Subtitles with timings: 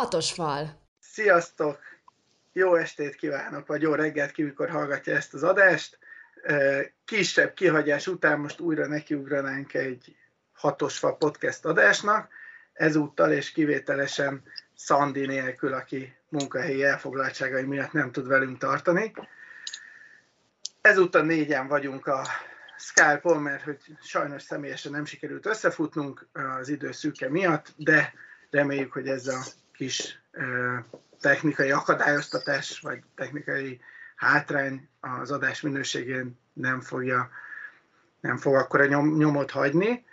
[0.00, 0.80] Hatos fal.
[1.00, 1.78] Sziasztok!
[2.52, 5.98] Jó estét kívánok, vagy jó reggelt ki, mikor hallgatja ezt az adást.
[7.04, 10.16] Kisebb kihagyás után most újra nekiugranánk egy
[10.52, 12.28] hatos fal podcast adásnak,
[12.72, 14.42] ezúttal és kivételesen
[14.74, 19.12] Szandi nélkül, aki munkahelyi elfoglaltságai miatt nem tud velünk tartani.
[20.80, 22.26] Ezúttal négyen vagyunk a
[22.78, 26.26] Skype-on, mert hogy sajnos személyesen nem sikerült összefutnunk
[26.58, 28.12] az idő szűke miatt, de
[28.50, 29.40] reméljük, hogy ez a
[29.80, 30.20] kis
[31.20, 33.80] technikai akadályoztatás, vagy technikai
[34.16, 37.30] hátrány az adás minőségén nem fogja,
[38.20, 40.04] nem fog akkor a nyom, nyomot hagyni.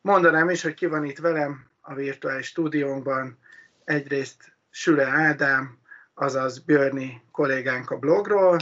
[0.00, 3.38] Mondanám is, hogy ki van itt velem a virtuális stúdiónkban.
[3.84, 5.78] Egyrészt Süle Ádám,
[6.14, 8.58] azaz Björni kollégánk a blogról,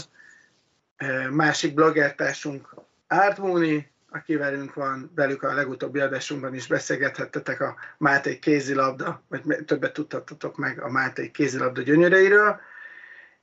[1.31, 2.75] másik bloggertársunk
[3.39, 9.93] Mooney, aki velünk van, velük a legutóbbi adásunkban is beszélgethettetek a Máté kézilabda, vagy többet
[9.93, 12.61] tudhattatok meg a Máté kézilabda gyönyöreiről,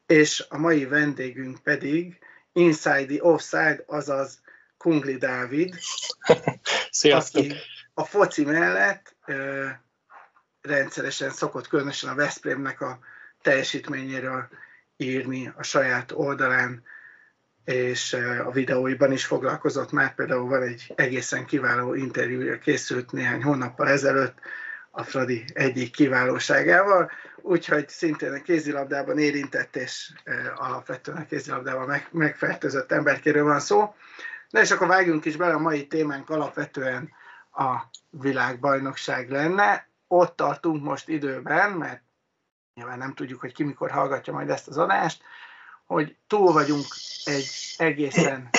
[0.06, 2.20] és a mai vendégünk pedig
[2.54, 4.42] Inside the Offside, azaz
[4.78, 5.76] Kungli Dávid,
[6.90, 7.44] Sziasztok.
[7.44, 7.54] aki
[7.94, 9.68] a foci mellett ö,
[10.62, 13.00] rendszeresen szokott különösen a Veszprémnek a
[13.42, 14.48] teljesítményéről
[14.98, 16.84] írni a saját oldalán,
[17.68, 18.14] és
[18.46, 24.40] a videóiban is foglalkozott már, például van egy egészen kiváló interjúja készült néhány hónappal ezelőtt
[24.92, 30.12] a Fradi egyik kiválóságával, úgyhogy szintén a kézilabdában érintett és
[30.56, 33.96] alapvetően a kézilabdában meg, megfertőzött emberkéről van szó.
[34.50, 37.10] Na és akkor vágjunk is bele, a mai témánk alapvetően
[37.52, 37.76] a
[38.10, 39.90] világbajnokság lenne.
[40.08, 42.02] Ott tartunk most időben, mert
[42.74, 45.24] nyilván nem tudjuk, hogy ki mikor hallgatja majd ezt az adást,
[45.88, 46.86] hogy túl vagyunk
[47.24, 48.50] egy egészen,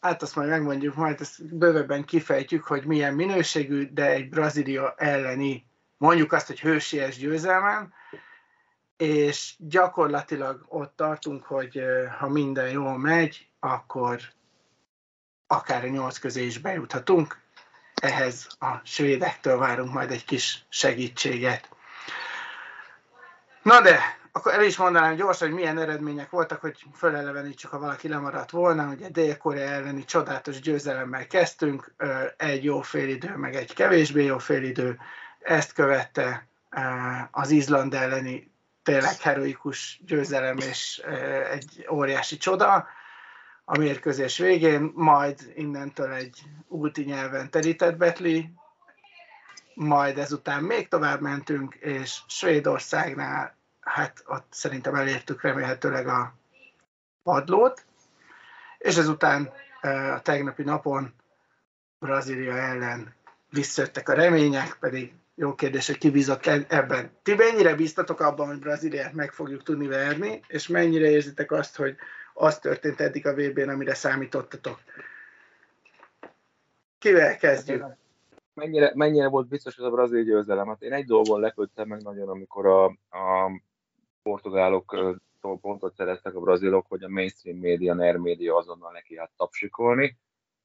[0.00, 5.66] hát azt majd megmondjuk, majd ezt bővebben kifejtjük, hogy milyen minőségű, de egy Brazília elleni,
[5.96, 7.92] mondjuk azt, hogy hősies győzelmen,
[8.96, 11.82] és gyakorlatilag ott tartunk, hogy
[12.18, 14.20] ha minden jól megy, akkor
[15.46, 17.38] akár a nyolc közé is bejuthatunk.
[17.94, 21.68] Ehhez a svédektől várunk majd egy kis segítséget.
[23.62, 28.08] Na de, akkor el is mondanám gyorsan, hogy milyen eredmények voltak, hogy fölelevenítsük, ha valaki
[28.08, 28.88] lemaradt volna.
[28.88, 31.94] Ugye Dél-Korea elleni csodálatos győzelemmel kezdtünk,
[32.36, 34.98] egy jó félidő, meg egy kevésbé jó félidő.
[35.40, 36.46] Ezt követte
[37.30, 38.50] az Izland elleni
[38.82, 41.02] tényleg heroikus győzelem és
[41.52, 42.86] egy óriási csoda
[43.64, 48.52] a mérkőzés végén, majd innentől egy ulti nyelven terített betli,
[49.74, 53.58] majd ezután még tovább mentünk, és Svédországnál
[53.90, 56.34] hát ott szerintem elértük remélhetőleg a
[57.22, 57.84] padlót,
[58.78, 59.52] és ezután
[60.14, 61.14] a tegnapi napon
[61.98, 63.14] Brazília ellen
[63.50, 67.10] visszajöttek a remények, pedig jó kérdés, hogy ki bízott ebben.
[67.22, 71.96] Ti mennyire bíztatok abban, hogy Brazíliát meg fogjuk tudni verni, és mennyire érzitek azt, hogy
[72.34, 74.78] az történt eddig a VB-n, amire számítottatok?
[76.98, 77.84] Kivel kezdjük?
[78.54, 80.66] Mennyire, mennyire volt biztos ez a brazil győzelem?
[80.66, 82.84] Hát én egy dolgon lepődtem meg nagyon, amikor a,
[83.18, 83.50] a
[84.22, 85.20] portugáloktól
[85.60, 90.18] pontot szereztek a brazilok, hogy a mainstream média, NER média azonnal neki hát tapsikolni.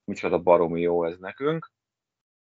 [0.03, 1.71] Micsoda baromi jó ez nekünk.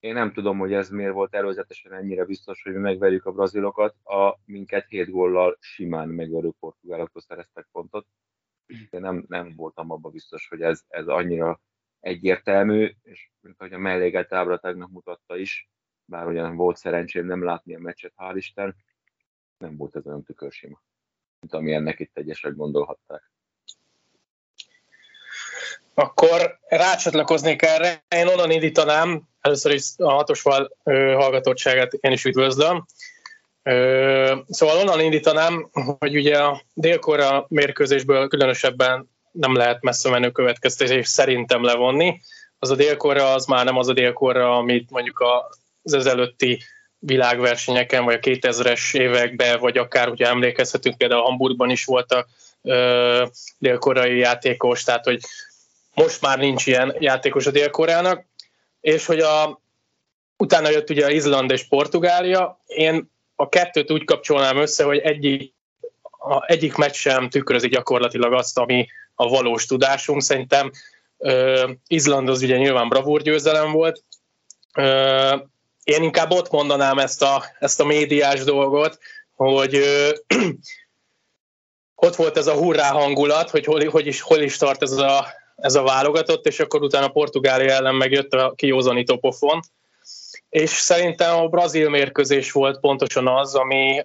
[0.01, 3.95] Én nem tudom, hogy ez miért volt előzetesen ennyire biztos, hogy mi megverjük a brazilokat.
[4.05, 8.07] A minket 7 góllal simán megverő portugáloktól szereztek pontot.
[8.67, 11.61] Én nem, nem voltam abban biztos, hogy ez, ez annyira
[12.01, 15.71] egyértelmű, és mint ahogy a melléget ábra tegnap mutatta is,
[16.05, 18.77] bár ugyan volt szerencsém nem látni a meccset, hál' Isten,
[19.59, 20.83] nem volt ez olyan tükörsima,
[21.41, 23.31] mint amilyennek itt egyesek gondolhatták.
[25.95, 28.05] Akkor rácsatlakoznék erre.
[28.09, 32.87] Én onnan indítanám, először is a hatosval hallgatottságát én is üdvözlöm.
[34.49, 41.63] Szóval onnan indítanám, hogy ugye a délkora mérkőzésből különösebben nem lehet messze menő következtetés szerintem
[41.63, 42.21] levonni.
[42.59, 45.25] Az a délkora az már nem az a délkora, amit mondjuk
[45.83, 46.63] az ezelőtti
[46.99, 52.29] világversenyeken, vagy a 2000-es években, vagy akár, hogyha emlékezhetünk, például Hamburgban is voltak
[52.63, 53.27] ö,
[53.59, 55.21] dél-koreai játékos, tehát hogy
[55.95, 58.25] most már nincs ilyen játékos a dél-koreának,
[58.81, 59.61] és hogy a,
[60.37, 65.55] utána jött ugye Izland és Portugália, én a kettőt úgy kapcsolnám össze, hogy egyik,
[66.19, 70.23] a, egyik meccs sem tükrözi gyakorlatilag azt, ami a valós tudásunk.
[70.23, 70.71] Szerintem
[71.19, 74.03] ö, Izland az ugye nyilván bravúr győzelem volt,
[74.75, 75.37] ö,
[75.89, 78.99] én inkább ott mondanám ezt a, ezt a médiás dolgot,
[79.35, 80.11] hogy ö,
[82.07, 85.27] ott volt ez a hurrá hangulat, hogy hol, hogy is, hol is tart ez a,
[85.57, 89.61] ez a válogatott, és akkor utána Portugália ellen megjött a kiózanító pofon.
[90.49, 94.05] és szerintem a brazil mérkőzés volt pontosan az, ami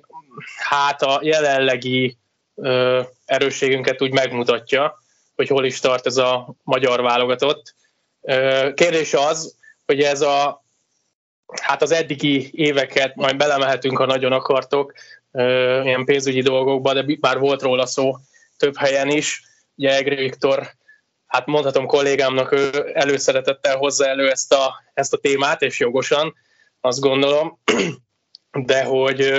[0.58, 2.18] hát a jelenlegi
[2.56, 5.04] ö, erősségünket úgy megmutatja,
[5.36, 7.76] hogy hol is tart ez a magyar válogatott.
[8.22, 10.63] Ö, kérdés az, hogy ez a
[11.62, 14.94] hát az eddigi éveket majd belemehetünk, ha nagyon akartok,
[15.84, 18.16] ilyen pénzügyi dolgokba, de már volt róla szó
[18.58, 19.44] több helyen is.
[19.76, 20.72] Ugye Egri Viktor
[21.28, 26.34] hát mondhatom kollégámnak, ő előszeretettel hozza elő ezt a, ezt a témát, és jogosan,
[26.82, 27.60] azt gondolom,
[28.52, 29.32] de hogy,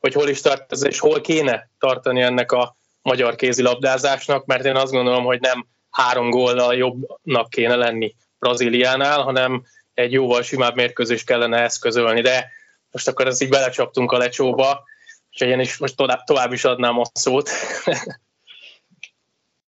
[0.00, 4.76] hogy hol is tart ez, és hol kéne tartani ennek a magyar kézilabdázásnak, mert én
[4.76, 9.64] azt gondolom, hogy nem három góllal jobbnak kéne lenni Brazíliánál, hanem
[10.00, 12.50] egy jóval simább mérkőzést kellene eszközölni, de
[12.90, 14.84] most akkor ezt így belecsaptunk a lecsóba,
[15.30, 17.50] és én is most tovább, tovább is adnám a szót.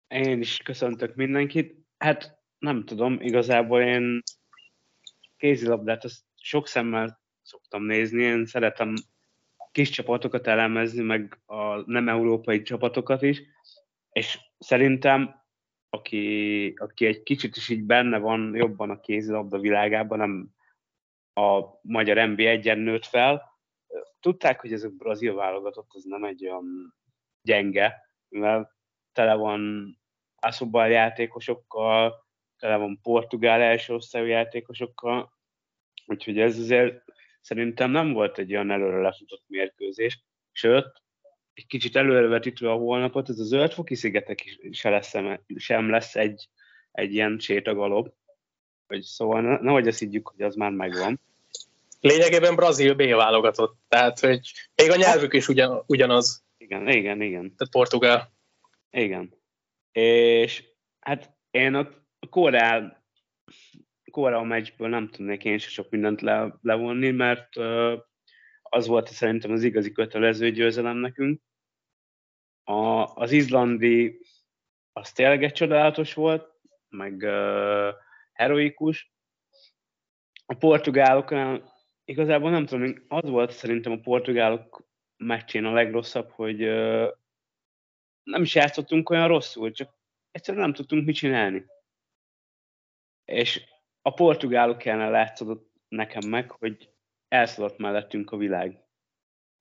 [0.09, 1.75] Én is köszöntök mindenkit.
[1.99, 4.23] Hát nem tudom, igazából én
[5.37, 8.95] kézilabdát azt sok szemmel szoktam nézni, én szeretem
[9.73, 13.43] kis csapatokat elemezni, meg a nem európai csapatokat is,
[14.11, 15.46] és szerintem
[15.97, 20.55] aki, aki egy kicsit is így benne van jobban a kézilabda világában, nem
[21.35, 23.43] a magyar NB1-en nőtt fel,
[24.21, 26.95] tudták, hogy ez a brazil válogatott, ez nem egy olyan
[27.43, 28.77] gyenge, mivel
[29.13, 29.95] tele van
[30.37, 32.27] Ászobal játékosokkal,
[32.59, 35.33] tele van portugál első osztályú játékosokkal,
[36.07, 37.05] úgyhogy ez azért
[37.41, 41.03] szerintem nem volt egy olyan előre lefutott mérkőzés, sőt,
[41.57, 45.15] egy kicsit előrevetítve a holnapot, ez a zöldfoki szigetek is se lesz,
[45.57, 46.49] sem lesz egy,
[46.93, 48.13] egy ilyen sétagalob.
[48.87, 51.21] Hogy szóval nehogy ezt higgyük, hogy az már megvan.
[52.01, 56.45] Lényegében Brazil B válogatott, tehát hogy még a nyelvük is ugyan, ugyanaz.
[56.59, 57.55] Igen, igen, igen.
[57.57, 58.33] Tehát portugál.
[58.91, 59.35] Igen.
[59.93, 60.65] És
[61.01, 61.89] hát én a
[62.31, 63.03] Koreá,
[64.11, 67.57] Korea meccsből nem tudnék én se sok mindent le, levonni, mert
[68.63, 71.41] az volt szerintem az igazi kötelező győzelem nekünk.
[72.69, 74.21] A, az izlandi
[74.93, 76.55] az tényleg egy csodálatos volt,
[76.89, 77.95] meg uh,
[78.33, 79.13] heroikus.
[80.47, 81.73] A portugáloknál
[82.05, 87.09] igazából nem tudom, az volt szerintem a portugálok meccsén a legrosszabb, hogy uh,
[88.23, 89.95] nem is játszottunk olyan rosszul, csak
[90.31, 91.67] egyszerűen nem tudtunk mit csinálni.
[93.25, 93.65] És
[94.03, 96.91] a portugálok ellen látszódott nekem meg, hogy
[97.29, 98.86] elszaladt mellettünk a világ.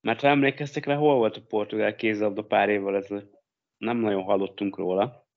[0.05, 3.33] Mert ha emlékeztek rá, hol volt a portugál kézzelabda pár évvel ezelőtt?
[3.77, 5.27] Nem nagyon hallottunk róla.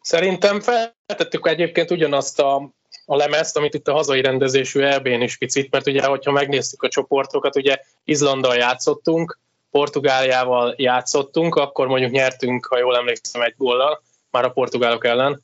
[0.00, 2.72] Szerintem feltettük egyébként ugyanazt a,
[3.04, 6.88] a lemezt, amit itt a hazai rendezésű EB-n is picit, mert ugye, hogyha megnéztük a
[6.88, 9.38] csoportokat, ugye Izlandal játszottunk,
[9.70, 15.42] Portugáliával játszottunk, akkor mondjuk nyertünk, ha jól emlékszem, egy góllal, már a portugálok ellen.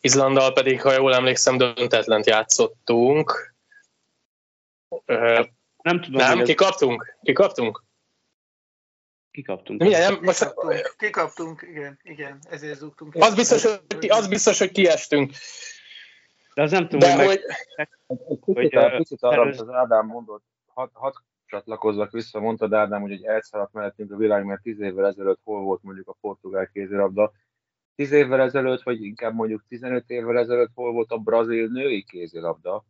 [0.00, 3.54] Izlandal pedig, ha jól emlékszem, döntetlent játszottunk.
[5.88, 6.20] Nem tudom.
[6.20, 7.16] Nem, kikaptunk?
[7.22, 7.84] Kikaptunk?
[9.30, 9.82] Kikaptunk.
[9.82, 10.38] Milyen, nem, most...
[10.38, 13.14] kikaptunk, kikaptunk, igen, igen, ezért zúgtunk.
[13.14, 15.32] Az biztos, hogy, az biztos, hogy kiestünk.
[16.54, 17.40] De az nem tudom, De hogy...
[17.76, 17.88] Meg...
[18.06, 18.18] Hogy...
[18.54, 23.24] Kicsit, hogy, kicsit arra, az Ádám mondott, hat, hat csatlakozva vissza, mondtad Ádám, hogy egy
[23.24, 27.32] elszaladt mellettünk a világ, mert tíz évvel ezelőtt hol volt mondjuk a portugál kézilabda,
[27.94, 32.84] tíz évvel ezelőtt, vagy inkább mondjuk 15 évvel ezelőtt hol volt a brazil női kézilabda.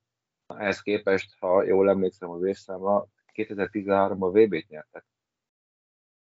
[0.56, 5.04] Ehhez képest, ha jól emlékszem az évszámra, 2013-ban VB-t nyertek.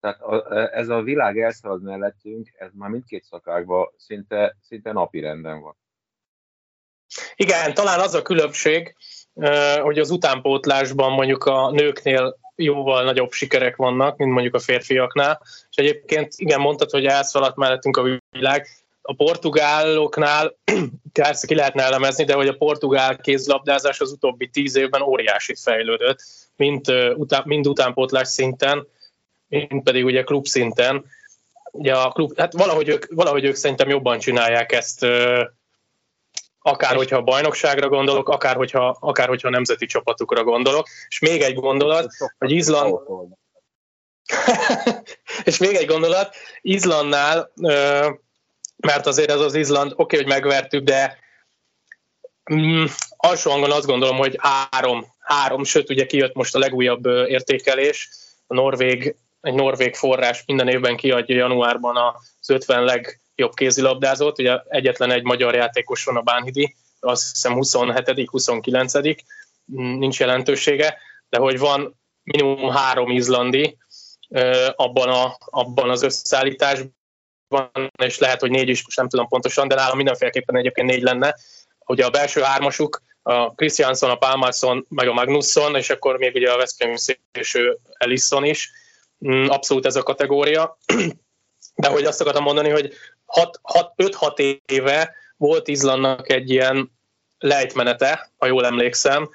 [0.00, 5.61] Tehát a, ez a világ elszalad mellettünk, ez már mindkét szakákban szinte, szinte napi renden
[5.61, 5.76] van.
[7.35, 8.97] Igen, talán az a különbség,
[9.81, 15.43] hogy az utánpótlásban mondjuk a nőknél jóval nagyobb sikerek vannak, mint mondjuk a férfiaknál.
[15.71, 18.67] És egyébként igen, mondtad, hogy elszaladt mellettünk a világ.
[19.11, 20.57] A portugáloknál
[21.12, 26.19] persze ki lehetne elemezni, de hogy a portugál kézlabdázás az utóbbi tíz évben óriásit fejlődött,
[26.57, 28.87] mind, után, mind utánpótlás szinten,
[29.49, 31.05] mind pedig ugye klub szinten.
[31.71, 35.07] Ugye a klub, hát valahogy ők, valahogy ők szerintem jobban csinálják ezt
[36.62, 40.87] akár hogyha a bajnokságra gondolok, akár hogyha, akár hogyha nemzeti csapatukra gondolok.
[41.09, 42.95] És még egy gondolat, hogy Izland...
[45.45, 47.52] és még egy gondolat, Izlandnál,
[48.81, 51.19] mert azért ez az Izland, oké, okay, hogy megvertük, de
[52.55, 52.85] mm,
[53.17, 58.09] alsó hangon azt gondolom, hogy három, három, sőt ugye kijött most a legújabb értékelés,
[58.47, 64.59] a Norvég, egy norvég forrás minden évben kiadja januárban az 50 leg jobb kézilabdázót, ugye
[64.69, 68.93] egyetlen egy magyar játékos van a Bánhidi, azt hiszem 27 29
[69.65, 73.79] nincs jelentősége, de hogy van minimum három izlandi
[74.77, 76.99] abban, a, abban az összeállításban,
[78.04, 81.37] és lehet, hogy négy is, most nem tudom pontosan, de nálam mindenféleképpen egyébként négy lenne.
[81.87, 86.50] Ugye a belső hármasuk a Christianson, a Palmarsson, meg a Magnusson, és akkor még ugye
[86.52, 88.71] a Veszprém szélső Ellison is.
[89.26, 90.78] Mm, abszolút ez a kategória.
[91.75, 92.92] De hogy azt akartam mondani, hogy
[93.97, 96.92] 5-6 éve volt Izlandnak egy ilyen
[97.38, 99.30] lejtmenete, ha jól emlékszem,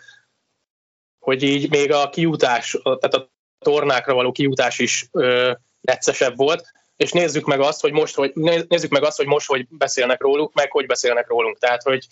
[1.19, 3.29] hogy így még a kiutás, tehát a
[3.59, 8.31] tornákra való kiutás is ö, neccesebb volt, és nézzük meg azt, hogy most, hogy
[8.67, 11.59] nézzük meg azt, hogy most, hogy beszélnek róluk, meg hogy beszélnek rólunk.
[11.59, 12.07] Tehát, hogy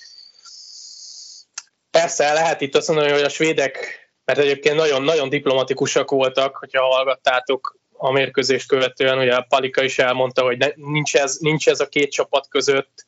[1.92, 7.78] persze lehet itt azt mondani, hogy a svédek, mert egyébként nagyon-nagyon diplomatikusak voltak, hogyha hallgattátok
[7.92, 11.88] a mérkőzést követően, ugye a Palika is elmondta, hogy ne, nincs, ez, nincs ez a
[11.88, 13.06] két csapat között,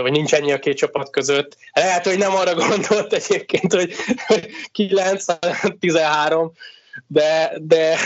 [0.00, 1.56] vagy nincs ennyi a két csapat között.
[1.72, 3.94] Lehet, hogy nem arra gondolt egyébként, hogy
[4.78, 6.50] 9-13,
[7.06, 7.98] de, de,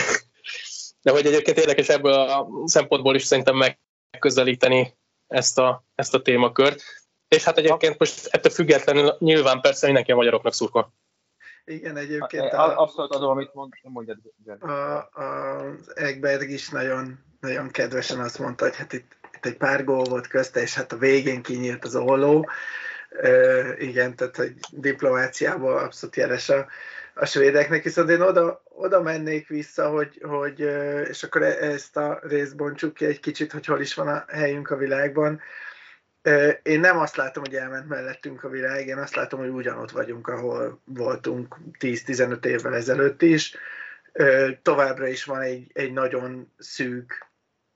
[1.01, 3.77] de hogy egyébként érdekes ebből a szempontból is szerintem
[4.11, 6.81] megközelíteni ezt a, ezt a témakört.
[7.27, 10.93] És hát egyébként most ettől függetlenül nyilván persze mindenki a magyaroknak szurkol.
[11.65, 14.17] Igen, egyébként a, abszolút adom, amit mond, mondjad.
[14.59, 19.57] A, a, az Egberg is nagyon, nagyon kedvesen azt mondta, hogy hát itt, itt egy
[19.57, 22.49] pár gól volt közte, és hát a végén kinyílt az olló.
[23.21, 26.67] Uh, igen, tehát hogy diplomáciából abszolút jeles a,
[27.19, 30.59] a svédeknek, viszont én oda, oda mennék vissza, hogy, hogy,
[31.09, 34.25] és akkor e-, ezt a részt bontsuk ki egy kicsit, hogy hol is van a
[34.27, 35.41] helyünk a világban.
[36.63, 40.27] Én nem azt látom, hogy elment mellettünk a világ, én azt látom, hogy ugyanott vagyunk,
[40.27, 43.55] ahol voltunk 10-15 évvel ezelőtt is.
[44.61, 47.27] Továbbra is van egy, egy nagyon szűk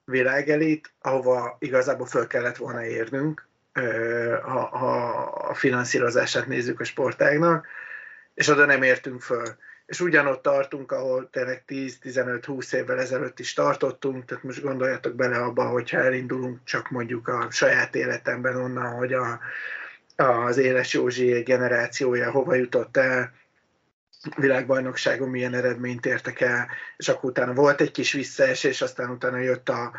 [0.04, 3.48] világelit, ahova igazából föl kellett volna érnünk,
[4.42, 5.12] ha, ha
[5.48, 7.66] a finanszírozását nézzük a sportágnak
[8.34, 9.56] és oda nem értünk föl.
[9.86, 15.64] És ugyanott tartunk, ahol tényleg 10-15-20 évvel ezelőtt is tartottunk, tehát most gondoljatok bele abba,
[15.64, 19.40] hogyha elindulunk csak mondjuk a saját életemben onnan, hogy a,
[20.16, 23.32] az Éles Józsi generációja hova jutott el,
[24.36, 29.68] világbajnokságon milyen eredményt értek el, és akkor utána volt egy kis visszaesés, aztán utána jött
[29.68, 29.92] a,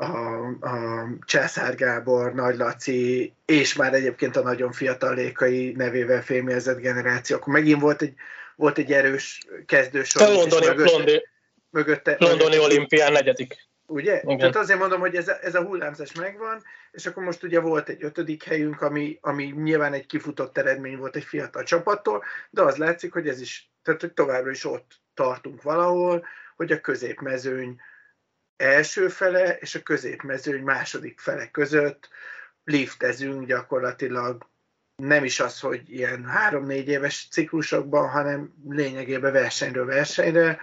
[0.00, 6.80] a, a Császár Gábor, Nagy Laci, és már egyébként a nagyon fiatal lékai nevével fémjelzett
[6.80, 8.14] generáció, akkor megint volt egy,
[8.56, 10.28] volt egy erős kezdősor.
[10.28, 11.22] Londoni, mögötte, londi,
[11.70, 13.68] mögötte, londoni mögötte, olimpián negyedik.
[13.86, 14.20] Ugye?
[14.22, 14.38] Igen.
[14.38, 17.88] Tehát azért mondom, hogy ez a, ez a hullámzás megvan, és akkor most ugye volt
[17.88, 22.76] egy ötödik helyünk, ami, ami nyilván egy kifutott eredmény volt egy fiatal csapattól, de az
[22.76, 26.26] látszik, hogy ez is, tehát hogy továbbra is ott tartunk valahol,
[26.56, 27.80] hogy a középmezőny
[28.60, 32.08] első fele és a középmezőny második fele között
[32.64, 34.48] liftezünk gyakorlatilag.
[34.96, 40.60] Nem is az, hogy ilyen három-négy éves ciklusokban, hanem lényegében versenyről versenyre,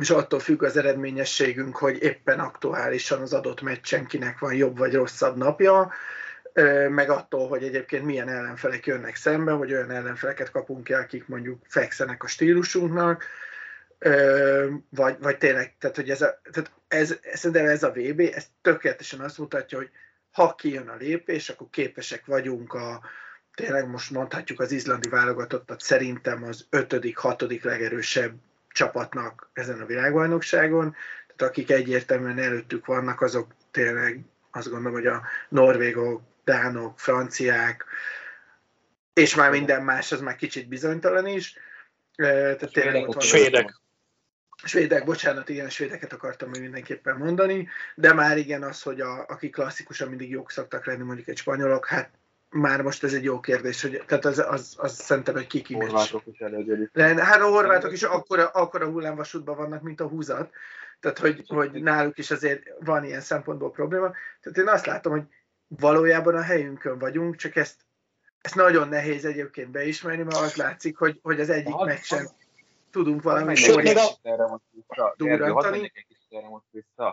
[0.00, 4.94] és attól függ az eredményességünk, hogy éppen aktuálisan az adott meccsen kinek van jobb vagy
[4.94, 5.92] rosszabb napja,
[6.88, 11.62] meg attól, hogy egyébként milyen ellenfelek jönnek szembe, hogy olyan ellenfeleket kapunk ki, akik mondjuk
[11.68, 13.24] fekszenek a stílusunknak,
[14.88, 19.20] vagy, vagy tényleg, tehát hogy ez a, tehát ez, szerintem ez a VB, ez tökéletesen
[19.20, 19.90] azt mutatja, hogy
[20.32, 23.02] ha kijön a lépés, akkor képesek vagyunk a,
[23.54, 28.34] tényleg most mondhatjuk az izlandi válogatottat szerintem az ötödik, hatodik legerősebb
[28.68, 30.94] csapatnak ezen a világbajnokságon,
[31.36, 37.84] tehát akik egyértelműen előttük vannak, azok tényleg azt gondolom, hogy a norvégok, dánok, franciák,
[39.12, 41.56] és már minden más, az már kicsit bizonytalan is.
[42.16, 43.80] Tehát tényleg ott svédek.
[44.64, 49.52] Svédek, bocsánat, igen, svédeket akartam még mindenképpen mondani, de már igen az, hogy a, akik
[49.52, 52.10] klasszikusan mindig jók szoktak lenni, mondjuk egy spanyolok, hát
[52.50, 56.22] már most ez egy jó kérdés, hogy, tehát az, az, az szerintem egy kiki Horvátok
[56.26, 56.98] is előgyörik.
[57.18, 60.52] Hát a horvátok is akkora, akkora hullámvasútban vannak, mint a húzat,
[61.00, 64.12] tehát hogy, hogy náluk is azért van ilyen szempontból probléma.
[64.40, 65.24] Tehát én azt látom, hogy
[65.66, 67.76] valójában a helyünkön vagyunk, csak ezt,
[68.40, 72.28] ezt nagyon nehéz egyébként beismerni, mert az látszik, hogy, hogy az egyik meccsen
[72.90, 75.14] tudunk valami Sőt, még a...
[75.16, 75.92] durrantani.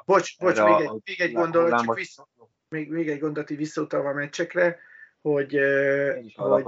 [0.06, 2.28] Bocs, bocs, még egy, még egy gondolat, csak vissza,
[2.70, 4.80] még, még egy gondolati visszautalva a meccsekre,
[5.22, 5.60] hogy,
[6.34, 6.66] hogy,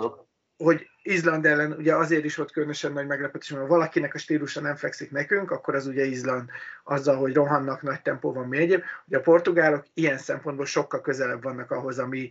[0.57, 4.61] hogy Izland ellen ugye azért is volt különösen nagy meglepetés, mert ha valakinek a stílusa
[4.61, 6.49] nem fekszik nekünk, akkor az ugye Izland
[6.83, 8.83] azzal, hogy rohannak nagy tempóban még egyéb.
[9.07, 12.29] Ugye a portugálok ilyen szempontból sokkal közelebb vannak ahhoz, ami,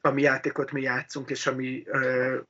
[0.00, 1.84] ami játékot mi játszunk, és ami,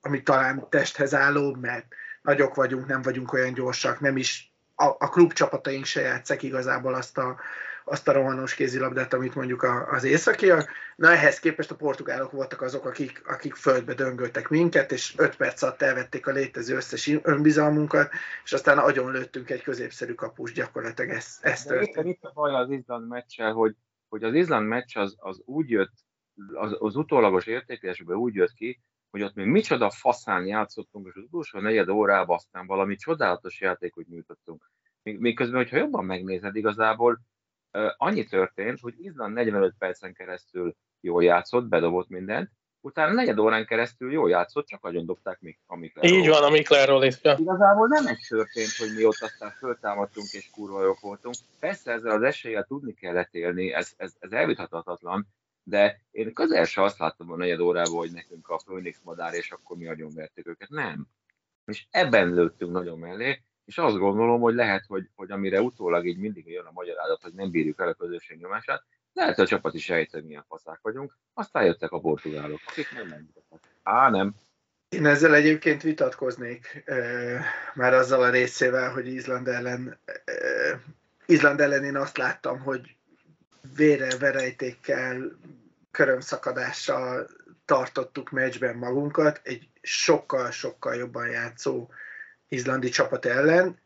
[0.00, 1.86] ami talán testhez álló, mert
[2.28, 7.18] nagyok vagyunk, nem vagyunk olyan gyorsak, nem is a, a klubcsapataink se játszák igazából azt
[7.18, 7.36] a,
[7.84, 10.70] azt a rohanós kézilabdát, amit mondjuk a, az északiak.
[10.96, 15.62] Na ehhez képest a portugálok voltak azok, akik, akik földbe döngöltek minket, és öt perc
[15.62, 18.10] alatt elvették a létező összes önbizalmunkat,
[18.44, 22.06] és aztán agyon lőttünk egy középszerű kapus, gyakorlatilag ez, ez történt.
[22.06, 23.74] Itt a baj az Izland meccsel, hogy,
[24.08, 25.92] hogy az Izland meccs az, az úgy jött,
[26.52, 28.80] az, az utólagos értékelésben úgy jött ki,
[29.10, 34.06] hogy ott még micsoda faszán játszottunk, és az utolsó negyed órában aztán valami csodálatos játékot
[34.08, 34.70] nyújtottunk.
[35.02, 37.20] Miközben, hogyha jobban megnézed, igazából
[37.96, 42.50] annyi történt, hogy Izland 45 percen keresztül jól játszott, bedobott mindent,
[42.80, 46.18] utána negyed órán keresztül jól játszott, csak nagyon dobták még a Miklerról.
[46.18, 47.18] Így van, a Miklerról is.
[47.22, 51.34] Igazából nem egy történt, hogy mi ott aztán föltámadtunk és kurva jók voltunk.
[51.58, 55.26] Persze ezzel az eséllyel tudni kellett élni, ez, ez, ez elvitathatatlan,
[55.68, 59.50] de én közel se azt láttam a negyed órában, hogy nekünk a Phoenix madár, és
[59.50, 60.68] akkor mi nagyon vertük őket.
[60.68, 61.06] Nem.
[61.64, 66.18] És ebben lőttünk nagyon mellé, és azt gondolom, hogy lehet, hogy, hogy amire utólag így
[66.18, 69.74] mindig jön a magyarázat, hogy nem bírjuk el a közösség nyomását, lehet, hogy a csapat
[69.74, 71.18] is sejteni, milyen faszák vagyunk.
[71.34, 73.60] Aztán jöttek a portugálok, akik nem megmutatnak.
[73.82, 74.34] Á, nem.
[74.88, 76.84] Én ezzel egyébként vitatkoznék
[77.74, 79.98] már azzal a részével, hogy Izland ellen,
[81.26, 82.96] Izland ellen én azt láttam, hogy
[83.76, 85.38] vére, verejtékkel,
[85.98, 87.26] körömszakadással
[87.64, 91.88] tartottuk meccsben magunkat egy sokkal-sokkal jobban játszó
[92.48, 93.78] izlandi csapat ellen,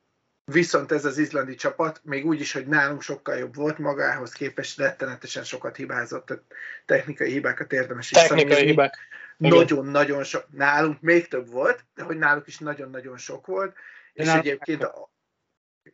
[0.44, 4.78] viszont ez az izlandi csapat, még úgy is, hogy nálunk sokkal jobb volt magához képest,
[4.78, 6.42] rettenetesen sokat hibázott, a
[6.84, 8.96] technikai hibákat érdemes is Technikai hibák.
[9.36, 13.76] Nagyon-nagyon sok, nálunk még több volt, de hogy náluk is nagyon-nagyon sok volt,
[14.12, 14.90] és egyébként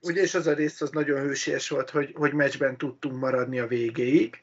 [0.01, 3.67] ugye és az a rész az nagyon hősies volt, hogy, hogy meccsben tudtunk maradni a
[3.67, 4.43] végéig,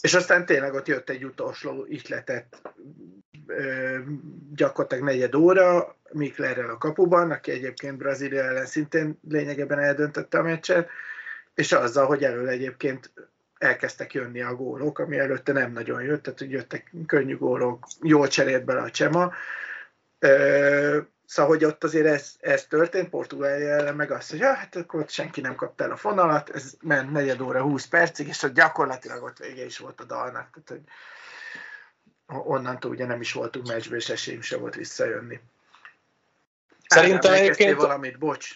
[0.00, 2.60] és aztán tényleg ott jött egy utolsó ihletet
[4.54, 10.90] gyakorlatilag negyed óra, Miklerrel a kapuban, aki egyébként Brazília ellen szintén lényegében eldöntötte a meccset,
[11.54, 13.12] és azzal, hogy elől egyébként
[13.58, 18.28] elkezdtek jönni a gólok, ami előtte nem nagyon jött, tehát hogy jöttek könnyű gólok, jól
[18.28, 19.32] cserélt bele a Csema.
[21.28, 25.00] Szóval, hogy ott azért ez, ez történt, Portugália ellen meg azt, hogy ja, hát akkor
[25.00, 28.54] ott senki nem kapta el a fonalat, ez ment negyed óra, 20 percig, és ott
[28.54, 30.50] gyakorlatilag ott vége is volt a dalnak.
[30.50, 30.80] Tehát, hogy
[32.46, 35.40] onnantól ugye nem is voltunk meccsbe, és esélyünk se volt visszajönni.
[36.86, 37.76] Szerintem egyébként...
[37.76, 38.50] valamit, bocs.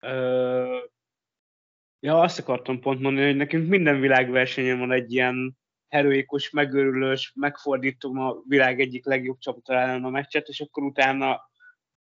[0.00, 0.78] Ö...
[2.00, 8.18] Ja, azt akartam pont mondani, hogy nekünk minden világversenyen van egy ilyen heroikus, megőrülős, megfordítom
[8.18, 11.50] a világ egyik legjobb csapata ellen a meccset, és akkor utána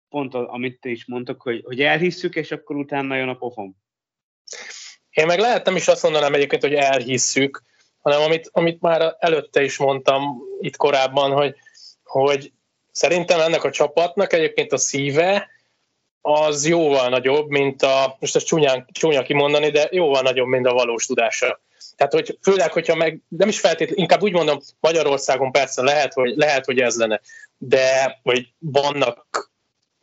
[0.08, 3.76] pont amit te is mondtak, hogy, hogy elhisszük, és akkor utána jön a pofon.
[5.10, 7.62] Én meg lehet nem is azt mondanám egyébként, hogy elhisszük,
[8.00, 11.54] hanem amit, amit már előtte is mondtam itt korábban, hogy,
[12.02, 12.52] hogy
[12.90, 15.48] szerintem ennek a csapatnak egyébként a szíve
[16.20, 20.72] az jóval nagyobb, mint a, most ezt csúnyán, csúnya kimondani, de jóval nagyobb, mint a
[20.72, 21.60] valós tudása.
[21.96, 26.36] Tehát, hogy főleg, hogyha meg, nem is feltétlenül, inkább úgy mondom, Magyarországon persze lehet, hogy,
[26.36, 27.20] lehet, hogy ez lenne,
[27.58, 29.52] de vagy vannak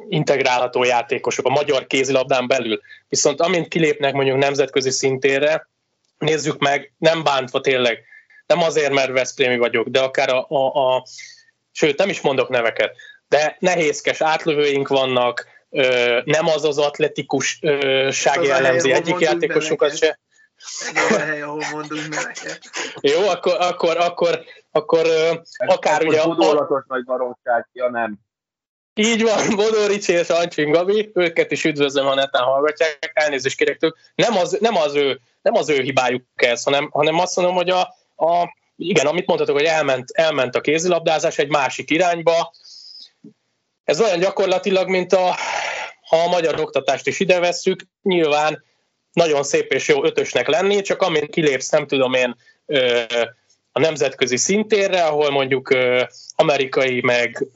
[0.09, 2.81] integrálható játékosok a magyar kézilabdán belül.
[3.09, 5.69] Viszont amint kilépnek mondjuk nemzetközi szintére,
[6.17, 8.03] nézzük meg, nem bántva tényleg,
[8.45, 11.05] nem azért, mert Veszprémi vagyok, de akár a, a, a
[11.71, 12.95] sőt, nem is mondok neveket,
[13.27, 20.19] de nehézkes átlövőink vannak, ö, nem az az atletikusság jellemzi egyik játékosunkat se.
[20.95, 22.59] Ez a hely, ahol mondunk neveket.
[22.99, 25.07] Jó, akkor, akkor, akkor, akkor
[25.57, 26.21] akár ugye...
[26.21, 26.83] A...
[26.87, 28.19] nagy baromság, ja nem.
[28.93, 33.77] Így van, Bodó Ricsi és Ancsin Gabi, őket is üdvözlöm, ha netán hallgatják, elnézést kérek
[33.77, 33.97] tőlük.
[34.15, 37.69] Nem az, nem az, ő, nem az ő hibájuk ez, hanem, hanem azt mondom, hogy
[37.69, 37.81] a,
[38.15, 42.53] a, igen, amit mondhatok, hogy elment, elment a kézilabdázás egy másik irányba.
[43.83, 45.35] Ez olyan gyakorlatilag, mint a,
[46.09, 48.63] ha a magyar oktatást is ide vesszük, nyilván
[49.13, 52.35] nagyon szép és jó ötösnek lenni, csak amint kilépsz, nem tudom én,
[53.71, 55.75] a nemzetközi szintérre, ahol mondjuk
[56.35, 57.47] amerikai meg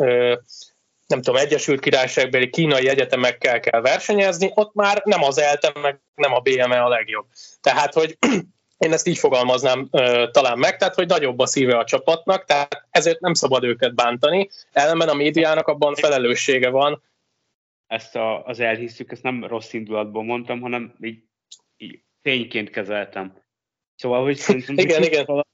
[1.08, 6.34] nem tudom, Egyesült Királyságbeli kínai egyetemekkel kell versenyezni, ott már nem az ELTE, meg nem
[6.34, 7.26] a BME a legjobb.
[7.62, 8.18] Tehát, hogy
[8.86, 9.89] én ezt így fogalmaznám
[10.32, 14.50] talán meg, tehát hogy nagyobb a szíve a csapatnak, tehát ezért nem szabad őket bántani,
[14.72, 17.04] ellenben a médiának abban felelőssége van.
[17.88, 21.24] Ezt a, az elhiszük, ezt nem rossz indulatból mondtam, hanem így,
[21.77, 23.43] így tényként kezeltem.
[23.95, 25.45] Szóval, hogy szerintem igen, igen.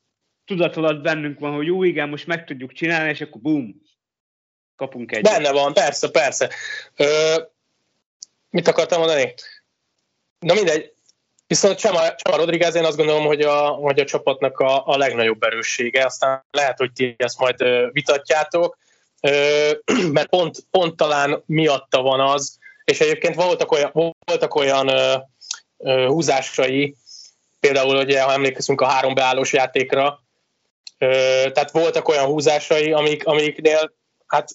[0.46, 3.82] tudat alatt bennünk van, hogy jó, igen, most meg tudjuk csinálni, és akkor bum,
[4.76, 5.22] kapunk egy.
[5.22, 6.50] Benne van, persze, persze.
[6.96, 7.36] Ö,
[8.50, 9.34] mit akartam mondani?
[10.40, 10.94] Na mindegy,
[11.52, 15.44] Viszont Csama, Csama Rodriguez, én azt gondolom, hogy a, hogy a csapatnak a, a legnagyobb
[15.44, 18.78] erőssége, aztán lehet, hogy ti ezt majd vitatjátok,
[20.16, 24.90] mert pont, pont talán miatta van az, és egyébként voltak olyan, voltak olyan
[25.84, 26.96] húzásai,
[27.60, 30.24] például, ugye, ha emlékezünk a három beállós játékra,
[31.54, 33.94] tehát voltak olyan húzásai, amik, amiknél
[34.28, 34.50] hát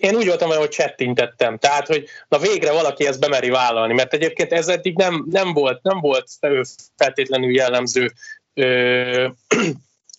[0.00, 1.58] én úgy voltam hogy csettintettem.
[1.58, 5.82] Tehát, hogy na végre valaki ezt bemeri vállalni, mert egyébként ez eddig nem, nem volt,
[5.82, 6.28] nem volt
[6.96, 8.12] feltétlenül jellemző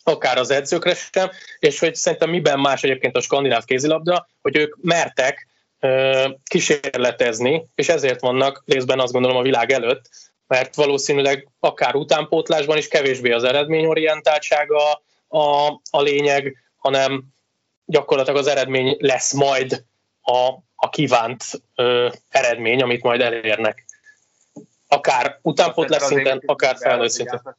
[0.03, 4.77] akár az edzőkre sem, és hogy szerintem miben más egyébként a skandináv kézilabda, hogy ők
[4.81, 5.47] mertek
[6.43, 10.09] kísérletezni, és ezért vannak részben azt gondolom a világ előtt,
[10.47, 17.23] mert valószínűleg akár utánpótlásban is kevésbé az eredményorientáltsága a, a lényeg, hanem
[17.85, 19.85] gyakorlatilag az eredmény lesz majd
[20.21, 21.43] a, a kívánt
[21.75, 23.85] ö, eredmény, amit majd elérnek.
[24.87, 27.57] Akár utánpótlás szinten, akár felnőtt szinten.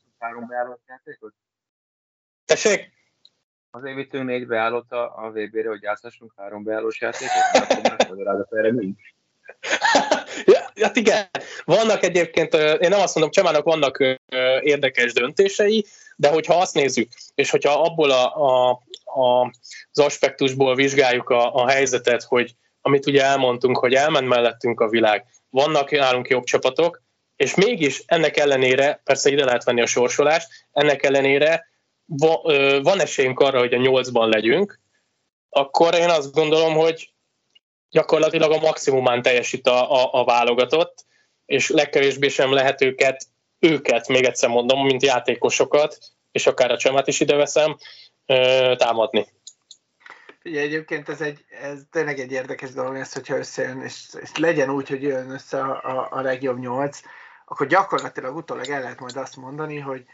[2.45, 2.93] Tessék?
[3.77, 9.01] Azért vittünk négy beállott a, a VB-re, hogy játszhassunk három beállós játékot, akkor erre nincs.
[10.53, 11.27] ja, hát igen,
[11.65, 13.99] vannak egyébként, én nem azt mondom, Csemának vannak
[14.61, 15.85] érdekes döntései,
[16.17, 18.71] de hogyha azt nézzük, és hogyha abból a, a,
[19.05, 19.51] a,
[19.93, 25.25] az aspektusból vizsgáljuk a, a helyzetet, hogy amit ugye elmondtunk, hogy elment mellettünk a világ,
[25.51, 27.03] vannak nálunk jobb csapatok,
[27.37, 31.73] és mégis ennek ellenére, persze ide lehet venni a sorsolást, ennek ellenére
[32.83, 34.81] van esélyünk arra, hogy a nyolcban legyünk,
[35.49, 37.13] akkor én azt gondolom, hogy
[37.91, 41.05] gyakorlatilag a maximumán teljesít a, a, a válogatott,
[41.47, 43.27] és legkevésbé sem lehet őket,
[43.59, 45.99] őket, még egyszer mondom, mint játékosokat,
[46.33, 47.77] és akár a csemát is ide veszem,
[48.77, 49.27] támadni.
[50.45, 54.71] Ugye egyébként ez, egy, ez tényleg egy érdekes dolog ez, hogyha összejön, és, és legyen
[54.71, 57.01] úgy, hogy jön össze a, a, a legjobb nyolc,
[57.45, 60.05] akkor gyakorlatilag utólag el lehet majd azt mondani, hogy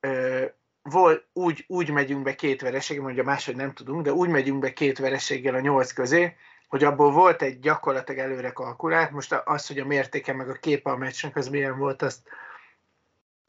[0.00, 0.44] ö,
[0.82, 4.72] vol, úgy, úgy megyünk be két vereséggel, mondja máshogy nem tudunk, de úgy megyünk be
[4.72, 6.36] két vereséggel a nyolc közé,
[6.68, 10.90] hogy abból volt egy gyakorlatilag előre kalkulált, most az, hogy a mértéke meg a képe
[10.90, 12.28] a meccsnek az milyen volt, azt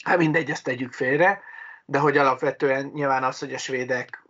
[0.03, 1.41] hát mindegy, ezt tegyük félre,
[1.85, 4.23] de hogy alapvetően nyilván az, hogy a svédek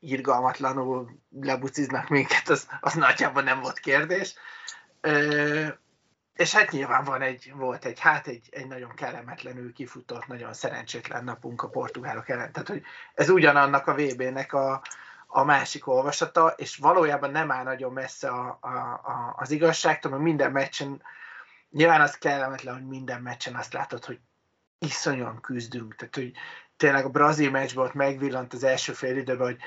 [0.00, 4.34] irgalmatlanul lebuciznak minket, az, az nagyjából nem volt kérdés.
[6.34, 11.24] És hát nyilván van egy, volt egy, hát egy, egy nagyon kellemetlenül kifutott, nagyon szerencsétlen
[11.24, 12.52] napunk a portugálok ellen.
[12.52, 12.82] Tehát, hogy
[13.14, 14.82] ez ugyanannak a VB-nek a,
[15.26, 20.22] a másik olvasata, és valójában nem áll nagyon messze a, a, a, az igazságtól, mert
[20.22, 21.02] minden meccsen,
[21.70, 24.20] nyilván az kellemetlen, hogy minden meccsen azt látod, hogy
[24.78, 25.94] iszonyan küzdünk.
[25.94, 26.32] Tehát, hogy
[26.76, 29.58] tényleg a brazil meccsben ott megvillant az első fél időben, hogy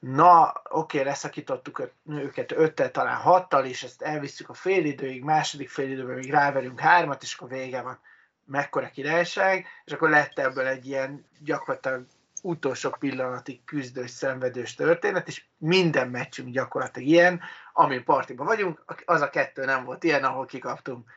[0.00, 5.90] na, oké, leszakítottuk őket öttel, talán hattal, és ezt elviszük a fél időig, második fél
[5.90, 8.00] időben még ráverünk hármat, és akkor vége van.
[8.44, 12.06] Mekkora királyság, és akkor lett ebből egy ilyen gyakorlatilag
[12.42, 17.40] utolsó pillanatig küzdős, szenvedős történet, és minden meccsünk gyakorlatilag ilyen,
[17.72, 21.10] ami partiban vagyunk, az a kettő nem volt ilyen, ahol kikaptunk,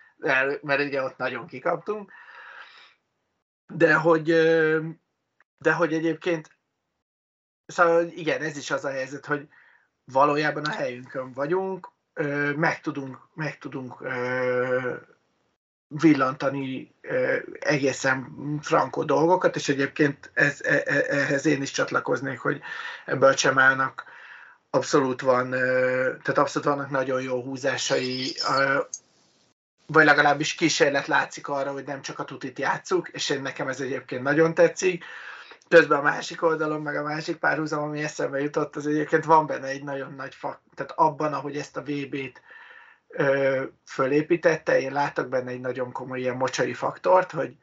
[0.61, 2.11] mert ugye ott nagyon kikaptunk,
[3.67, 4.25] de hogy,
[5.57, 6.52] de hogy egyébként,
[7.65, 9.47] szóval igen, ez is az a helyzet, hogy
[10.05, 11.91] valójában a helyünkön vagyunk,
[12.55, 13.97] meg tudunk, meg tudunk
[15.87, 16.95] villantani
[17.59, 18.27] egészen
[18.61, 22.61] frankó dolgokat, és egyébként ez, e, e, ehhez én is csatlakoznék, hogy
[23.05, 24.03] ebből a csemának
[24.69, 28.35] abszolút van, tehát abszolút vannak nagyon jó húzásai,
[29.85, 33.81] vagy legalábbis kísérlet látszik arra, hogy nem csak a tutit játszuk, és én nekem ez
[33.81, 35.03] egyébként nagyon tetszik.
[35.73, 39.67] Közben a másik oldalon, meg a másik párhuzam, ami eszembe jutott, az egyébként van benne
[39.67, 42.41] egy nagyon nagy fak, tehát abban, ahogy ezt a VB-t
[43.07, 47.55] ö, fölépítette, én látok benne egy nagyon komoly ilyen mocsai faktort, hogy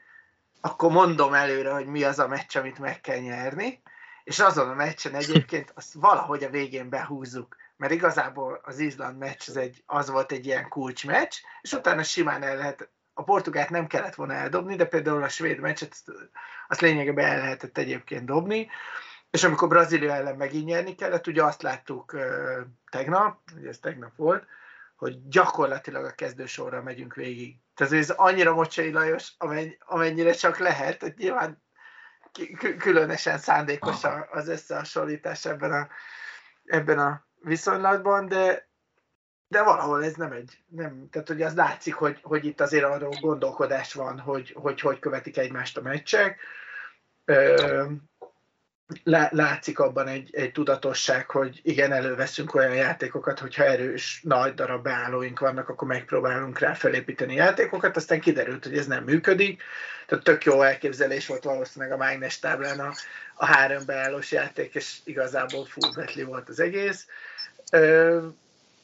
[0.61, 3.83] akkor mondom előre, hogy mi az a meccs, amit meg kell nyerni,
[4.25, 9.49] és azon a meccsen egyébként azt valahogy a végén behúzzuk, mert igazából az Izland meccs
[9.49, 12.89] az, egy, az volt egy ilyen kulcsmeccs, és utána simán el lehet,
[13.21, 15.97] a portugát nem kellett volna eldobni, de például a svéd meccset
[16.69, 18.69] azt lényegében el lehetett egyébként dobni,
[19.31, 22.17] és amikor Brazília ellen megint nyerni kellett, ugye azt láttuk
[22.91, 24.47] tegnap, ugye ez tegnap volt,
[24.97, 27.57] hogy gyakorlatilag a kezdősorra megyünk végig.
[27.75, 29.33] Tehát ez annyira Mocsai Lajos,
[29.79, 31.63] amennyire csak lehet, hogy nyilván
[32.79, 35.89] különösen szándékos az összehasonlítás ebben a,
[36.65, 38.70] ebben a viszonylatban, de,
[39.51, 43.17] de valahol ez nem egy, nem, tehát hogy az látszik, hogy, hogy itt azért arról
[43.21, 46.41] gondolkodás van, hogy, hogy hogy követik egymást a meccsek.
[47.25, 47.85] Ö,
[49.31, 55.39] látszik abban egy, egy tudatosság, hogy igen, előveszünk olyan játékokat, hogyha erős, nagy darab beállóink
[55.39, 59.63] vannak, akkor megpróbálunk rá felépíteni játékokat, aztán kiderült, hogy ez nem működik.
[60.07, 62.93] Tehát tök jó elképzelés volt valószínűleg a Mágnes táblán a,
[63.35, 67.07] a három beállós játék, és igazából full volt az egész.
[67.73, 68.27] Ö,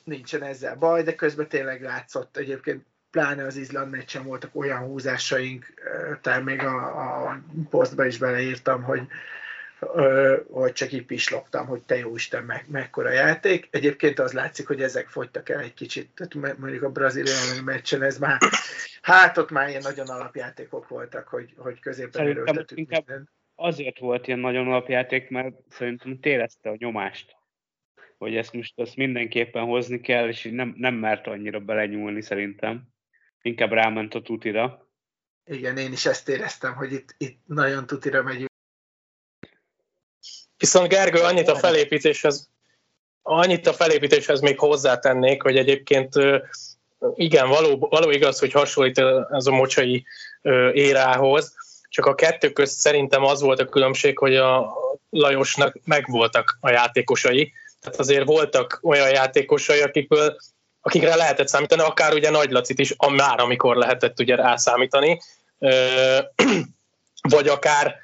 [0.07, 5.75] nincsen ezzel baj, de közben tényleg látszott egyébként pláne az Izland meccsen voltak olyan húzásaink,
[6.21, 9.01] tehát még a, a posztba is beleírtam, hogy
[10.51, 13.69] hogy csak így pislogtam, hogy te jó Isten, meg, mekkora játék.
[13.71, 18.19] Egyébként az látszik, hogy ezek fogytak el egy kicsit, tehát mondjuk a braziliai meccsen ez
[18.19, 18.39] már,
[19.03, 23.31] hát ott már ilyen nagyon alapjátékok voltak, hogy, hogy középen erőltetük inkább, minden.
[23.55, 27.37] azért volt ilyen nagyon alapjáték, mert szerintem térezte a nyomást,
[28.19, 32.83] hogy ezt most ezt mindenképpen hozni kell, és nem, nem mert annyira belenyúlni szerintem.
[33.43, 34.89] Inkább ráment a tutira.
[35.45, 38.51] Igen, én is ezt éreztem, hogy itt, itt nagyon tutira megyünk.
[40.57, 42.51] Viszont Gergő, annyit a felépítéshez,
[43.23, 46.15] annyit a felépítéshez még hozzátennék, hogy egyébként
[47.15, 48.99] igen, való, való igaz, hogy hasonlít
[49.31, 50.05] ez a mocsai
[50.73, 51.55] érához,
[51.89, 54.75] csak a kettő közt szerintem az volt a különbség, hogy a
[55.11, 57.53] Lajosnak megvoltak a játékosai,
[57.87, 60.37] tehát azért voltak olyan játékosai, akikből,
[60.81, 65.21] akikre lehetett számítani, akár ugye Nagy Lacit is, már amikor lehetett ugye rászámítani,
[67.35, 67.97] vagy akár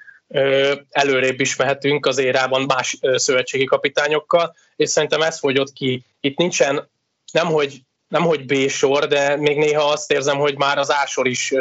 [0.91, 6.05] előrébb is mehetünk az érában más szövetségi kapitányokkal, és szerintem ez fogyott ki.
[6.21, 6.89] Itt nincsen,
[7.33, 11.53] nemhogy, nemhogy B-sor, de még néha azt érzem, hogy már az A-sor is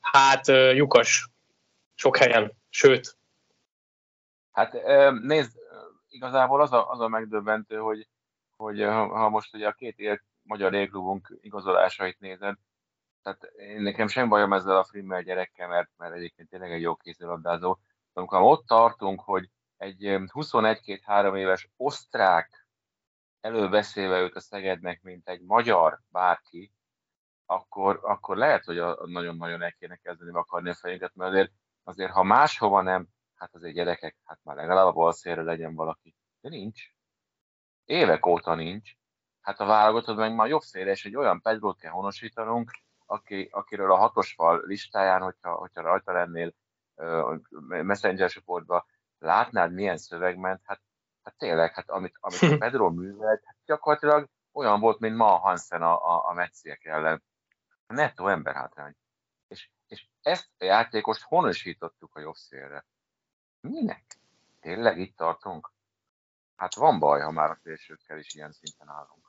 [0.00, 1.28] hát lyukas
[1.94, 3.16] sok helyen, sőt.
[4.52, 4.72] Hát
[5.22, 5.50] nézd,
[6.16, 8.08] igazából az a, az a megdöbbentő, hogy,
[8.56, 12.56] hogy ha most ugye a két él, magyar élklubunk igazolásait nézed,
[13.22, 16.96] tehát én nekem sem bajom ezzel a Frimmel gyerekkel, mert, mert egyébként tényleg egy jó
[16.96, 17.78] kézilabdázó,
[18.12, 22.68] amikor ott tartunk, hogy egy 21-2-3 éves osztrák
[23.40, 26.72] előbeszélve őt a Szegednek, mint egy magyar bárki,
[27.46, 31.52] akkor, akkor lehet, hogy nagyon-nagyon el kéne kezdeni akarni a fejünket, mert azért,
[31.84, 36.14] azért ha máshova nem, hát azért gyerekek, hát már legalább a balszélre legyen valaki.
[36.40, 36.82] De nincs.
[37.84, 38.90] Évek óta nincs.
[39.40, 42.70] Hát a válogatott meg már jobb szélre, és egy olyan Pedrót kell honosítanunk,
[43.06, 46.52] aki, akiről a hatos fal listáján, hogyha, hogyha rajta lennél
[47.68, 48.84] Messenger csoportban,
[49.18, 50.80] látnád, milyen szöveg ment, hát,
[51.22, 55.38] hát tényleg, hát amit, amit a Pedro művelt, hát gyakorlatilag olyan volt, mint ma a
[55.38, 57.22] Hansen a, a, a Metsziek ellen.
[57.86, 58.94] Nettó emberhátrány.
[59.48, 62.84] És, és ezt a játékost honosítottuk a jobb szélre.
[63.68, 64.04] Minek?
[64.60, 65.70] Tényleg itt tartunk?
[66.56, 69.26] Hát van baj, ha már a szélsőkkel is ilyen szinten állunk.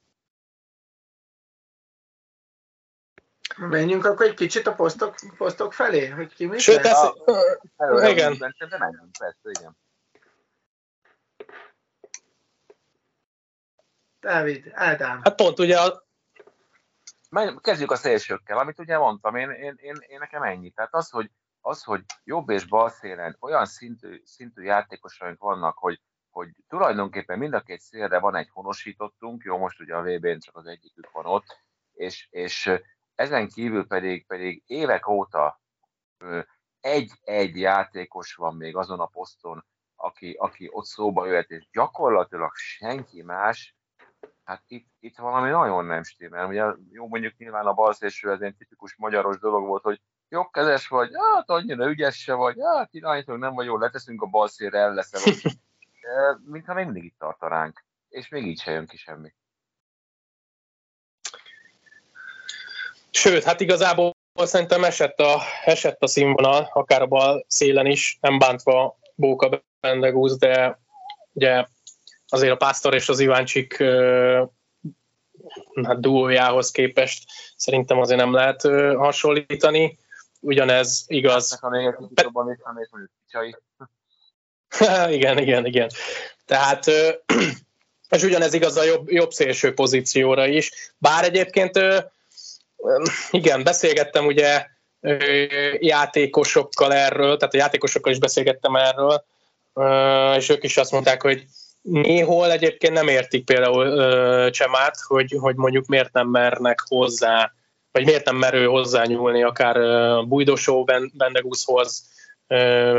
[3.57, 6.97] Menjünk akkor egy kicsit a posztok, posztok felé, hogy ki mit Sőt, ez,
[8.09, 8.37] igen.
[8.37, 9.77] De menjünk, persze, igen.
[14.19, 15.21] Dávid, Ádám.
[15.23, 16.05] Hát pont ugye a...
[17.61, 20.69] Kezdjük a szélsőkkel, amit ugye mondtam, én, én, én, én nekem ennyi.
[20.69, 21.31] Tehát az, hogy,
[21.67, 27.53] az, hogy jobb és bal szélen olyan szintű, szintű játékosaink vannak, hogy, hogy tulajdonképpen mind
[27.53, 31.25] a két szélre van egy honosítottunk, jó, most ugye a VB-n csak az egyikük van
[31.25, 31.59] ott,
[31.93, 32.71] és, és
[33.15, 35.61] ezen kívül pedig, pedig évek óta
[36.79, 43.21] egy-egy játékos van még azon a poszton, aki, aki ott szóba jöhet, és gyakorlatilag senki
[43.21, 43.75] más,
[44.43, 46.47] hát itt, itt valami nagyon nem stimmel.
[46.47, 51.09] Ugye jó, mondjuk nyilván a balszélső ez egy tipikus magyaros dolog volt, hogy jobbkezes vagy,
[51.13, 55.33] hát annyira ügyes se vagy, hát irányítók nem vagy jó, leteszünk a balszélre, el leszel.
[56.51, 59.33] Mintha még mindig itt tartanánk, és még így se jön ki semmi.
[63.09, 68.39] Sőt, hát igazából szerintem esett a, esett a színvonal, akár a bal szélen is, nem
[68.39, 70.79] bántva Bóka Bendegúz, de
[71.33, 71.65] ugye
[72.27, 73.83] azért a Pásztor és az Iváncsik
[75.83, 77.23] hát duójához képest
[77.55, 78.61] szerintem azért nem lehet
[78.97, 79.97] hasonlítani.
[80.47, 81.59] Ugyanez igaz.
[85.17, 85.89] igen, igen, igen.
[86.45, 86.85] Tehát
[88.15, 90.71] és ugyanez igaz a jobb, jobb szélső pozícióra is.
[90.97, 91.79] Bár egyébként
[93.31, 94.65] igen, beszélgettem ugye
[95.79, 99.25] játékosokkal erről, tehát a játékosokkal is beszélgettem erről,
[100.37, 101.45] és ők is azt mondták, hogy
[101.81, 107.51] néhol egyébként nem értik például Csemát, hogy, hogy mondjuk miért nem mernek hozzá,
[107.97, 109.75] vagy miért nem merő hozzányúlni akár
[110.25, 110.83] Bújdosó
[111.13, 112.09] Bendegúzhoz,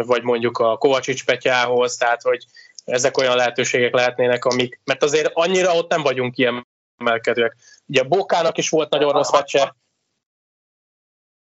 [0.02, 2.44] vagy mondjuk a Kovacsics Petyához, tehát hogy
[2.84, 7.56] ezek olyan lehetőségek lehetnének, amik, mert azért annyira ott nem vagyunk kiemelkedőek.
[7.86, 9.76] Ugye Bókának is volt nagyon rossz meccse.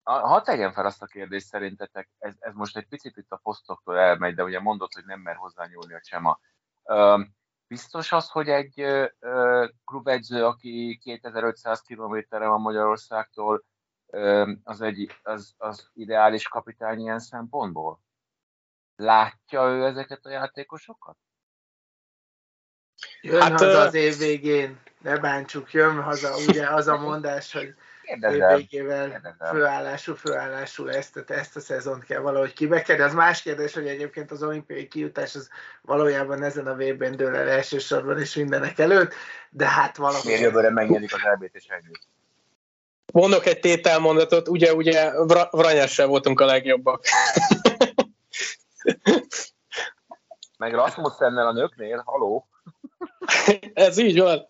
[0.02, 3.98] Ha tegyem fel azt a kérdést szerintetek, ez, ez most egy picit itt a posztoktól
[3.98, 6.38] elmegy, de ugye mondod, hogy nem mer hozzányúlni a Csema.
[7.74, 8.84] Biztos az, hogy egy
[9.84, 13.64] klubegyző, aki 2500 kilométerre van Magyarországtól,
[14.62, 18.00] az, egy, az, az ideális kapitány ilyen szempontból?
[18.96, 21.16] Látja ő ezeket a játékosokat?
[23.20, 27.74] Jön hát, haza az év végén, ne bántsuk, jön haza, ugye az a mondás, hogy
[28.04, 28.56] Kérdezem.
[28.56, 33.02] végével főállású, főállású ezt, ezt a szezont kell valahogy kibekedni.
[33.02, 35.48] Az más kérdés, hogy egyébként az olimpiai kijutás az
[35.82, 39.14] valójában ezen a V-ben dől el elsősorban és mindenek előtt,
[39.50, 40.24] de hát valahogy...
[40.24, 41.62] Miért jövőre megnyerik az elbét?
[43.12, 45.10] Mondok egy tételmondatot, ugye, ugye
[45.50, 47.04] Vranyással voltunk a legjobbak.
[50.58, 52.48] Meg Rasmussennel a nőknél, haló?
[53.74, 54.48] Ez így van.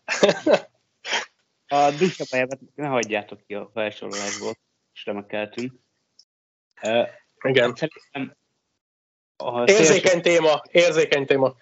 [1.68, 4.52] A dusabáját ne hagyjátok ki a felsorolásból,
[4.92, 5.72] és remekeltünk.
[6.82, 7.08] Uh,
[7.40, 7.74] Igen.
[7.74, 8.36] Szerintem
[9.36, 11.54] a Érzékeny téma, érzékeny téma.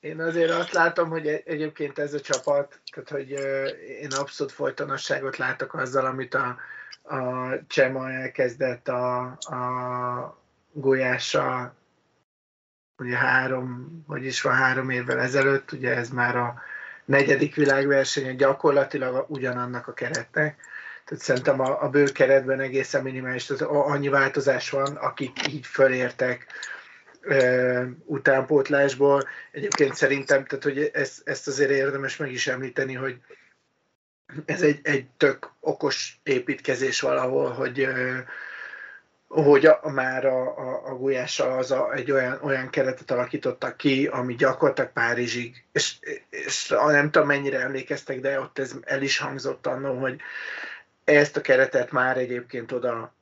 [0.00, 3.30] Én azért azt látom, hogy egyébként ez a csapat, tehát hogy
[4.00, 6.56] én abszolút folytonosságot látok azzal, amit a,
[7.02, 11.74] a Csema elkezdett a, a Gulyással,
[12.98, 16.62] ugye három, hogy is van három évvel ezelőtt, ugye ez már a
[17.04, 20.56] negyedik világverseny, gyakorlatilag ugyanannak a keretnek.
[21.04, 26.46] Tehát szerintem a, a bő keretben egészen minimális, tehát annyi változás van, akik így fölértek
[27.20, 29.28] ö, utánpótlásból.
[29.52, 33.16] Egyébként szerintem, tehát hogy ezt, ezt azért érdemes meg is említeni, hogy
[34.44, 38.18] ez egy, egy tök okos építkezés valahol, hogy ö,
[39.42, 44.06] hogy a, már a, a, a gulyással az a, egy olyan, olyan keretet alakítottak ki,
[44.06, 45.96] ami gyakorlatilag Párizsig, és,
[46.30, 50.20] és nem tudom mennyire emlékeztek, de ott ez el is hangzott annó, hogy
[51.04, 53.14] ezt a keretet már egyébként oda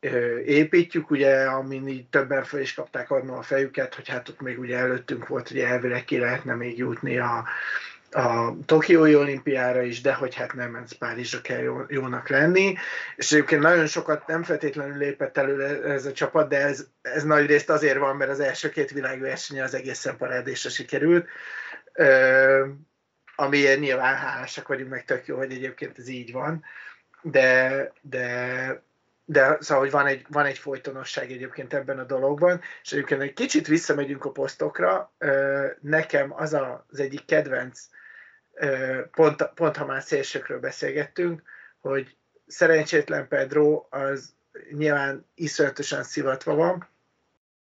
[0.00, 4.40] ö, építjük, ugye, amin így többen fel is kapták adni a fejüket, hogy hát ott
[4.40, 7.44] még ugye előttünk volt, hogy elvileg ki lehetne még jutni a,
[8.14, 12.74] a Tokiói olimpiára is, de hogy hát nem, ez Párizsra kell jó, jónak lenni.
[13.16, 17.46] És egyébként nagyon sokat nem feltétlenül lépett elő ez a csapat, de ez, ez nagy
[17.46, 21.26] részt azért van, mert az első két világverseny az egészen parádésra sikerült.
[21.92, 22.66] Ö,
[23.36, 26.64] amiért nyilván hálásak vagyunk, meg tök jó, hogy egyébként ez így van.
[27.22, 28.82] De, de,
[29.24, 33.32] de szóval, hogy van egy, van egy folytonosság egyébként ebben a dologban, és egyébként egy
[33.32, 35.12] kicsit visszamegyünk a posztokra,
[35.80, 37.80] nekem az az egyik kedvenc
[39.10, 41.42] pont, pont ha már szélsőkről beszélgettünk,
[41.80, 44.34] hogy szerencsétlen Pedro az
[44.70, 46.88] nyilván iszonyatosan szivatva van,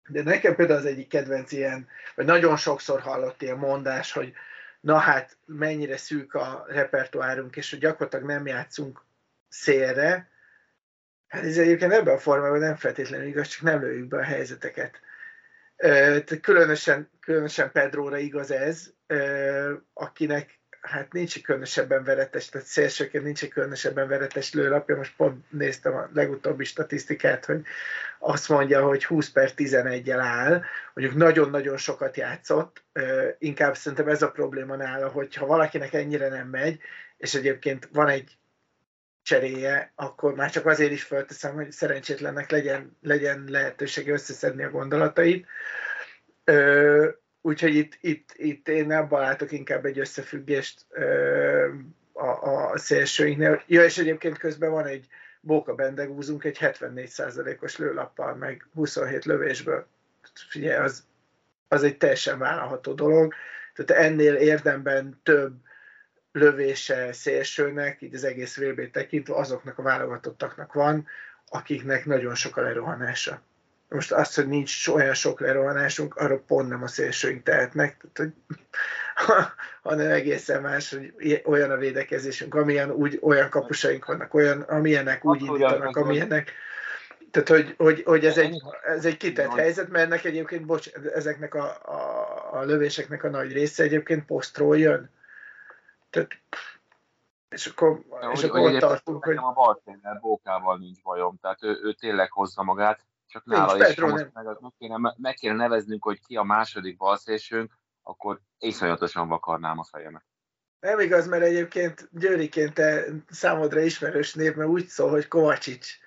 [0.07, 4.33] de nekem például az egyik kedvenc ilyen, vagy nagyon sokszor hallott ilyen mondás, hogy
[4.79, 9.03] na hát mennyire szűk a repertoárunk, és hogy gyakorlatilag nem játszunk
[9.49, 10.29] szélre,
[11.27, 14.99] hát ez egyébként ebben a formában nem feltétlenül igaz, csak nem lőjük be a helyzeteket.
[16.41, 18.93] Különösen, különösen Pedróra igaz ez,
[19.93, 24.95] akinek hát nincs egy különösebben veretes, tehát szélsőként nincs egy különösebben veretes lőlapja.
[24.95, 27.61] Most pont néztem a legutóbbi statisztikát, hogy
[28.19, 30.63] azt mondja, hogy 20 per 11-el áll,
[30.93, 32.83] mondjuk nagyon-nagyon sokat játszott,
[33.37, 36.79] inkább szerintem ez a probléma nála, hogy ha valakinek ennyire nem megy,
[37.17, 38.37] és egyébként van egy
[39.23, 45.47] cseréje, akkor már csak azért is fölteszem, hogy szerencsétlennek legyen, legyen lehetősége összeszedni a gondolatait.
[47.41, 50.85] Úgyhogy itt, itt, itt én nem látok inkább egy összefüggést
[52.13, 53.63] a, a szélsőinknél.
[53.67, 55.07] Ja, és egyébként közben van egy
[55.41, 59.87] Bóka Bendegúzunk egy 74%-os lőlappal, meg 27 lövésből.
[60.49, 61.03] Figyelj, az,
[61.67, 63.33] az egy teljesen vállalható dolog.
[63.73, 65.53] Tehát ennél érdemben több
[66.31, 71.07] lövése szélsőnek, így az egész VB tekintve azoknak a válogatottaknak van,
[71.47, 73.41] akiknek nagyon sok a lerohanása.
[73.91, 78.57] Most azt, hogy nincs olyan sok lerohanásunk, arra pont nem a szélsőink tehetnek, tehát, hogy,
[79.89, 85.41] hanem egészen más, hogy olyan a védekezésünk, amilyen úgy, olyan kapusaink vannak, olyan, amilyenek úgy
[85.41, 86.51] indítanak, amilyenek.
[87.31, 91.53] Tehát, hogy, hogy, hogy ez, egy, ez egy kitett helyzet, mert ennek egyébként, bocs, ezeknek
[91.53, 95.09] a, a, a lövéseknek a nagy része egyébként posztról jön.
[96.09, 96.29] Tehát,
[97.49, 99.35] és akkor, ja, és hogy, akkor ott tartunk, hogy...
[99.37, 103.99] A Barténel Bókával nincs bajom, tehát ő, ő tényleg hozza magát, csak nála Nincs, is,
[103.99, 109.27] ha most meg, meg, kéne, meg kéne neveznünk, hogy ki a második balszésünk, akkor iszonyatosan
[109.27, 110.23] vakarnám a fejemet.
[110.79, 115.97] Nem igaz, mert egyébként Győriként te számodra ismerős név, mert úgy szól, hogy Kovacsics.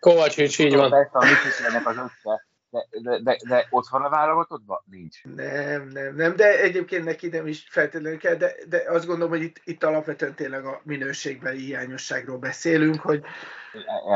[0.00, 0.90] Kovacsics, így van.
[0.90, 2.46] Persze, a mit az össze,
[3.02, 4.82] de, de, de, ott van a válogatottban?
[4.90, 5.24] Nincs.
[5.24, 9.42] Nem, nem, nem, de egyébként neki nem is feltétlenül kell, de, de azt gondolom, hogy
[9.42, 13.22] itt, itt alapvetően tényleg a minőségbeli hiányosságról beszélünk, hogy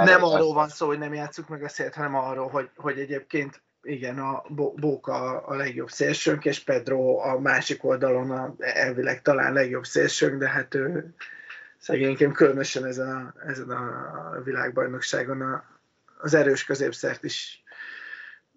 [0.05, 3.63] nem arról van szó, hogy nem játszuk meg a szélt, hanem arról, hogy, hogy egyébként
[3.83, 4.45] igen, a
[4.75, 10.49] Bóka a legjobb szélsőnk, és Pedro a másik oldalon a elvileg talán legjobb szélsőnk, de
[10.49, 11.15] hát ő
[11.79, 15.65] szegényként különösen ezen a, ezen a világbajnokságon a,
[16.19, 17.65] az erős középszert is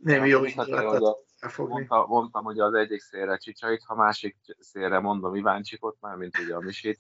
[0.02, 1.74] nem jó indulatot elfogni.
[1.74, 6.56] Mondta, mondtam ugye az egyik szélre Csicsait, ha másik szélre mondom Iváncsikot, már mint ugye
[6.56, 7.00] a Misit,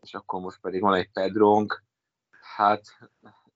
[0.00, 1.82] és akkor most pedig van egy Pedrónk,
[2.56, 2.82] hát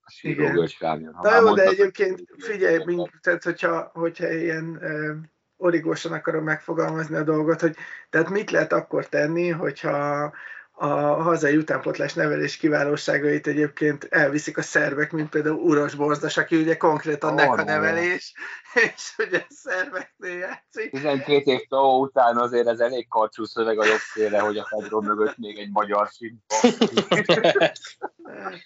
[0.05, 1.19] a sírógős rámjön.
[1.23, 5.17] Na jó, de egyébként figyelj, mint, tehát hogyha, hogyha ilyen uh,
[5.57, 7.77] origósan akarom megfogalmazni a dolgot, hogy
[8.11, 10.33] tehát mit lehet akkor tenni, hogyha
[10.75, 10.87] a
[11.23, 17.41] hazai utánpotlás nevelés kiválóságait egyébként elviszik a szervek, mint például Uros Bordas, aki ugye konkrétan
[17.41, 18.35] oh, a nevelés,
[18.95, 20.91] és ugye szerveknél játszik.
[20.91, 25.01] 12 év TAO után azért ez elég karcsú szöveg a jobb félre, hogy a Pedro
[25.01, 26.55] mögött még egy magyar simpa.
[28.43, 28.63] hát,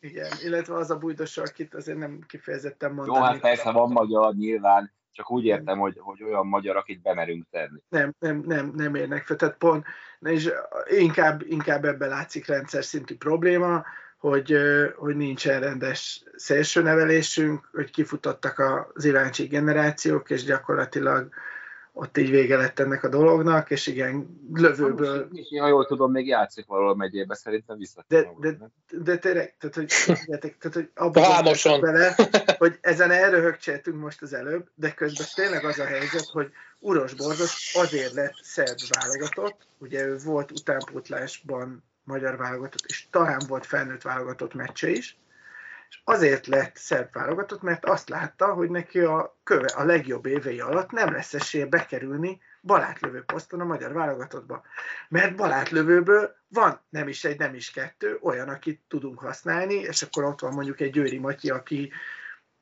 [0.00, 3.18] igen, illetve az a bújdos, akit azért nem kifejezetten mondani.
[3.18, 7.46] Jó, hát persze van magyar nyilván, csak úgy értem, hogy, hogy olyan magyar, akit bemerünk
[7.50, 7.78] tenni.
[7.88, 9.36] Nem, nem, nem, nem érnek fel.
[9.36, 9.86] Tehát pont,
[10.20, 10.50] és
[10.86, 13.84] inkább, inkább ebben látszik rendszer szintű probléma,
[14.18, 14.56] hogy,
[14.96, 18.58] hogy nincsen rendes szélső nevelésünk, hogy kifutottak
[18.94, 21.28] az iráncsi generációk, és gyakorlatilag
[21.98, 25.28] ott így vége lett ennek a dolognak, és igen, lövőből...
[25.30, 28.04] Most, ha jól tudom, még játszik valahol megyébe, szerintem vissza.
[28.08, 28.56] De, de,
[28.90, 29.92] de tényleg, tehát hogy,
[30.26, 32.14] tehát, hogy abban bele,
[32.58, 37.74] hogy ezen elröhögcseltünk most az előbb, de közben tényleg az a helyzet, hogy Uros Bordos
[37.74, 44.54] azért lett szerb válogatott, ugye ő volt utánpótlásban magyar válogatott, és talán volt felnőtt válogatott
[44.54, 45.18] meccse is,
[45.88, 50.60] és azért lett szerb válogatott, mert azt látta, hogy neki a, köve, a legjobb évei
[50.60, 54.62] alatt nem lesz esélye bekerülni balátlövő poszton a magyar válogatottba.
[55.08, 60.24] Mert balátlövőből van nem is egy, nem is kettő, olyan, akit tudunk használni, és akkor
[60.24, 61.92] ott van mondjuk egy Győri Matyi, aki,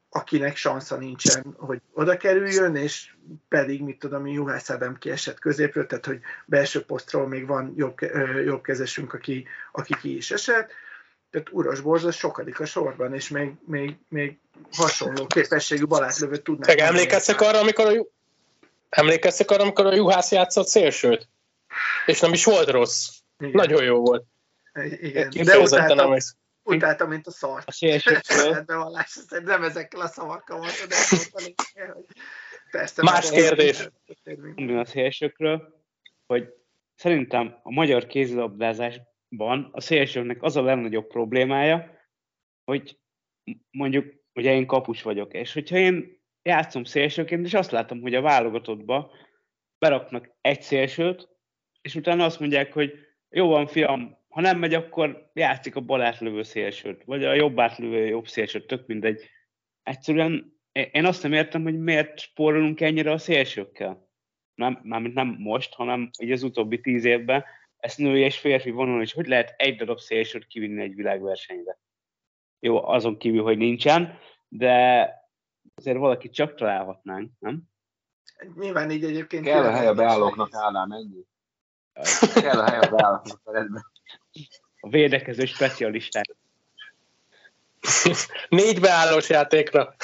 [0.08, 3.14] akinek sansza nincsen, hogy oda kerüljön, és
[3.48, 7.98] pedig, mit tudom, Juhász Ádám kiesett középről, tehát hogy belső posztról még van jobb,
[8.44, 10.72] jobb kezesünk, aki, aki ki is esett,
[11.30, 14.38] tehát Uras Borzas sokadik a sorban, és még, még, még
[14.72, 16.66] hasonló képességű balátlövőt tudnak.
[16.66, 18.06] Meg emlékeztek arra, amikor a,
[18.88, 21.28] emlékeztek arra, amikor a Juhász játszott szélsőt?
[22.06, 23.08] És nem is volt rossz.
[23.38, 23.50] Igen.
[23.54, 24.24] Nagyon jó volt.
[25.00, 26.16] Igen, de utáltam,
[26.62, 27.68] utáltam, mint a szart.
[27.68, 28.64] A sérségről.
[29.44, 30.96] nem ezekkel a szavakkal mondta, de
[32.70, 33.02] persze.
[33.02, 33.88] Más kérdés.
[34.54, 35.82] A szélsőkről,
[36.26, 36.54] hogy
[36.94, 41.90] szerintem a magyar kézilabdázás van a szélsőnek az a legnagyobb problémája,
[42.64, 42.98] hogy
[43.70, 48.20] mondjuk, ugye én kapus vagyok, és hogyha én játszom szélsőként, és azt látom, hogy a
[48.20, 49.12] válogatottba
[49.78, 51.28] beraknak egy szélsőt,
[51.80, 52.92] és utána azt mondják, hogy
[53.30, 57.60] jó van, fiam, ha nem megy, akkor játszik a bal átlövő szélsőt, vagy a jobb
[57.60, 59.30] átlövő jobb szélsőt, tök mindegy.
[59.82, 64.08] Egyszerűen én azt nem értem, hogy miért spórolunk ennyire a szélsőkkel.
[64.54, 67.44] Nem, mármint nem most, hanem így az utóbbi tíz évben,
[67.86, 71.78] ezt női és férfi vonalon is, hogy lehet egy darab szélsőt kivinni egy világversenyre.
[72.60, 74.18] Jó, azon kívül, hogy nincsen,
[74.48, 75.10] de
[75.74, 77.62] azért valaki csak találhatnánk, nem?
[78.56, 79.44] Nyilván így egyébként...
[79.44, 81.24] Kell a hely a beállóknak állám, ennyi.
[82.34, 83.40] Kell a hely a beállóknak
[84.80, 86.36] A védekező specialisták.
[88.48, 89.94] Négy beállós játékra.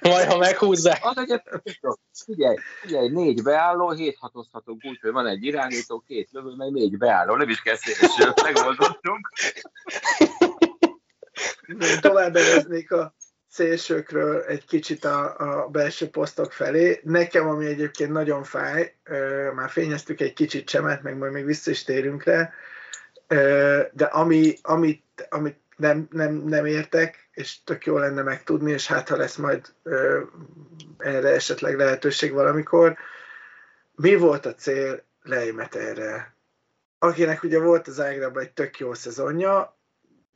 [0.00, 0.98] Majd, ha meghúzzák.
[1.00, 1.62] Az egyet,
[2.24, 6.98] figyelj, figyelj, négy beálló, hét hatozhatunk úgy, hogy van egy irányító, két lövő, meg négy
[6.98, 7.36] beálló.
[7.36, 9.32] Nem is kell szélső, megoldottunk.
[12.00, 12.34] Tovább
[12.88, 13.14] a
[13.48, 17.00] szélsőkről egy kicsit a, a belső posztok felé.
[17.04, 18.94] Nekem, ami egyébként nagyon fáj,
[19.54, 22.52] már fényeztük egy kicsit csemet, meg majd még vissza is térünk rá,
[23.92, 29.08] de ami, amit, amit nem, nem, nem értek, és tök jó lenne megtudni, és hát
[29.08, 30.22] ha lesz majd ö,
[30.98, 32.96] erre esetleg lehetőség valamikor.
[33.94, 35.02] Mi volt a cél
[35.70, 36.34] erre?
[36.98, 39.76] Akinek ugye volt az Ágrában egy tök jó szezonja,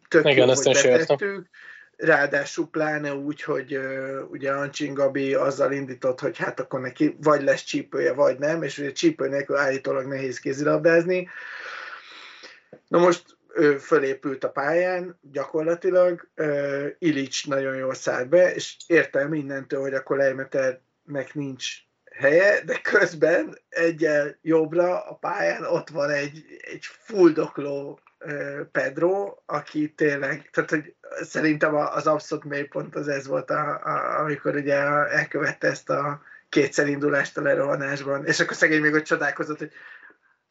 [0.08, 1.48] tök Igen, jó, hogy betettük,
[1.96, 7.42] ráadásul pláne úgy, hogy uh, ugye Ancsin Gabi azzal indított, hogy hát akkor neki vagy
[7.42, 11.28] lesz csípője, vagy nem, és ugye csípő nélkül állítólag nehéz kézilabdázni.
[12.88, 19.28] Na most ő fölépült a pályán gyakorlatilag, uh, Ilics nagyon jól szállt be, és értem
[19.28, 21.66] mindentől, hogy akkor Leimeternek nincs
[22.10, 29.92] helye, de közben egyel jobbra a pályán ott van egy, egy fuldokló uh, Pedro, aki
[29.92, 35.68] tényleg, tehát hogy szerintem az abszolút mélypont az ez volt, a, a, amikor ugye elkövette
[35.68, 39.72] ezt a kétszerindulást a lerohanásban, és akkor szegény még ott csodálkozott, hogy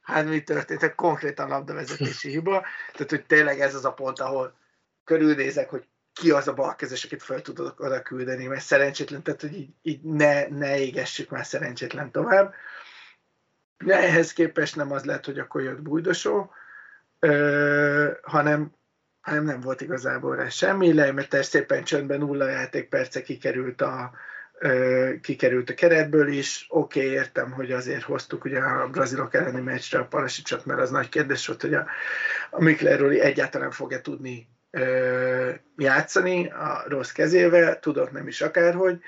[0.01, 4.55] hát mi történt, egy konkrétan labdavezetési hiba, tehát hogy tényleg ez az a pont, ahol
[5.03, 9.53] körülnézek, hogy ki az a balkezes, akit fel tudok oda küldeni, mert szerencsétlen, tehát hogy
[9.53, 12.53] így, így ne, ne égessük már szerencsétlen tovább.
[13.77, 16.51] De ehhez képest nem az lett, hogy akkor jött bújdosó,
[17.19, 18.75] ö, hanem,
[19.21, 24.11] hanem nem volt igazából rá semmi, Leimeter szépen csöndben nulla játékperce kikerült a,
[25.21, 26.65] kikerült a keretből is.
[26.69, 30.89] Oké, okay, értem, hogy azért hoztuk ugye a brazilok elleni meccsre a Palasicsot, mert az
[30.89, 31.87] nagy kérdés volt, hogy a,
[32.49, 38.99] a Mikleroli egyáltalán fog-e tudni ö, játszani a rossz kezével, tudott nem is akárhogy,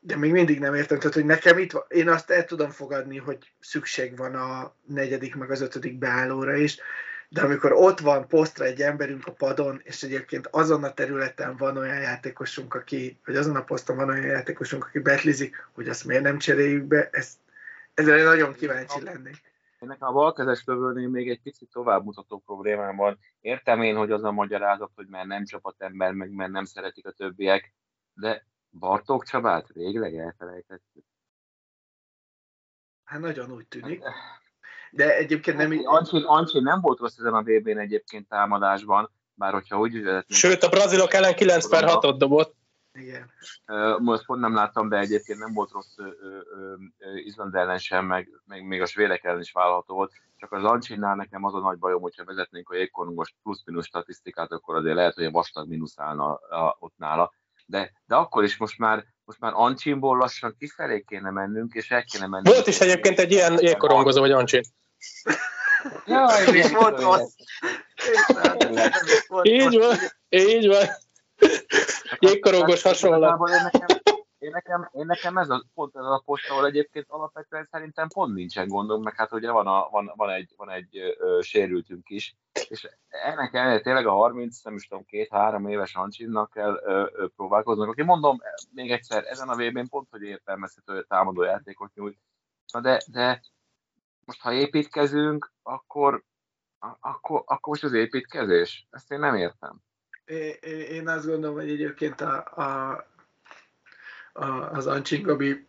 [0.00, 3.38] de még mindig nem értem, tehát hogy nekem itt én azt el tudom fogadni, hogy
[3.60, 6.78] szükség van a negyedik meg az ötödik beállóra is,
[7.32, 11.76] de amikor ott van posztra egy emberünk a padon, és egyébként azon a területen van
[11.76, 16.22] olyan játékosunk, aki, vagy azon a poszton van olyan játékosunk, aki betlizik, hogy azt miért
[16.22, 17.38] nem cseréljük be, ezt,
[17.94, 19.52] ezzel nagyon kíváncsi lennék.
[19.78, 23.18] Ennek a balkezes lövőnél még egy picit továbbmutató problémám van.
[23.40, 27.12] Értem én, hogy az a magyarázat, hogy mert nem csapatember, meg mert nem szeretik a
[27.12, 27.74] többiek,
[28.14, 31.04] de Bartók Csabát végleg elfelejtettük.
[33.04, 34.02] Hát nagyon úgy tűnik.
[34.94, 35.80] De egyébként nem...
[35.84, 40.38] Ancsi, Ancsi nem volt rossz ezen a VB-n egyébként támadásban, bár hogyha úgy vezetünk...
[40.38, 42.54] Sőt, a brazilok ellen 9 per 6-ot dobott.
[42.92, 43.30] Igen.
[43.98, 45.96] Most pont nem láttam, de egyébként nem volt rossz
[47.24, 50.12] Izland ellen sem, meg, meg még a svédek ellen is vállalható volt.
[50.36, 54.76] Csak az Ancsinnál nekem az a nagy bajom, hogyha vezetnénk a jégkorongos plusz-minusz statisztikát, akkor
[54.76, 56.40] azért lehet, hogy a vastag mínusz állna
[56.78, 57.32] ott nála.
[57.66, 62.04] De, de akkor is most már, most már Ancsinból lassan kifelé kéne mennünk, és el
[62.04, 62.54] kéne mennünk.
[62.54, 64.62] Volt is egyébként egy ilyen jégkorongozó, vagy Ancsin.
[66.06, 67.34] Jaj, és volt rossz.
[69.42, 69.96] Így van,
[70.28, 70.86] így van.
[72.18, 73.50] Jégkorongos hasonlat.
[74.38, 78.34] Én nekem, én nekem, ez a, pont ez a poszt, ahol egyébként alapvetően szerintem pont
[78.34, 82.36] nincsen gondom, meg hát ugye van, a, van, van egy, van egy ö, sérültünk is,
[82.68, 87.26] és ennek ellenére tényleg a 30, nem is tudom, két-három éves Hancsinnak kell ö, ö,
[87.36, 88.40] próbálkoznak, aki mondom,
[88.70, 92.18] még egyszer, ezen a vb pont, hogy értelmezhető támadó játékot nyújt,
[92.72, 93.40] Na de, de
[94.24, 96.22] most ha építkezünk, akkor,
[97.00, 98.86] akkor, akkor most az építkezés?
[98.90, 99.76] Ezt én nem értem.
[100.90, 102.90] Én azt gondolom, hogy egyébként a, a,
[104.32, 105.66] a, az Ancsin Gabi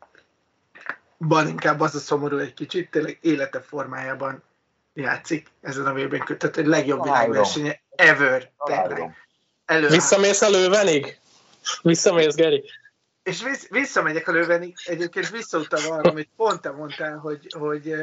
[1.17, 4.43] van inkább az a szomorú egy kicsit, tényleg élete formájában
[4.93, 9.15] játszik ezen a vb tehát egy legjobb világversenye ever, tényleg.
[9.89, 11.19] Visszamész a lővenig?
[11.81, 12.63] Visszamész, Geri?
[13.23, 17.95] És vissz, visszamegyek a lővenig, egyébként visszautalva arra, amit pont te mondtál, hogy, hogy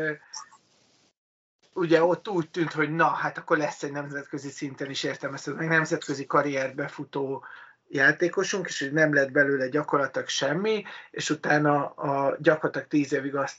[1.73, 5.69] ugye ott úgy tűnt, hogy na, hát akkor lesz egy nemzetközi szinten is értelmezhető, meg
[5.69, 7.45] nemzetközi karrierbe futó
[7.89, 13.59] játékosunk, és hogy nem lett belőle gyakorlatilag semmi, és utána a, gyakorlatilag tíz évig azt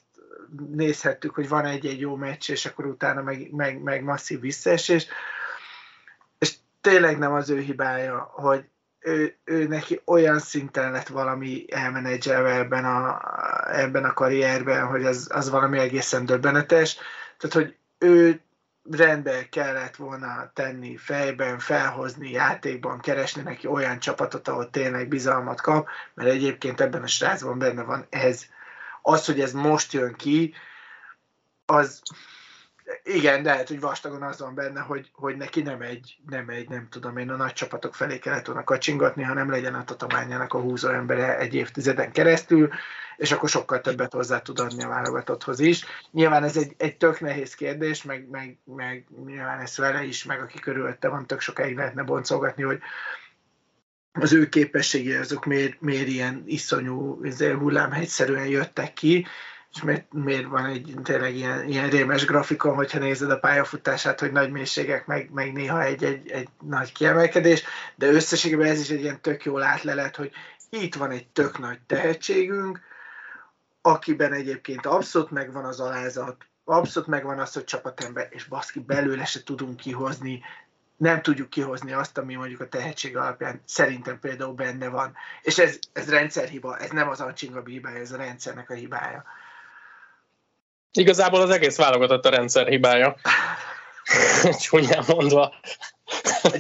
[0.69, 5.07] nézhettük, hogy van egy-egy jó meccs, és akkor utána meg, meg, meg masszív visszaesés.
[6.37, 8.65] És tényleg nem az ő hibája, hogy
[9.01, 13.21] ő, ő neki olyan szinten lett valami elmenedzselve ebben a,
[13.71, 16.97] ebben a karrierben, hogy az, az valami egészen döbbenetes.
[17.37, 18.41] Tehát, hogy ő
[18.91, 25.87] rendbe kellett volna tenni fejben, felhozni, játékban, keresni neki olyan csapatot, ahol tényleg bizalmat kap,
[26.13, 28.45] mert egyébként ebben a srácban benne van ez.
[29.01, 30.53] Az, hogy ez most jön ki,
[31.65, 32.01] az
[33.03, 36.69] igen, de lehet, hogy vastagon az van benne, hogy, hogy neki nem egy, nem egy,
[36.69, 40.59] nem tudom én, a nagy csapatok felé kellett volna kacsingatni, hanem legyen a tatományának a
[40.59, 42.69] húzó embere egy évtizeden keresztül,
[43.17, 45.85] és akkor sokkal többet hozzá tud adni a válogatotthoz is.
[46.11, 50.41] Nyilván ez egy, egy tök nehéz kérdés, meg, meg, meg nyilván ez vele is, meg
[50.41, 52.79] aki körülötte van, tök sokáig lehetne boncolgatni, hogy
[54.11, 57.21] az ő képességei azok miért, miért ilyen iszonyú
[57.59, 59.25] hullámhegyszerűen jöttek ki,
[59.73, 64.31] és miért, miért van egy tényleg ilyen, ilyen rémes grafikon, hogyha nézed a pályafutását, hogy
[64.31, 67.63] nagy mélységek, meg, meg néha egy, egy, egy nagy kiemelkedés,
[67.95, 70.31] de összességében ez is egy ilyen tök jól átlelet, hogy
[70.69, 72.79] itt van egy tök nagy tehetségünk,
[73.81, 79.43] akiben egyébként abszolút megvan az alázat, abszolút megvan az, hogy csapatember, és baszki belőle se
[79.43, 80.41] tudunk kihozni,
[80.97, 85.13] nem tudjuk kihozni azt, ami mondjuk a tehetség alapján szerintem például benne van.
[85.41, 89.23] És ez, ez rendszerhiba, ez nem az Ancsinga hibája, ez a rendszernek a hibája.
[90.93, 93.15] Igazából az egész válogatott a rendszer hibája.
[94.61, 95.53] Csúnyán mondva.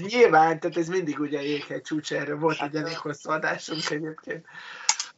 [0.07, 4.45] Nyilván, tehát ez mindig ugye jéghegy csúcs, erre volt egy elég hosszú adásunk egyébként.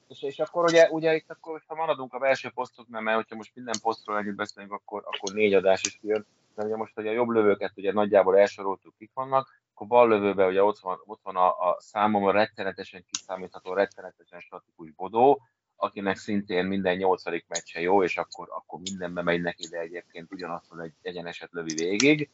[0.08, 3.52] És, és akkor ugye, ugye itt akkor, ha maradunk a belső posztoknál, mert hogyha most
[3.54, 6.26] minden posztról együtt beszélünk, akkor, akkor négy adás is jön.
[6.56, 10.48] De ugye most, hogy a jobb lövőket ugye nagyjából elsoroltuk, kik vannak, akkor bal lövőben
[10.48, 15.42] ugye ott van, ott van a, a számomra rettenetesen kiszámítható, rettenetesen statikus Bodó,
[15.84, 20.72] akinek szintén minden nyolcadik meccse jó, és akkor, akkor mindenbe megy neki, de egyébként ugyanazt
[20.82, 22.30] egy egyeneset lövi végig.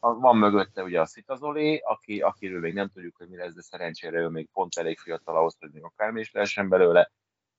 [0.00, 3.62] Van mögötte ugye a Szita Zoli, aki, akiről még nem tudjuk, hogy mi lesz, de
[3.62, 7.10] szerencsére ő még pont elég fiatal ahhoz, hogy még akármi is lehessen belőle.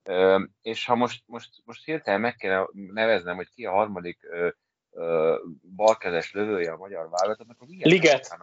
[0.04, 4.50] Ö, és ha most, most, most hirtelen meg kéne neveznem, hogy ki a harmadik ö,
[4.92, 5.38] ö,
[5.76, 7.90] balkezes lövője a magyar válogatottnak, akkor igen.
[7.90, 8.38] Liget.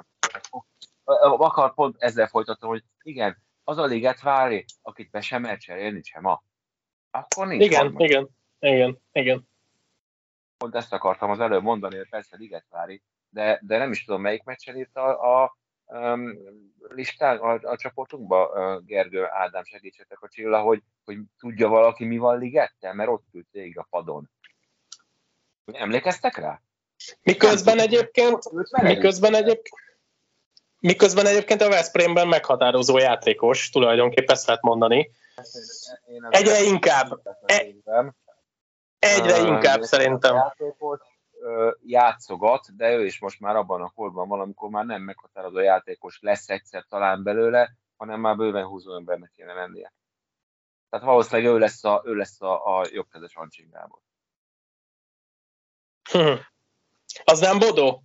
[1.04, 6.02] Akar pont ezzel folytatom, hogy igen, az a Liget vári, akit be sem mer cserélni,
[6.02, 6.42] sem ma.
[7.10, 8.08] Akkor nincs Igen, harmadik.
[8.08, 9.48] igen, igen, igen.
[10.58, 14.20] Pont ezt akartam az előbb mondani, hogy persze Liget vári, de, de nem is tudom,
[14.20, 16.38] melyik meccsen írta a, a, um,
[16.88, 22.18] listán, a, a csoportunkba, uh, Gergő, Ádám, segítsetek a Csilla, hogy, hogy tudja valaki, mi
[22.18, 24.30] van Ligettel, mert ott ült végig a padon.
[25.72, 26.62] Emlékeztek rá?
[27.22, 28.52] Miközben egyébként,
[28.82, 29.68] miközben egyébként,
[30.78, 35.10] miközben egyébként a Veszprémben meghatározó játékos, tulajdonképpen ezt lehet mondani.
[36.28, 37.20] Egyre inkább.
[37.46, 37.74] E,
[38.98, 40.34] egyre inkább szerintem.
[40.34, 41.00] Játékos,
[41.82, 46.18] játszogat, de ő is most már abban a korban van, amikor már nem meghatározó játékos
[46.20, 49.92] lesz egyszer talán belőle, hanem már bőven húzó embernek kéne lennie.
[50.90, 54.00] Tehát valószínűleg ő lesz a, ő lesz a, a jobbkezes Ancsin Gábor.
[56.10, 56.34] Hm.
[57.24, 58.02] Az nem Bodó?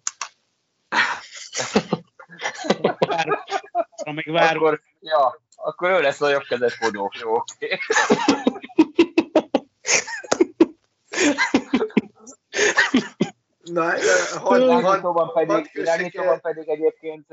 [3.97, 4.55] Amíg vár...
[4.55, 7.11] Akkor, ja, akkor ő lesz a jobbkezes Bodó.
[7.21, 7.77] Jó, oké.
[13.63, 17.25] Na, irányítóban pedig, irányítóban pedig egyébként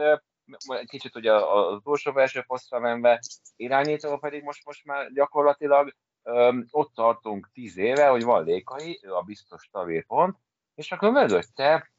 [0.84, 3.20] kicsit ugye az utolsó belső posztra menve,
[3.56, 9.14] irányítóban pedig most, most már gyakorlatilag öm, ott tartunk tíz éve, hogy van Lékai, ő
[9.14, 10.36] a biztos tavépont,
[10.74, 11.90] és akkor mögötte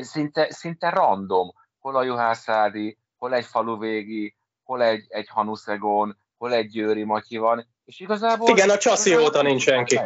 [0.00, 4.36] szinte, szinte random, hol a Juhászádi, hol egy faluvégi,
[4.70, 8.48] hol egy, egy Hanuszegon, hol egy Győri Matyi van, és igazából...
[8.48, 10.00] Igen, a csaszi óta nincs senki.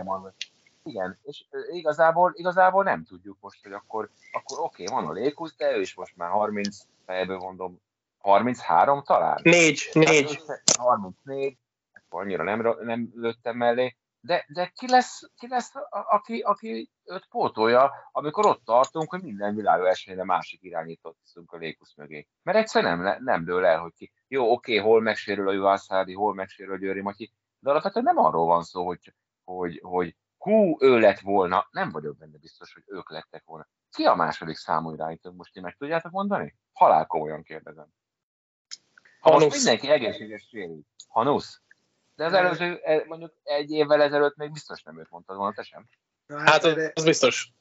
[0.82, 5.54] Igen, és igazából, igazából nem tudjuk most, hogy akkor, akkor oké, okay, van a Lékusz,
[5.56, 7.80] de ő is most már 30, fejből mondom,
[8.18, 9.40] 33 talán?
[9.42, 10.42] 4, 4.
[10.46, 11.56] Hát, 34,
[11.92, 17.26] akkor annyira nem, nem lőttem mellé, de, de ki lesz, ki lesz aki, aki őt
[17.28, 22.28] pótolja, amikor ott tartunk, hogy minden világversenyre másik irányítót teszünk a Lékusz mögé.
[22.42, 24.12] Mert egyszerűen nem, nem dől el, hogy ki.
[24.28, 28.46] Jó, oké, hol megsérül a Juhászádi, hol megsérül a Győri Matyi, de alapvetően nem arról
[28.46, 29.14] van szó, hogy,
[29.44, 33.68] hogy, hogy hú, ő lett volna, nem vagyok benne biztos, hogy ők lettek volna.
[33.90, 35.32] Ki a második számú irányító?
[35.32, 36.56] Most ti meg tudjátok mondani?
[36.72, 37.86] Halál komolyan kérdezem.
[39.20, 40.80] Ha most mindenki egészséges sérül.
[41.08, 41.63] Hanusz?
[42.16, 45.62] De az előző, e, mondjuk egy évvel ezelőtt még biztos nem őt mondtad volna, te
[45.62, 45.88] sem.
[46.44, 47.52] Hát az biztos.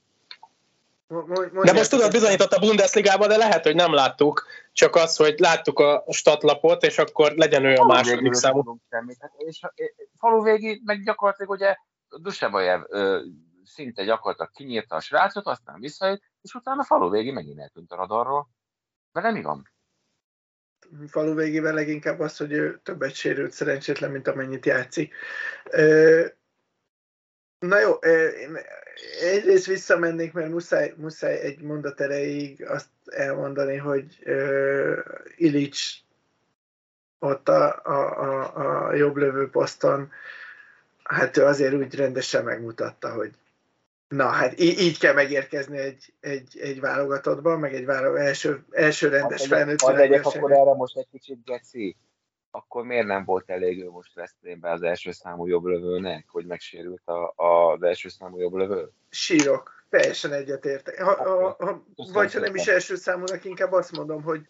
[1.64, 5.80] De most tudod, bizonyított a Bundesligában, de lehet, hogy nem láttuk, csak az, hogy láttuk
[5.80, 8.78] a statlapot, és akkor legyen ő a második számú.
[8.90, 9.60] Hát, és
[10.18, 11.76] falu végig, meg gyakorlatilag ugye
[12.22, 12.82] Dusebajev
[13.66, 17.96] szinte gyakorlatilag kinyírta a srácot, aztán visszajött, és utána a falu végig megint eltűnt a
[17.96, 18.50] radarról.
[19.12, 19.73] Vele mi van?
[21.08, 25.14] Falu végében leginkább az, hogy ő többet sérült szerencsétlen, mint amennyit játszik.
[27.60, 27.92] Na jó,
[28.42, 28.58] én
[29.22, 34.98] egyrészt visszamennék, mert muszáj, muszáj egy mondat erejéig azt elmondani, hogy uh,
[35.36, 36.04] Ilics
[37.20, 40.12] ott a, a, a, a jobb lövő poszton,
[41.04, 43.32] hát ő azért úgy rendesen megmutatta, hogy
[44.14, 49.08] na hát így, így kell megérkezni egy, egy, egy válogatottban, meg egy válog, első, első
[49.08, 51.96] rendes hát, felnőtt Ha legyek akkor erre most egy kicsit geci,
[52.52, 57.34] akkor miért nem volt elég ő most Veszprémben az első számú jobblövőnek, hogy megsérült a,
[57.36, 58.90] a, az első számú jobblövő?
[59.10, 61.02] Sírok, teljesen egyetértek.
[61.02, 61.84] Ha, ha, ha,
[62.14, 64.48] vagy ha nem is első számúnak, inkább azt mondom, hogy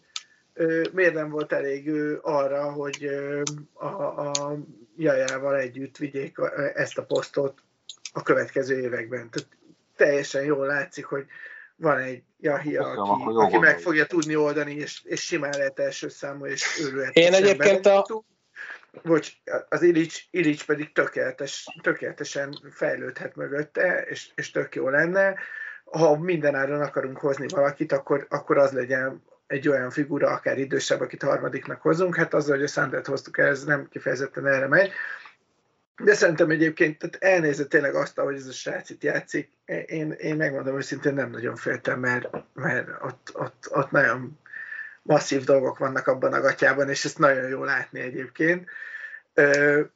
[0.52, 3.42] ö, miért nem volt elég ő arra, hogy ö,
[3.72, 4.56] a, a
[4.96, 6.38] Jajával együtt vigyék
[6.74, 7.62] ezt a posztot
[8.14, 9.30] a következő években.
[9.30, 9.48] Tehát
[9.96, 11.26] teljesen jól látszik, hogy
[11.76, 16.46] van egy Jahia, aki, aki meg fogja tudni oldani, és, és simán lehet első számú,
[16.46, 17.14] és őrülhet.
[17.14, 18.24] Én egyébként a...
[19.02, 19.32] Bocs,
[19.68, 25.34] az Ilics, Ilics pedig tökéletes, tökéletesen fejlődhet mögötte, és, és tök jó lenne.
[25.84, 31.22] Ha mindenáron akarunk hozni valakit, akkor, akkor az legyen egy olyan figura, akár idősebb, akit
[31.22, 32.16] harmadiknak hozunk.
[32.16, 34.92] Hát azzal, hogy a Sandert hoztuk ez nem kifejezetten erre megy.
[35.96, 39.50] De szerintem egyébként, tehát elnézett tényleg azt, hogy ez a srác itt játszik,
[39.86, 44.38] én, én megmondom őszintén nem nagyon féltem, mert, mert ott, ott, ott nagyon
[45.02, 48.68] masszív dolgok vannak abban a gatyában, és ezt nagyon jó látni egyébként,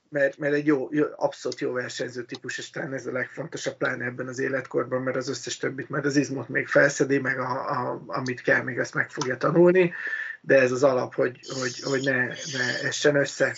[0.08, 4.04] mert, mert egy jó, jó, abszolút jó versenyző típus, és talán ez a legfontosabb, pláne
[4.04, 8.02] ebben az életkorban, mert az összes többit, mert az izmot még felszedi, meg a, a,
[8.06, 9.92] amit kell, még azt meg fogja tanulni,
[10.40, 13.56] de ez az alap, hogy, hogy, hogy ne, ne essen össze.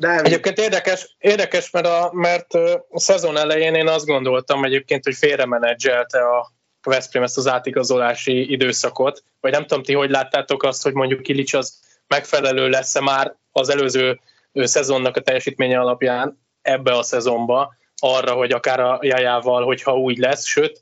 [0.00, 0.26] Dávid.
[0.26, 2.54] Egyébként érdekes, érdekes mert, a, mert
[2.88, 6.50] a szezon elején én azt gondoltam egyébként, hogy félremenedzselte a
[6.82, 11.54] Veszprém ezt az átigazolási időszakot, vagy nem tudom ti, hogy láttátok azt, hogy mondjuk Kilics
[11.54, 14.20] az megfelelő lesz-e már az előző
[14.52, 20.44] szezonnak a teljesítménye alapján ebbe a szezonba, arra, hogy akár a jajával, hogyha úgy lesz,
[20.44, 20.80] sőt,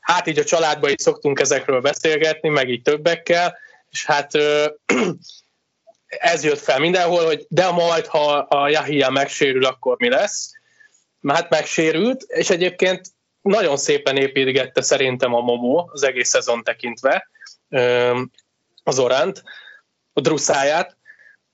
[0.00, 3.58] hát így a családban is szoktunk ezekről beszélgetni, meg így többekkel,
[3.90, 4.30] és hát
[6.06, 10.50] ez jött fel mindenhol, hogy de majd, ha a Yahia megsérül, akkor mi lesz?
[11.26, 13.06] Hát megsérült, és egyébként
[13.40, 17.30] nagyon szépen építgette szerintem a Momo az egész szezon tekintve.
[18.82, 19.42] az Oránt,
[20.12, 20.96] a druszáját,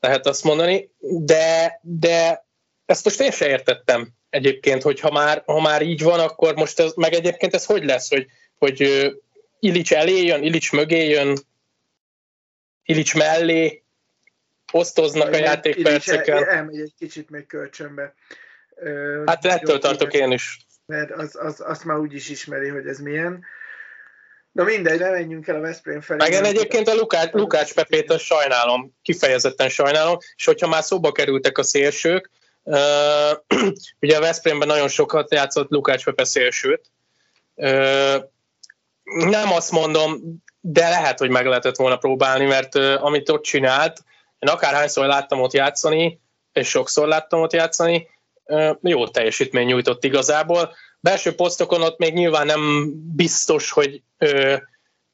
[0.01, 2.47] lehet azt mondani, de, de
[2.87, 6.79] ezt most én se értettem egyébként, hogy ha már, ha már így van, akkor most
[6.79, 8.27] ez, meg egyébként ez hogy lesz, hogy,
[8.59, 9.11] hogy
[9.61, 11.39] Ilics elé jön, Ilics mögé jön,
[12.85, 13.82] Ilics mellé,
[14.73, 16.49] osztoznak a játékperceken.
[16.49, 18.15] Elmegy egy kicsit még kölcsönbe.
[19.27, 20.67] Hát ettől tartok én is.
[20.87, 23.45] Mert az, az, azt már úgy is ismeri, hogy ez milyen.
[24.53, 26.31] Na mindegy, ne menjünk el a Veszprém felé.
[26.31, 31.59] Meg egyébként a Lukács, Lukács Pepét azt sajnálom, kifejezetten sajnálom, és hogyha már szóba kerültek
[31.59, 32.31] a szélsők,
[32.63, 32.77] uh,
[34.01, 36.91] ugye a Veszprémben nagyon sokat játszott Lukács Pepe szélsőt,
[37.55, 38.17] uh,
[39.05, 44.03] nem azt mondom, de lehet, hogy meg lehetett volna próbálni, mert uh, amit ott csinált,
[44.43, 46.21] én akárhányszor láttam ott játszani,
[46.53, 48.09] és sokszor láttam ott játszani,
[48.83, 50.75] jó teljesítmény nyújtott igazából.
[51.01, 54.03] Belső posztokon ott még nyilván nem biztos, hogy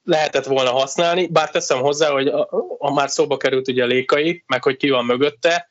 [0.05, 2.49] lehetett volna használni, bár teszem hozzá, hogy a,
[2.79, 5.71] a már szóba került ugye a lékai, meg hogy ki van mögötte,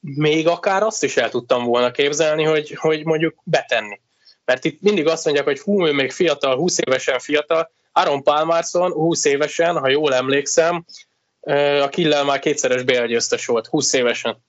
[0.00, 4.00] még akár azt is el tudtam volna képzelni, hogy, hogy mondjuk betenni.
[4.44, 7.70] Mert itt mindig azt mondják, hogy hú, ő még fiatal, 20 évesen fiatal.
[7.92, 10.84] Aaron Palmarson 20 évesen, ha jól emlékszem,
[11.82, 13.16] a Killel már kétszeres BL
[13.46, 14.44] volt, 20 évesen.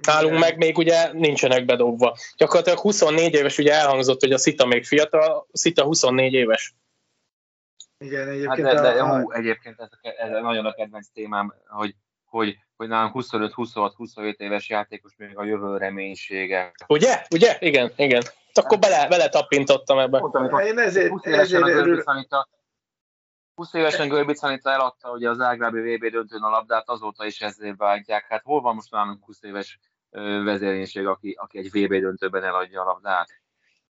[0.00, 2.16] Nálunk meg még ugye nincsenek bedobva.
[2.36, 6.74] Gyakorlatilag 24 éves, ugye elhangzott, hogy a Szita még fiatal, a Szita 24 éves.
[7.98, 9.20] Igen, egyébként, hát de, de, a...
[9.20, 15.12] hú, egyébként ez, ez nagyon a kedvenc témám, hogy, hogy hogy nálunk 25-26-27 éves játékos
[15.16, 16.72] még a jövő reménysége.
[16.86, 17.22] Ugye?
[17.30, 17.56] Ugye?
[17.60, 18.22] Igen, igen.
[18.52, 20.18] Akkor bele, bele tappintottam ebbe.
[20.18, 22.48] Pont, Én ezért, 20 évesen ezért a
[23.54, 27.76] 20 évesen Görbic Anita eladta ugye az Ágrábi VB döntőn a labdát, azóta is ezért
[27.76, 28.26] bántják.
[28.28, 29.78] Hát hol van most nálunk 20 éves
[30.44, 33.42] vezérénység, aki, aki egy VB döntőben eladja a labdát?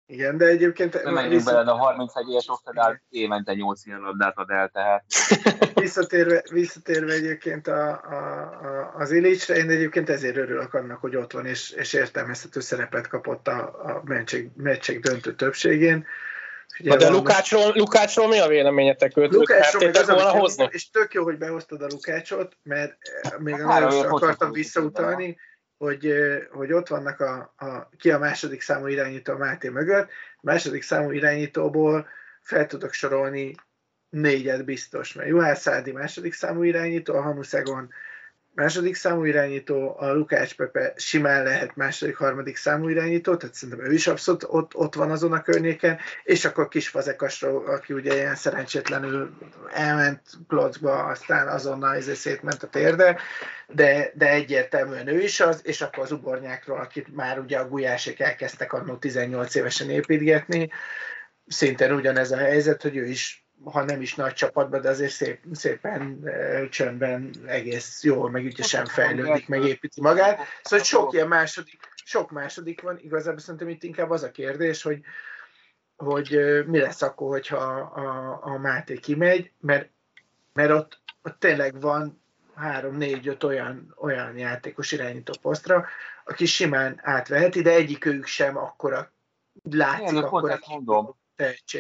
[0.07, 1.03] Igen, de egyébként...
[1.03, 1.57] Nem menjünk viszont...
[1.57, 5.05] bele, de a 31 éves osztadál évente 8 ilyen labdát ad el, tehát...
[5.75, 8.15] Visszatérve, visszatérve egyébként a, a,
[8.63, 13.09] a, az Illicsre, én egyébként ezért örülök annak, hogy ott van, és, és értelmezhető szerepet
[13.09, 14.03] kapott a, a
[14.55, 16.07] meccsek döntő többségén.
[16.81, 19.17] Ugye de Lukácsról, Lukácsról mi a véleményetek?
[19.17, 20.69] Őt, Lukácsról őt volna hozni?
[20.71, 22.97] És tök jó, hogy behoztad a Lukácsot, mert
[23.39, 25.39] még a nagyon akartam visszautalni,
[25.77, 26.15] hogy,
[26.51, 30.09] hogy ott vannak a, a, ki a második számú irányító a Máté mögött.
[30.37, 32.09] A második számú irányítóból
[32.41, 33.55] fel tudok sorolni
[34.09, 37.91] négyet biztos, mert Juhász Szádi második számú irányító, a Hamuszegon
[38.55, 43.93] második számú irányító, a Lukács Pepe simán lehet második, harmadik számú irányító, tehát szerintem ő
[43.93, 48.35] is abszolút ott, ott van azon a környéken, és akkor kis Fazekasról, aki ugye ilyen
[48.35, 49.31] szerencsétlenül
[49.73, 53.19] elment Klotzba, aztán azonnal ezért szétment a térde,
[53.69, 58.21] de, de egyértelműen ő is az, és akkor az ubornyákról, akit már ugye a gulyásik
[58.21, 60.71] elkezdtek annó 18 évesen építgetni,
[61.47, 65.41] szintén ugyanez a helyzet, hogy ő is ha nem is nagy csapatban, de azért szép,
[65.53, 66.31] szépen
[66.71, 70.41] csöndben egész jól, meg ügyesen fejlődik, meg építi magát.
[70.63, 75.01] Szóval sok ilyen második, sok második van, igazából szerintem itt inkább az a kérdés, hogy,
[75.97, 79.91] hogy mi lesz akkor, hogyha a, a, a Máté kimegy, mert,
[80.53, 82.23] mert ott, ott tényleg van
[82.55, 85.87] három, négy, öt olyan, olyan játékos irányító posztra,
[86.25, 89.13] aki simán átveheti, de egyik ők sem akkora
[89.63, 91.17] látszik, Igen, akkor ezt mondom.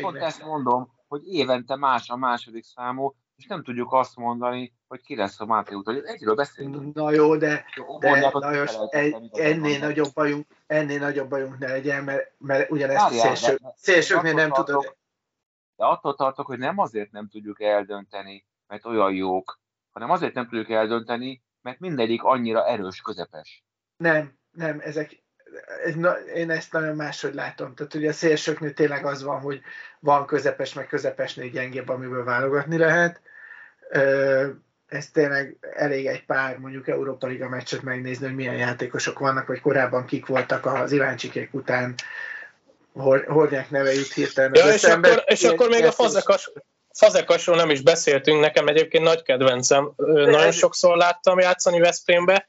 [0.01, 5.01] Pont ezt mondom, hogy évente más a második számú, és nem tudjuk azt mondani, hogy
[5.01, 5.89] ki lesz a Máté út.
[5.89, 6.95] Egyről beszélünk.
[6.95, 7.65] Na jó, de,
[7.99, 13.33] de Lajos, egy, ennél, nagyobb bajunk, ennél nagyobb bajunk ne legyen, mert, mert ugyanezt Várjál,
[13.33, 14.97] a szélső, szélsőknél nem tartok, tudod.
[15.77, 19.61] De attól tartok, hogy nem azért nem tudjuk eldönteni, mert olyan jók,
[19.93, 23.65] hanem azért nem tudjuk eldönteni, mert mindegyik annyira erős közepes.
[23.97, 25.24] Nem, nem, ezek,
[25.95, 27.75] na, én ezt nagyon máshogy látom.
[27.75, 29.61] Tehát ugye a szélsőknél tényleg az van, hogy
[30.01, 33.21] van közepes, meg közepesnél gyengébb, amiből válogatni lehet.
[34.89, 39.61] Ez tényleg elég egy pár mondjuk Európa Liga meccset megnézni, hogy milyen játékosok vannak, vagy
[39.61, 41.95] korábban kik voltak az Iváncsikék után,
[43.27, 44.55] Hornyák neve jut hirtelen.
[44.55, 46.53] Ja, és, akkor, és ilyen, akkor még a fazekas,
[46.95, 49.93] Fazekasról nem is beszéltünk, nekem egyébként nagy kedvencem.
[49.97, 52.47] Nagyon sokszor láttam játszani Veszprémbe,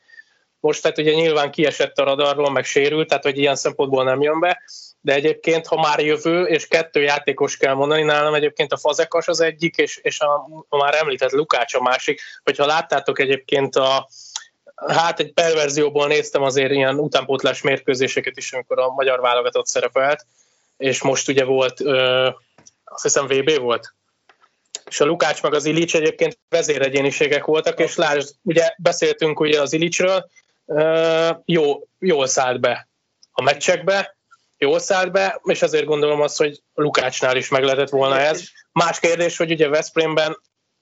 [0.65, 4.39] most tehát ugye nyilván kiesett a radarról, meg sérült, tehát hogy ilyen szempontból nem jön
[4.39, 4.61] be,
[5.01, 9.41] de egyébként, ha már jövő, és kettő játékos kell mondani, nálam egyébként a Fazekas az
[9.41, 14.07] egyik, és, és a, a már említett Lukács a másik, hogyha láttátok egyébként a,
[14.87, 20.25] hát egy perverzióból néztem azért ilyen utánpótlás mérkőzéseket is, amikor a magyar válogatott szerepelt,
[20.77, 22.29] és most ugye volt, ö,
[22.83, 23.93] azt hiszem VB volt,
[24.85, 29.73] és a Lukács meg az Ilics egyébként vezéregyéniségek voltak, és lásd, ugye beszéltünk ugye az
[29.73, 30.29] Ilicsről,
[31.45, 32.87] jó, jól szállt be
[33.31, 34.17] a meccsekbe,
[34.57, 38.43] jól szállt be, és azért gondolom azt, hogy Lukácsnál is meg lehetett volna ez.
[38.71, 40.37] Más kérdés, hogy ugye Veszprémben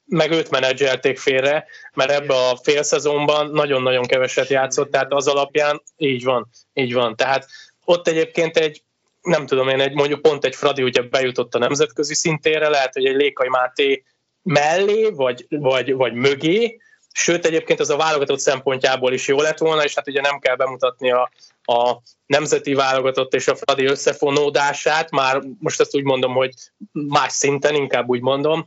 [0.05, 5.81] meg őt menedzselték félre, mert ebbe a fél szezonban nagyon-nagyon keveset játszott, tehát az alapján
[5.97, 7.15] így van, így van.
[7.15, 7.47] Tehát
[7.85, 8.83] ott egyébként egy,
[9.21, 13.05] nem tudom én, egy, mondjuk pont egy Fradi ugye bejutott a nemzetközi szintére, lehet, hogy
[13.05, 14.03] egy Lékai Máté
[14.41, 16.81] mellé, vagy, vagy, vagy mögé,
[17.15, 20.55] Sőt, egyébként ez a válogatott szempontjából is jó lett volna, és hát ugye nem kell
[20.55, 21.31] bemutatni a,
[21.63, 26.53] a nemzeti válogatott és a Fradi összefonódását, már most ezt úgy mondom, hogy
[26.91, 28.65] más szinten, inkább úgy mondom,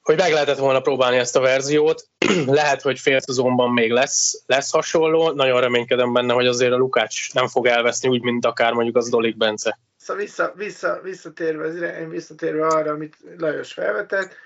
[0.00, 2.08] hogy meg lehetett volna próbálni ezt a verziót.
[2.46, 5.30] Lehet, hogy fél szezonban még lesz, lesz hasonló.
[5.30, 9.08] Nagyon reménykedem benne, hogy azért a Lukács nem fog elveszni úgy, mint akár mondjuk az
[9.08, 9.78] Dolik Bence.
[9.96, 14.36] Szóval vissza, vissza, visszatérve, az irány, visszatérve arra, amit Lajos felvetett,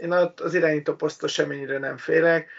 [0.00, 2.50] én az irányító posztól semmennyire nem félek.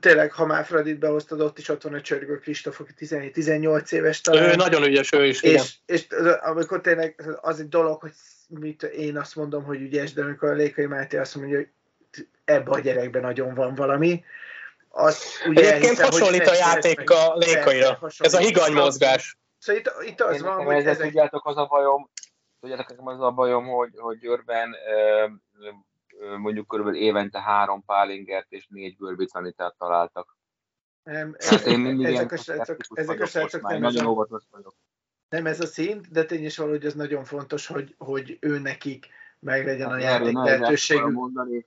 [0.00, 4.20] Tényleg, ha már Fradit behoztad, ott is ott van a Csörgő Kristóf, aki 17-18 éves
[4.20, 4.50] talán.
[4.50, 5.42] Ő nagyon ügyes, ő is.
[5.42, 6.06] És, és,
[6.40, 8.12] amikor tényleg az egy dolog, hogy
[8.48, 11.68] mit, én azt mondom, hogy ügyes, de amikor a Lékai Máté azt mondja, hogy
[12.44, 14.24] ebbe a gyerekben nagyon van valami,
[14.94, 17.98] az ugye Egyébként hasonlít a játék a Lékaira.
[18.18, 19.38] Ez a higany mozgás.
[19.58, 21.06] Szóval itt, itt az én van, hogy ezek...
[21.06, 22.10] Tudjátok, az a bajom,
[22.60, 24.76] tudjátok, az a bajom, hogy, hogy Győrben
[26.38, 30.36] mondjuk körülbelül évente három pálingert és négy görbicanitát találtak.
[31.02, 34.74] Nem, hát én mindig ezek a srácok, ezek a srácok nem nagyon óvatos vagyok.
[35.28, 39.06] Nem ez a szint, de tény is valahogy ez nagyon fontos, hogy, hogy ő nekik
[39.38, 41.10] meg legyen a hát játék lehetőségük.
[41.10, 41.66] Mondani,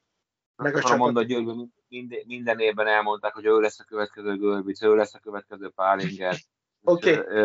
[0.56, 0.98] meg a csapat.
[0.98, 5.20] Mondani, hogy minden, minden évben elmondták, hogy ő lesz a következő Görbic, ő lesz a
[5.20, 6.36] következő Pálinger.
[6.84, 7.18] Oké.
[7.18, 7.36] Okay.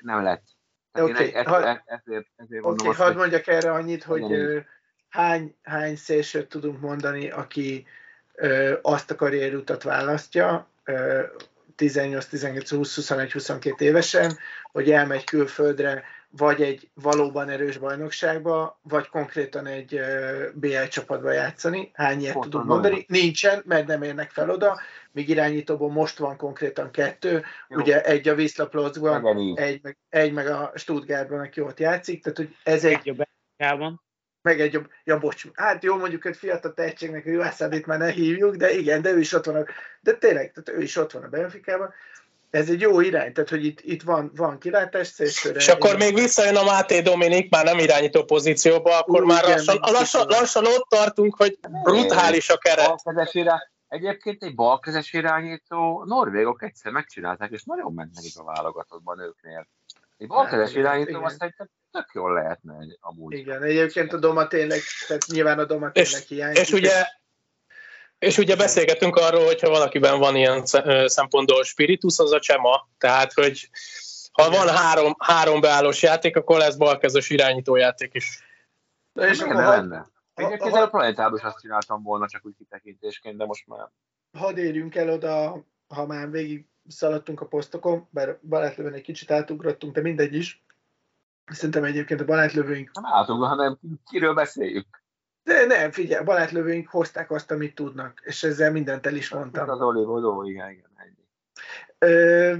[0.00, 0.44] Nem lett.
[0.92, 1.34] Oké, okay.
[1.34, 4.32] E- e- ezért, ezért okay, hadd mondjak erre annyit, hogy
[5.08, 7.86] hány, hány szélsőt tudunk mondani, aki
[8.34, 11.22] ö, azt a karrierutat választja, ö,
[11.76, 14.36] 18, 19, 20, 21, 22 évesen,
[14.72, 20.00] hogy elmegy külföldre, vagy egy valóban erős bajnokságba, vagy konkrétan egy
[20.54, 21.90] BL csapatba játszani.
[21.94, 23.04] Hány ilyet tudunk mondani?
[23.08, 24.80] Nincsen, mert nem érnek fel oda.
[25.12, 27.78] Míg irányítóban most van konkrétan kettő, Jó.
[27.78, 32.38] ugye egy a Wisla Plockban, egy, meg, egy meg a Stuttgartban, aki ott játszik, tehát
[32.38, 33.00] hogy ez egy...
[33.04, 33.20] egy
[33.58, 34.06] a
[34.48, 38.10] meg egy jobb, ja bocs, hát jó mondjuk egy fiatal tehetségnek a Juhászádit már ne
[38.10, 39.64] hívjuk, de igen, de ő is ott van, a,
[40.00, 41.92] de tényleg, tehát ő is ott van a Benficában.
[42.50, 45.58] Ez egy jó irány, tehát hogy itt, itt van, van kilátás szélsőre.
[45.58, 49.56] És akkor még visszajön a Máté Dominik, már nem irányító pozícióba, akkor Ú, már igen,
[49.56, 53.02] lassan, lassan, lassan, ott tartunk, hogy brutális a keret.
[53.88, 59.68] Egyébként egy balkezes irányító, norvégok egyszer megcsinálták, és nagyon ment nekik a válogatottban őknél.
[60.18, 63.32] Egy balkezes irányító azt szerintem tök jól lehetne amúgy.
[63.32, 66.62] Igen, egyébként a Doma tényleg, tehát nyilván a Doma tényleg hiányzik.
[66.62, 67.06] És ugye,
[68.18, 70.62] és ugye beszélgetünk arról, hogyha valakiben van ilyen
[71.06, 72.88] szempontból spiritus, az a Csema.
[72.98, 73.70] Tehát, hogy
[74.32, 78.42] ha van három, három beállós játék, akkor lesz balkezes irányítójáték is.
[79.12, 80.06] De és akkor lenne.
[80.34, 83.88] Egyébként a planetában is azt csináltam volna, csak úgy kitekintésként, de most már...
[84.38, 89.94] Hadd érjünk el oda, ha már végig szaladtunk a posztokon, bár barátlőben egy kicsit átugrottunk,
[89.94, 90.64] de mindegy is.
[91.46, 92.90] Szerintem egyébként a barátlövőink...
[92.94, 93.78] Nem átugrottunk, hanem
[94.10, 95.02] kiről beszéljük.
[95.42, 99.68] De nem, figyelj, barátlövőink hozták azt, amit tudnak, és ezzel mindent el is mondtam.
[99.68, 100.86] Az Olivodó, igen, igen.
[101.98, 102.54] Ö,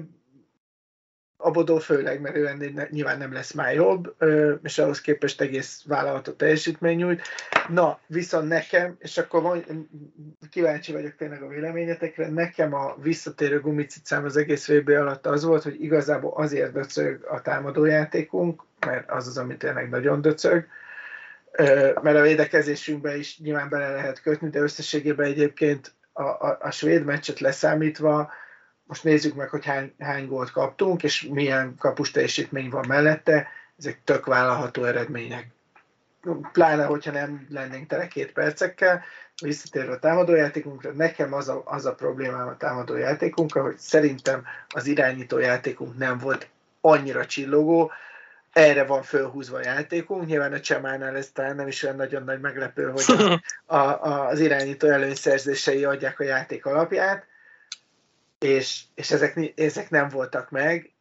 [1.41, 4.15] a főleg, mert ő ennél nyilván nem lesz már jobb,
[4.63, 7.23] és ahhoz képest egész vállalatot teljesítmény nyújt.
[7.69, 9.89] Na, viszont nekem, és akkor van,
[10.51, 15.63] kíváncsi vagyok tényleg a véleményetekre, nekem a visszatérő gumicicám az egész VB alatt az volt,
[15.63, 20.67] hogy igazából azért döcög a támadójátékunk, mert az az, ami tényleg nagyon döcög,
[22.03, 27.05] mert a védekezésünkbe is nyilván bele lehet kötni, de összességében egyébként a, a, a svéd
[27.05, 28.33] meccset leszámítva,
[28.89, 34.01] most nézzük meg, hogy hány, hány gólt kaptunk, és milyen kapus teljesítmény van mellette, ezek
[34.05, 35.47] tök vállalható eredmények.
[36.53, 39.03] Pláne, hogyha nem lennénk tele két percekkel,
[39.43, 45.39] visszatérve a támadójátékunkra, nekem az a, az a problémám a támadójátékunkkal, hogy szerintem az irányító
[45.39, 46.49] játékunk nem volt
[46.81, 47.93] annyira csillogó,
[48.53, 50.27] erre van fölhúzva a játékunk.
[50.27, 53.05] Nyilván a Csemánál ez talán nem is olyan nagyon nagy meglepő, hogy
[53.67, 57.27] a, a, az irányító előnyszerzései adják a játék alapját,
[58.39, 60.93] és, és ezek, ezek nem voltak meg.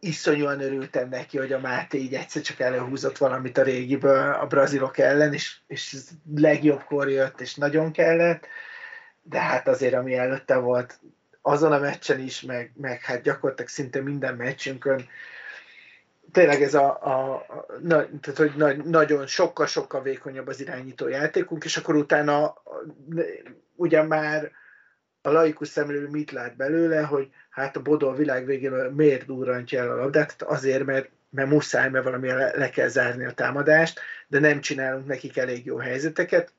[0.00, 4.98] Iszonyúan örültem neki, hogy a Máté így egyszer csak előhúzott valamit a régiből a brazilok
[4.98, 5.96] ellen, és, és
[6.34, 8.46] legjobbkor jött, és nagyon kellett,
[9.22, 11.00] de hát azért, ami előtte volt,
[11.42, 15.08] azon a meccsen is, meg, meg hát gyakorlatilag szinte minden meccsünkön,
[16.32, 21.64] tényleg ez a, a, a na, tehát, hogy na, nagyon sokkal-sokkal vékonyabb az irányító játékunk,
[21.64, 22.62] és akkor utána
[23.76, 24.50] ugye már
[25.22, 29.80] a laikus szemlélő mit lát belőle, hogy hát a Bodó a világ végén miért durrantja
[29.80, 30.30] el a labdát?
[30.30, 34.60] Hát azért, mert mert muszáj, mert valamilyen le, le kell zárni a támadást, de nem
[34.60, 36.52] csinálunk nekik elég jó helyzeteket,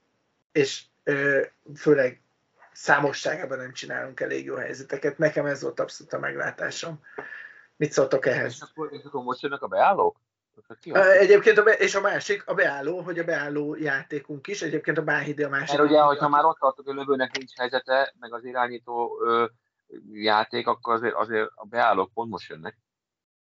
[0.51, 1.41] és ö,
[1.75, 2.21] főleg
[2.71, 5.17] számosságában nem csinálunk elég jó helyzeteket.
[5.17, 7.03] Nekem ez volt abszolút a meglátásom.
[7.75, 8.51] Mit szóltok ehhez?
[8.51, 10.15] És akkor, és akkor most jönnek a beállók?
[11.19, 15.03] Egyébként, a be, és a másik, a beálló, hogy a beálló játékunk is, egyébként a
[15.03, 15.77] Báhidi a másik.
[15.77, 19.45] Mert ugye, hogyha már ott tartok, hogy lövőnek nincs helyzete, meg az irányító ö,
[20.11, 22.77] játék, akkor azért, azért a beállók pont most jönnek.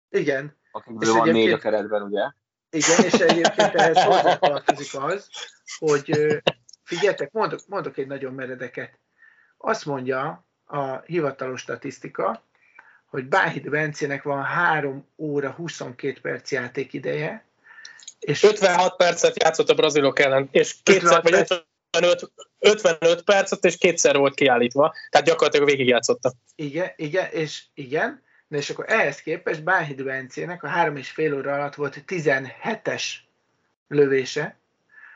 [0.09, 0.59] Igen.
[0.71, 2.31] Akikből van négy a keretben, ugye?
[2.69, 5.29] Igen, és egyébként ehhez hozzátartozik az,
[5.77, 6.41] hogy
[6.83, 8.99] figyeljetek, mondok, mondok egy nagyon meredeket.
[9.57, 12.43] Azt mondja a hivatalos statisztika,
[13.11, 17.45] hogy Báhid Bencének van 3 óra 22 perc játékideje.
[18.19, 24.17] És 56 percet játszott a brazilok ellen, és kétszer, vagy 55, 55 percet, és kétszer
[24.17, 26.31] volt kiállítva, tehát gyakorlatilag végigjátszotta.
[26.55, 31.35] Igen, igen, és igen, de és akkor ehhez képest Báhid Bencének a három és fél
[31.35, 33.03] óra alatt volt 17-es
[33.87, 34.59] lövése,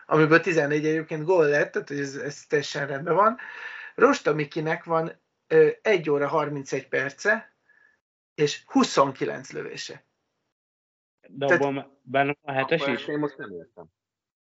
[0.05, 3.37] amiből 14 egyébként gól lett, tehát ez, ez teljesen rendben van.
[3.95, 5.19] Rosta Mikinek van
[5.81, 7.54] 1 óra 31 perce,
[8.35, 10.05] és 29 lövése.
[11.27, 13.07] De Tehát, abban benne a hetes is?
[13.07, 13.85] Én most nem értem.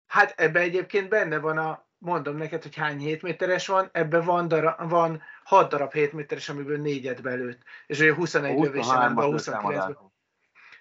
[0.06, 4.48] Hát ebben egyébként benne van a, mondom neked, hogy hány 7 méteres van, ebben van,
[4.48, 7.62] dara, van 6 darab 7 méteres, amiből négyet belőtt.
[7.86, 9.96] És ugye 21 lövése van, a 29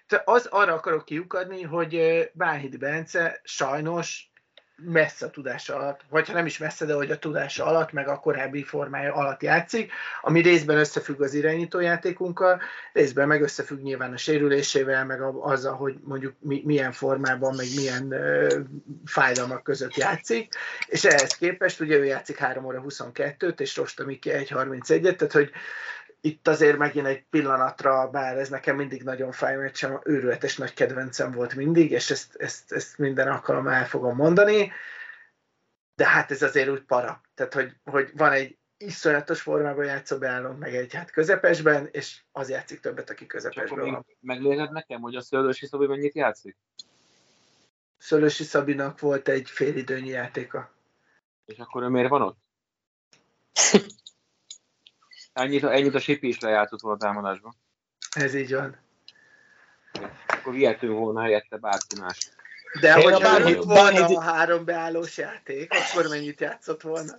[0.06, 4.30] Tehát az arra akarok kiukadni, hogy Bánhidi Bence sajnos
[4.84, 8.08] messze a tudása alatt, vagy ha nem is messze, de hogy a tudása alatt, meg
[8.08, 12.60] a korábbi formája alatt játszik, ami részben összefügg az irányítójátékunkkal,
[12.92, 18.06] részben meg összefügg nyilván a sérülésével, meg azzal, hogy mondjuk mi, milyen formában, meg milyen
[18.06, 18.52] uh,
[19.04, 20.54] fájdalmak között játszik,
[20.86, 25.50] és ehhez képest ugye ő játszik 3 óra 22-t, és Rosta Miki 1.31-et, tehát hogy
[26.26, 30.74] itt azért megint egy pillanatra, bár ez nekem mindig nagyon fáj, mert sem őrületes nagy
[30.74, 34.72] kedvencem volt mindig, és ezt, ezt, ezt minden alkalommal el fogom mondani,
[35.94, 37.20] de hát ez azért úgy para.
[37.34, 42.50] Tehát, hogy, hogy van egy iszonyatos formában játszó beállunk, meg egy hát közepesben, és az
[42.50, 44.06] játszik többet, aki közepesben van.
[44.20, 46.56] Megnézed nekem, hogy a Szőlősi Szabi mennyit játszik?
[47.98, 50.70] Szőlősi Szabinak volt egy félidőnyi játéka.
[51.44, 52.38] És akkor ő miért van ott?
[55.36, 57.56] Ennyit, ennyit a Sipi is lejátszott volna a támadásban.
[58.10, 58.76] Ez így van.
[60.26, 62.30] Akkor vihetünk volna helyette bárki más.
[62.80, 64.14] De Én hogyha bármi, volna bármi...
[64.14, 67.18] a három beállós játék, akkor mennyit játszott volna?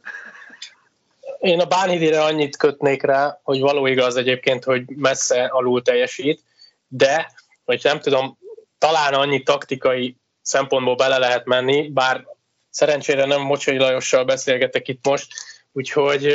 [1.40, 6.44] Én a Bánhidire annyit kötnék rá, hogy való igaz egyébként, hogy messze alul teljesít,
[6.88, 7.32] de,
[7.66, 8.38] hogy nem tudom,
[8.78, 12.28] talán annyi taktikai szempontból bele lehet menni, bár
[12.70, 15.34] szerencsére nem Mocsai Lajossal beszélgetek itt most,
[15.72, 16.34] úgyhogy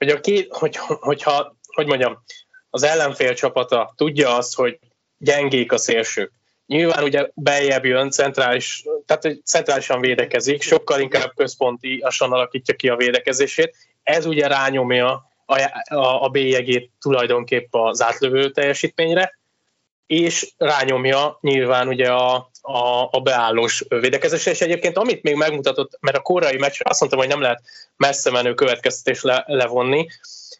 [0.00, 2.22] hogy a két, hogy, hogyha, hogy mondjam,
[2.70, 4.78] az ellenfél csapata tudja azt, hogy
[5.18, 6.32] gyengék a szélsők.
[6.66, 13.76] Nyilván ugye beljebb jön, centrális, tehát centrálisan védekezik, sokkal inkább központiasan alakítja ki a védekezését.
[14.02, 15.60] Ez ugye rányomja a,
[15.94, 19.38] a, a bélyegét tulajdonképp az átlövő teljesítményre,
[20.06, 26.16] és rányomja nyilván ugye a, a, a beállós védekezésre, és egyébként amit még megmutatott, mert
[26.16, 27.62] a korai meccs azt mondtam, hogy nem lehet
[27.96, 30.08] messze menő következtetés le, levonni,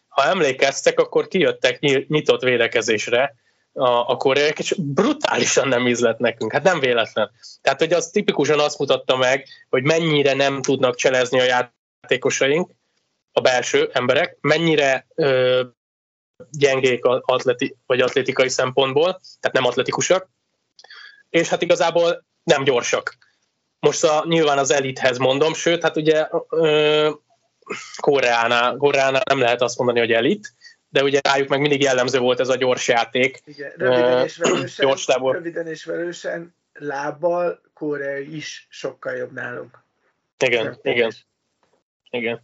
[0.07, 3.35] ha emlékeztek, akkor kijöttek nyitott védekezésre
[3.73, 6.51] a, a koreaiak, és brutálisan nem ízlett nekünk.
[6.51, 7.31] Hát nem véletlen.
[7.61, 11.67] Tehát, hogy az tipikusan azt mutatta meg, hogy mennyire nem tudnak cselezni a
[12.01, 12.71] játékosaink,
[13.31, 15.61] a belső emberek, mennyire ö,
[16.51, 20.29] gyengék atleti, vagy atlétikai szempontból, tehát nem atletikusak,
[21.31, 23.17] és hát igazából nem gyorsak.
[23.79, 27.09] Most a, nyilván az elithez mondom, sőt, hát ugye ö,
[28.01, 30.53] Koreánál, Koreánál nem lehet azt mondani, hogy elit,
[30.89, 33.41] de ugye rájuk meg mindig jellemző volt ez a gyors játék.
[33.45, 39.83] Igen, röviden és velősen, gyors röviden és velősen lábbal Korea is sokkal jobb nálunk.
[40.45, 41.11] Igen, nem igen.
[42.09, 42.41] Igen.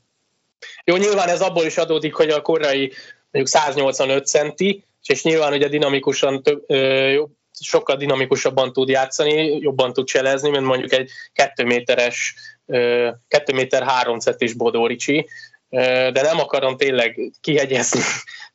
[0.83, 2.93] Jó, nyilván ez abból is adódik, hogy a koreai
[3.31, 7.23] mondjuk 185 centi, és nyilván ugye dinamikusan több, ö,
[7.59, 12.35] sokkal dinamikusabban tud játszani, jobban tud cselezni, mint mondjuk egy 2 méteres,
[12.65, 15.27] 2 méter 3 centis Bodoricsi,
[15.69, 18.01] de nem akarom tényleg kihegyezni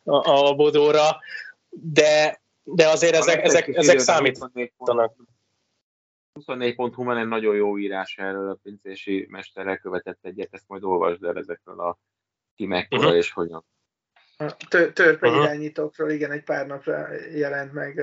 [0.05, 1.21] a, a Bodóra,
[1.69, 5.15] de, de azért ezek, ezek, ezek számítanak.
[6.41, 11.25] 24.hu van egy nagyon jó írás erről a pincési mesterrel követett egyet, ezt majd olvasd
[11.25, 11.99] el ezekről a
[12.57, 13.17] timekről uh-huh.
[13.17, 13.65] és hogyan
[14.93, 15.43] törpe uh-huh.
[15.43, 18.01] irányítókról, igen, egy pár napra jelent meg,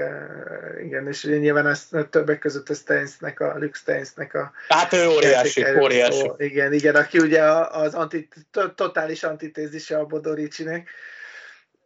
[0.84, 4.52] igen, és nyilván ez többek között a Steinsnek, a Luke Steinsnek a...
[4.68, 6.20] Hát ő óriási, óriási.
[6.20, 6.34] Szó.
[6.38, 8.28] Igen, igen, aki ugye az anti,
[8.76, 10.90] totális antitézise a Bodoricsinek.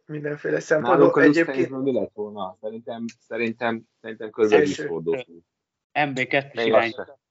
[0.05, 1.23] mindenféle szempontból.
[1.23, 2.57] Egyébként mi lett volna?
[2.61, 5.43] Szerintem, szerintem, szerintem körülbelül is fordultunk.
[5.93, 7.21] MB2 irányító.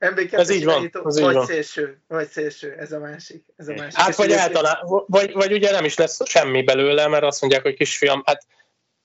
[0.00, 1.46] MB2 ez így van, ez vagy van.
[1.46, 3.44] szélső, vagy szélső, ez a másik.
[3.56, 3.98] Ez a másik.
[3.98, 7.74] Hát vagy általán, vagy, vagy ugye nem is lesz semmi belőle, mert azt mondják, hogy
[7.74, 8.46] kisfiam, hát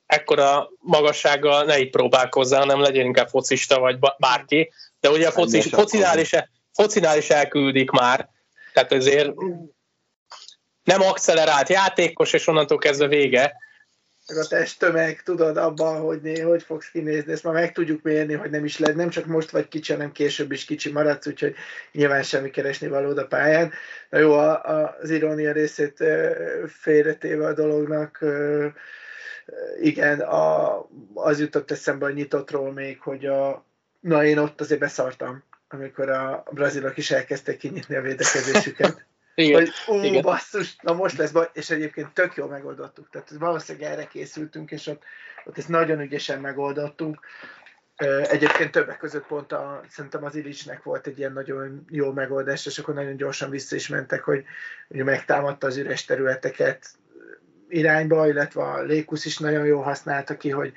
[0.06, 4.72] ekkora magassággal ne így próbálkozzál, hanem legyen inkább focista vagy bárki.
[5.00, 6.32] De ugye a foci, focinál, is,
[6.72, 8.30] focinál is elküldik már,
[8.74, 9.34] tehát ezért
[10.84, 13.56] nem accelerált játékos, és onnantól kezdve vége.
[14.28, 18.50] Meg a testtömeg, tudod, abban, hogy, hogy fogsz kinézni, ezt már meg tudjuk mérni, hogy
[18.50, 21.56] nem is lehet, nem csak most vagy kicsi, hanem később is kicsi maradsz, úgyhogy
[21.92, 23.72] nyilván semmi keresni való a pályán.
[24.10, 26.04] Na jó, a, a, az irónia részét
[26.68, 28.26] félretéve a dolognak,
[29.82, 30.80] igen, a,
[31.14, 33.66] az jutott eszembe a nyitottról még, hogy a,
[34.00, 39.06] na én ott azért beszartam, amikor a brazilok is elkezdtek kinyitni a védekezésüket.
[39.36, 39.60] Igen.
[39.60, 40.22] Hogy ú, Igen.
[40.22, 43.10] basszus, na most lesz baj, és egyébként tök jól megoldottuk.
[43.10, 45.04] Tehát valószínűleg erre készültünk, és ott,
[45.46, 47.20] ott ezt nagyon ügyesen megoldottuk.
[48.30, 52.80] Egyébként többek között pont a, szerintem az Ilicsnek volt egy ilyen nagyon jó megoldás, és
[52.80, 54.44] akkor nagyon gyorsan vissza is mentek, hogy,
[54.88, 56.88] hogy megtámadta az üres területeket,
[57.70, 60.74] irányba, illetve a Lékusz is nagyon jól használta ki, hogy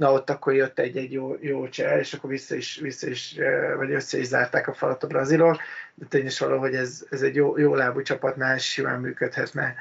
[0.00, 3.36] na ott akkor jött egy-egy jó, jó csel, és akkor vissza is, vissza is,
[3.76, 5.60] vagy össze is zárták a falat a brazilok,
[5.94, 9.74] de tény is való, hogy ez, ez egy jó, jó lábú csapatnál simán működhetne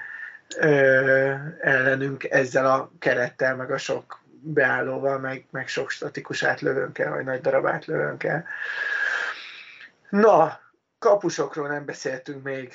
[0.58, 7.26] ö, ellenünk ezzel a kerettel, meg a sok beállóval, meg, meg sok statikus átlövőnkkel, vagy
[7.26, 8.46] nagy darab átlövőnkkel.
[10.10, 10.60] Na,
[10.98, 12.74] kapusokról nem beszéltünk még.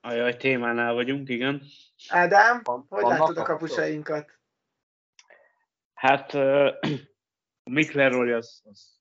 [0.00, 1.62] Ajaj, témánál vagyunk, igen.
[2.08, 4.34] Ádám, van, hogy látod a kapusainkat?
[5.96, 6.68] Hát uh,
[7.70, 9.00] Mick Leroy az, az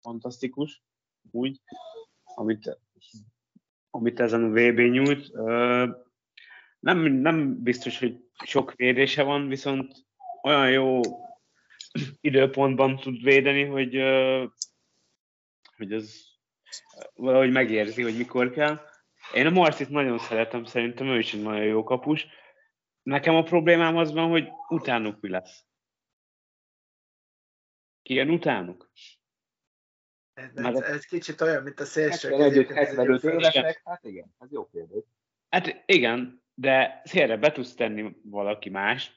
[0.00, 0.82] fantasztikus,
[1.30, 1.60] úgy,
[2.24, 2.78] amit,
[3.90, 5.32] amit ezen a VB nyújt.
[6.78, 9.92] Nem, nem biztos, hogy sok védése van, viszont
[10.42, 11.00] olyan jó
[12.20, 13.94] időpontban tud védeni, hogy,
[15.76, 16.26] hogy az
[17.14, 18.80] valahogy megérzi, hogy mikor kell.
[19.34, 22.26] Én a Martit nagyon szeretem, szerintem ő is egy nagyon jó kapus.
[23.02, 25.65] Nekem a problémám az van, hogy utánuk mi lesz.
[28.06, 28.90] Ki jön utánuk?
[30.34, 32.30] Ez, ez, ez kicsit olyan, mint a szélső.
[32.30, 35.02] 75, 75 évesek, hát igen, ez jó kérdés.
[35.48, 39.16] Hát igen, de szélre be tudsz tenni valaki más,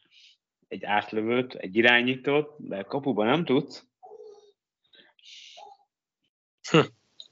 [0.68, 3.86] egy átlövőt, egy irányítót, de kapuban nem tudsz.
[6.72, 6.80] Hm.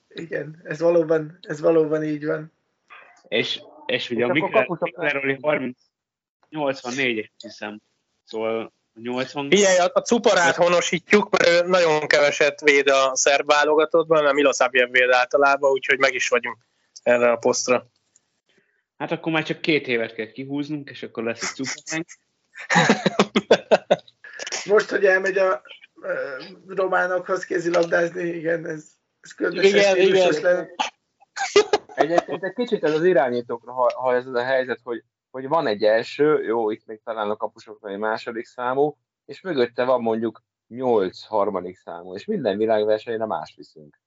[0.08, 2.54] Igen, ez valóban, ez valóban így van.
[3.28, 5.82] És, és ugye a Mikleroli 30,
[6.50, 7.82] 84 hiszem.
[8.24, 9.50] Szóval 80...
[9.50, 15.12] Figyelj, a, cuparát honosítjuk, mert ő nagyon keveset véd a szerb válogatottban, mert Milosavljev véd
[15.12, 16.58] általában, úgyhogy meg is vagyunk
[17.04, 17.88] erre a posztra.
[18.98, 22.08] Hát akkor már csak két évet kell kihúznunk, és akkor lesz egy cuparánk.
[24.74, 25.62] Most, hogy elmegy a
[25.96, 28.86] uh, románokhoz kézilabdázni, igen, ez,
[29.22, 30.70] ez különösen igen, igen.
[31.96, 35.68] Egyébként egy kicsit ez az irányítókra, ha, ha ez az a helyzet, hogy, hogy van
[35.68, 40.44] egy első, jó, itt még talán a kapusoknak egy második számú, és mögötte van mondjuk
[40.68, 44.00] nyolc harmadik számú, és minden világversenyre más viszünk.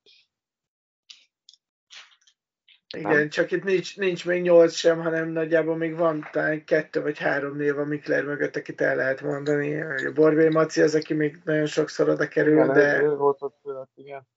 [2.96, 3.28] Igen, nem?
[3.28, 7.56] csak itt nincs, nincs még nyolc sem, hanem nagyjából még van talán kettő vagy három
[7.56, 9.80] név a Mikler mögött, akit el lehet mondani.
[9.82, 13.02] A Borbé Maci az, aki még nagyon sokszor oda kerül, igen, de...
[13.02, 14.28] Ő volt ott fölött, igen.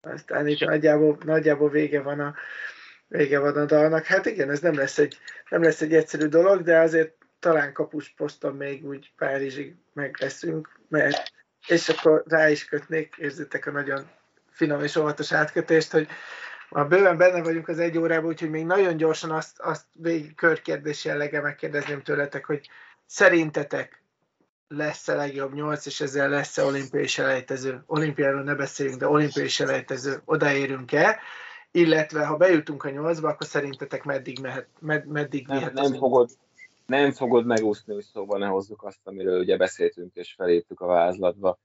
[0.00, 2.34] Aztán itt nagyjából, nagyjából vége van a
[3.08, 4.04] vége van a dalnak.
[4.04, 8.08] Hát igen, ez nem lesz egy, nem lesz egy egyszerű dolog, de azért talán kapus
[8.16, 11.32] poszton még úgy Párizsig meg leszünk, mert
[11.66, 14.10] és akkor rá is kötnék, érzitek a nagyon
[14.50, 16.08] finom és óvatos átkötést, hogy
[16.68, 21.04] a bőven benne vagyunk az egy órában, úgyhogy még nagyon gyorsan azt, azt végig körkérdés
[21.04, 22.70] jelleggel megkérdezném tőletek, hogy
[23.06, 24.02] szerintetek
[24.68, 27.82] lesz a legjobb nyolc, és ezzel lesz-e olimpiai selejtező.
[27.86, 30.20] Olimpiáról ne beszéljünk, de olimpiai selejtező.
[30.24, 31.20] Odaérünk-e?
[31.78, 36.30] Illetve, ha bejutunk a nyolcba, akkor szerintetek meddig, mehet, med, meddig nem, mehet nem fogod,
[36.86, 41.58] nem fogod megúszni, hogy szóba ne hozzuk azt, amiről ugye beszéltünk és feléptük a vázlatba.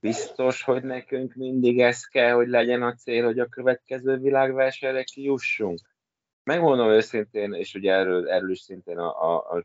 [0.00, 5.78] Biztos, hogy nekünk mindig ez kell, hogy legyen a cél, hogy a következő világversenyre kijussunk.
[6.42, 9.64] Megmondom őszintén, és ugye erről, erről is szintén a, a, a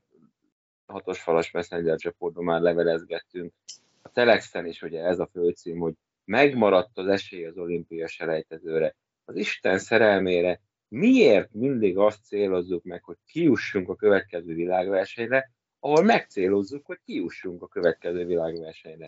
[0.85, 3.53] hatos falas messenger csoportban már levelezgettünk.
[4.01, 5.93] A Telexen is ugye ez a főcím, hogy
[6.25, 8.95] megmaradt az esély az olimpia selejtezőre.
[9.25, 16.85] Az Isten szerelmére miért mindig azt célozzuk meg, hogy kiussunk a következő világversenyre, ahol megcélozzuk,
[16.85, 19.05] hogy kiussunk a következő világversenyre.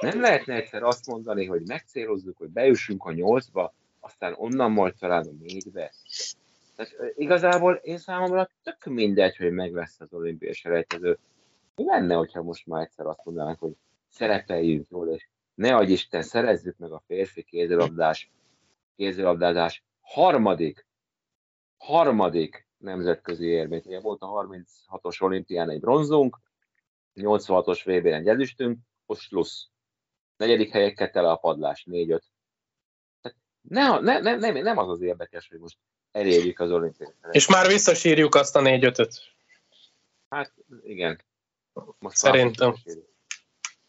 [0.00, 5.26] Nem lehetne egyszer azt mondani, hogy megcélozzuk, hogy bejussunk a nyolcba, aztán onnan majd talán
[5.26, 5.92] a négybe.
[6.76, 11.18] Tehát igazából én számomra tök mindegy, hogy meg lesz az olimpiai selejtező.
[11.74, 13.72] Mi lenne, hogyha most már egyszer azt mondanánk, hogy
[14.08, 18.30] szerepeljünk jól, és ne adj Isten, szerezzük meg a férfi kézilabdás,
[18.96, 20.86] kézilabdázás harmadik,
[21.76, 23.86] harmadik nemzetközi érmét.
[23.86, 26.40] Ugye volt a 36-os olimpián egy bronzunk,
[27.14, 29.68] 86-os VB-n egy ezüstünk, most plusz.
[30.36, 32.24] Negyedik helyekkel tele a padlás, négy-öt.
[33.60, 35.78] Ne, ne, ne, nem, nem az az érdekes, hogy most
[36.10, 37.14] elérjük az olimpiát.
[37.30, 39.20] És már visszasírjuk azt a négy-ötöt.
[40.28, 41.24] Hát igen.
[41.98, 42.74] Most Szerintem.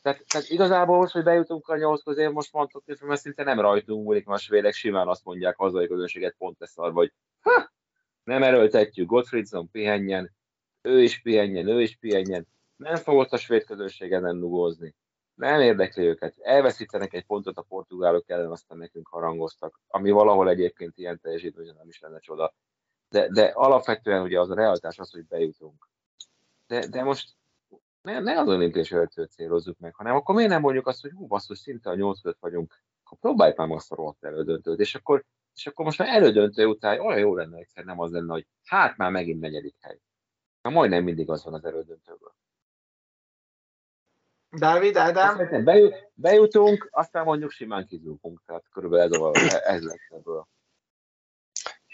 [0.08, 3.60] Tehát, tehát igazából most, hogy bejutunk a nyolc közé, most mondtuk, hogy mert szinte nem
[3.60, 7.72] rajtunk múlik, mert svédek simán azt mondják hazai közönséget pont ezt arra, hogy ha,
[8.24, 10.36] nem erőltetjük, Gottfriedson pihenjen,
[10.82, 12.48] ő is pihenjen, ő is pihenjen.
[12.76, 14.96] Nem fogott a svéd közönség ezen dugózni.
[15.34, 16.36] Nem érdekli őket.
[16.38, 21.88] Elveszítenek egy pontot a portugálok ellen, aztán nekünk harangoztak, ami valahol egyébként ilyen teljesítmény nem
[21.88, 22.54] is lenne csoda.
[23.10, 25.90] De, de alapvetően ugye az a realitás az, hogy bejutunk.
[26.68, 27.37] De, de most
[28.08, 31.28] ne, ne az olimpiás öltőt célozzuk meg, hanem akkor miért nem mondjuk azt, hogy hú,
[31.28, 35.24] basszus, szinte a nyolc között vagyunk, akkor próbáljuk már azt a rohadt elődöntőt, és akkor,
[35.56, 38.98] és akkor most már elődöntő után olyan jó lenne egyszer, nem az lenne, hogy hát
[38.98, 40.00] már megint negyedik hely.
[40.62, 42.36] Na majdnem mindig az van az elődöntőből.
[44.50, 45.64] Dávid, Ádám?
[46.14, 50.48] Bejutunk, aztán mondjuk simán kizúgunk, tehát körülbelül ez, ez lesz ebből.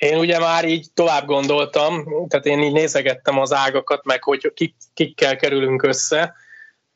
[0.04, 4.76] Én ugye már így tovább gondoltam, tehát én így nézegettem az ágakat, meg hogy kik,
[4.94, 6.36] kikkel kerülünk össze,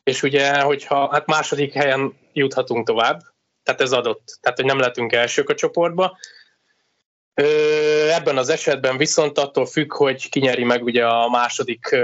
[0.03, 3.21] és ugye, hogyha hát második helyen juthatunk tovább,
[3.63, 6.17] tehát ez adott, tehát hogy nem lehetünk elsők a csoportba.
[8.11, 11.95] Ebben az esetben viszont attól függ, hogy kinyeri meg ugye a második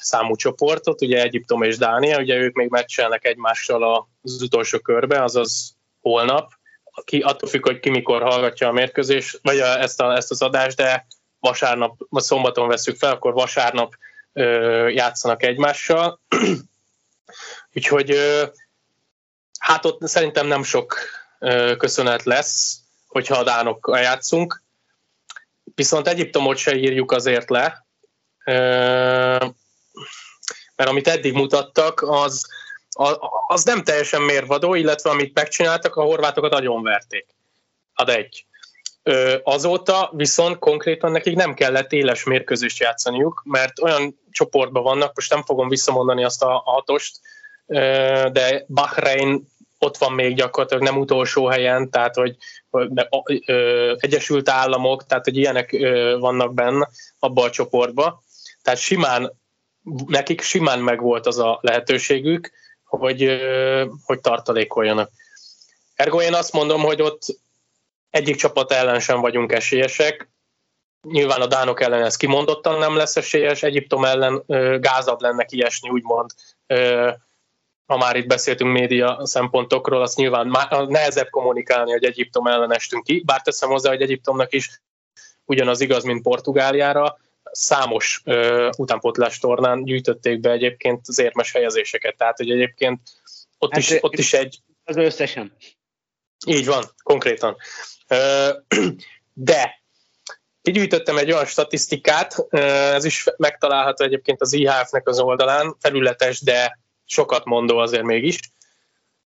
[0.00, 5.76] számú csoportot, ugye Egyiptom és Dánia, ugye ők még meccselnek egymással az utolsó körbe, azaz
[6.00, 6.50] holnap,
[7.04, 10.42] ki, attól függ, hogy ki mikor hallgatja a mérkőzés, vagy a, ezt, a, ezt az
[10.42, 11.06] adást, de
[11.40, 13.94] vasárnap, vagy szombaton veszük fel, akkor vasárnap
[14.32, 16.20] ö, játszanak egymással.
[17.74, 18.44] Úgyhogy ö,
[19.58, 20.96] hát ott szerintem nem sok
[21.38, 24.62] ö, köszönet lesz, hogyha a dánokkal játszunk.
[25.74, 27.86] Viszont Egyiptomot se írjuk azért le,
[28.44, 28.52] ö,
[30.76, 32.46] mert amit eddig mutattak, az,
[33.46, 37.26] az nem teljesen mérvadó, illetve amit megcsináltak, a horvátokat nagyon verték.
[37.94, 38.46] Ad egy.
[39.42, 45.42] Azóta viszont konkrétan nekik nem kellett éles mérkőzést játszaniuk, mert olyan csoportban vannak, most nem
[45.42, 47.20] fogom visszamondani azt a hatost,
[48.32, 52.36] de Bahrein ott van még gyakorlatilag nem utolsó helyen, tehát hogy
[53.96, 55.70] Egyesült Államok, tehát hogy ilyenek
[56.18, 56.88] vannak benne
[57.18, 58.22] abba a csoportba.
[58.62, 59.32] Tehát simán,
[60.06, 62.52] nekik simán megvolt az a lehetőségük,
[62.98, 63.40] hogy,
[64.04, 65.10] hogy tartalékoljanak.
[65.94, 67.22] Ergo én azt mondom, hogy ott
[68.10, 70.28] egyik csapat ellen sem vagyunk esélyesek.
[71.08, 74.42] Nyilván a Dánok ellen ez kimondottan nem lesz esélyes, Egyiptom ellen
[74.80, 76.30] gázabb lenne kiesni, úgymond,
[77.86, 80.56] ha már itt beszéltünk média szempontokról, azt nyilván
[80.88, 84.82] nehezebb kommunikálni, hogy Egyiptom ellen estünk ki, bár teszem hozzá, hogy Egyiptomnak is
[85.44, 87.18] ugyanaz igaz, mint Portugáliára,
[87.54, 88.22] számos
[88.76, 93.00] utánpótlás tornán gyűjtötték be egyébként az érmes helyezéseket, tehát hogy egyébként
[93.58, 94.58] ott, hát, is, ott is egy...
[94.84, 95.56] Az összesen.
[96.46, 97.56] Így van, konkrétan.
[99.32, 99.82] De
[100.62, 102.46] kigyűjtöttem egy olyan statisztikát,
[102.94, 108.38] ez is megtalálható egyébként az IHF-nek az oldalán, felületes, de sokat mondó azért mégis,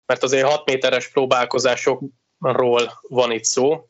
[0.07, 2.03] mert azért 6 méteres próbálkozások
[2.41, 3.89] ról van itt szó.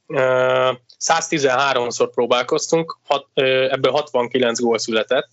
[0.99, 2.99] 113-szor próbálkoztunk,
[3.35, 5.29] ebből 69 gól született.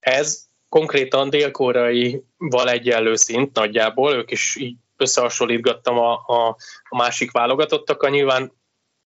[0.00, 6.56] Ez konkrétan dél-koreaival egyenlő szint nagyjából, ők is így összehasonlítgattam a, a,
[6.88, 8.10] a másik válogatottakkal.
[8.10, 8.52] Nyilván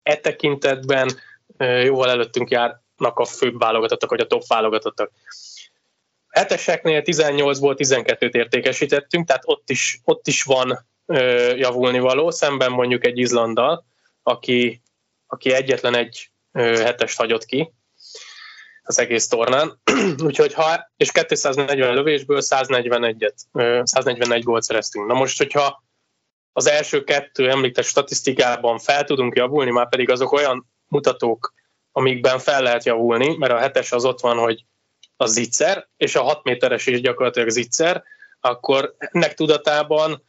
[0.04, 1.20] e tekintetben
[1.58, 5.12] jóval előttünk járnak a főbb válogatottak, vagy a top válogatottak.
[6.30, 10.88] Heteseknél 18-ból 12-t értékesítettünk, tehát ott is, ott is van
[11.56, 13.86] javulni való, szemben mondjuk egy Izlanddal,
[14.24, 14.82] aki,
[15.28, 17.74] aki egyetlen egy hetest hagyott ki
[18.84, 19.82] az egész tornán.
[20.26, 23.34] Úgyhogy ha, és 240 lövésből 141-et,
[23.84, 25.08] 141 gólt szereztünk.
[25.08, 25.84] Na most, hogyha
[26.54, 31.54] az első kettő említett statisztikában fel tudunk javulni, már pedig azok olyan mutatók,
[31.92, 34.66] amikben fel lehet javulni, mert a hetes az ott van, hogy
[35.16, 38.04] a zicser, és a 6 méteres is gyakorlatilag zicser,
[38.40, 40.24] akkor ennek tudatában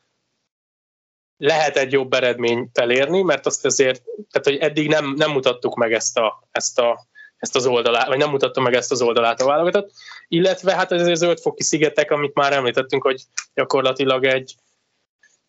[1.38, 5.92] lehet egy jobb eredményt elérni, mert azt azért, tehát hogy eddig nem, nem mutattuk meg
[5.92, 7.06] ezt, a, ezt, a,
[7.36, 9.90] ezt az oldalát, vagy nem mutattuk meg ezt az oldalát a válogatott,
[10.28, 13.22] illetve hát ez az zöldfoki szigetek, amit már említettünk, hogy
[13.54, 14.54] gyakorlatilag egy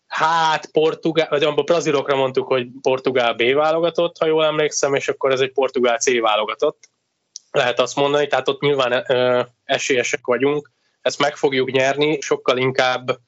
[0.06, 5.32] hát portugál, vagy a brazilokra mondtuk, hogy portugál B válogatott, ha jól emlékszem, és akkor
[5.32, 6.88] ez egy portugál C válogatott.
[7.50, 10.70] Lehet azt mondani, tehát ott nyilván ö, esélyesek vagyunk,
[11.02, 13.18] ezt meg fogjuk nyerni, sokkal inkább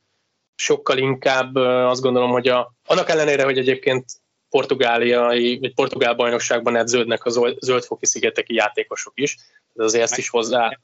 [0.54, 4.04] sokkal inkább azt gondolom, hogy a, annak ellenére, hogy egyébként
[4.48, 9.36] portugáliai, vagy portugál bajnokságban edződnek a zöldfoki szigeteki játékosok is,
[9.72, 10.78] de azért ezt is hozzá.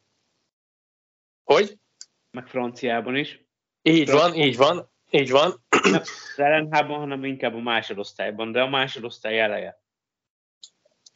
[1.45, 1.79] Hogy?
[2.31, 3.45] Meg franciában is.
[3.83, 5.65] Így van, így van, így van.
[5.83, 9.81] Nem az LNH-ban, hanem inkább a másodosztályban, de a másodosztály eleje.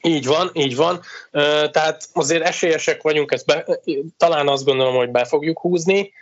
[0.02, 1.00] Így van, így van.
[1.70, 3.80] Tehát azért esélyesek vagyunk, ezt be,
[4.16, 6.12] talán azt gondolom, hogy be fogjuk húzni.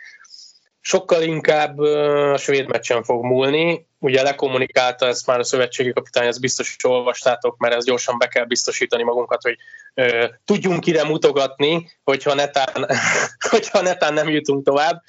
[0.81, 3.87] Sokkal inkább a svéd meccsen fog múlni.
[3.99, 8.27] Ugye lekommunikálta ezt már a szövetségi kapitány, ezt biztos is olvastátok, mert ezt gyorsan be
[8.27, 9.57] kell biztosítani magunkat, hogy
[9.93, 12.87] ö, tudjunk ide mutogatni, hogyha netán,
[13.51, 15.01] hogyha netán nem jutunk tovább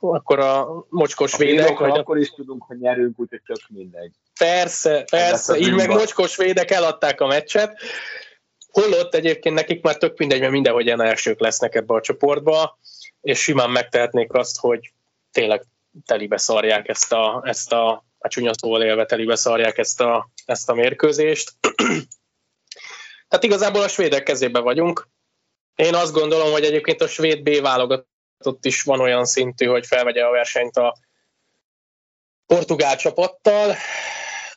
[0.00, 1.78] akkor a mocskos védek...
[1.78, 4.12] Vagy akkor is tudunk, hogy nyerünk, úgyhogy tök mindegy.
[4.38, 7.78] Persze, persze, így meg mocskos védek eladták a meccset.
[8.70, 12.78] Holott egyébként nekik már tök mindegy, mert mindenhogy elsők lesznek ebbe a csoportba,
[13.20, 14.92] és simán megtehetnék azt, hogy
[15.30, 15.64] tényleg
[16.06, 20.68] telibe szarják ezt a, ezt a, a csúnya szóval élve telibe szarják ezt a, ezt
[20.68, 21.52] a mérkőzést.
[23.28, 25.08] Tehát igazából a svédek kezébe vagyunk.
[25.74, 28.08] Én azt gondolom, hogy egyébként a svéd B válogatott
[28.44, 30.96] ott is van olyan szintű, hogy felvegye a versenyt a
[32.46, 33.74] portugál csapattal,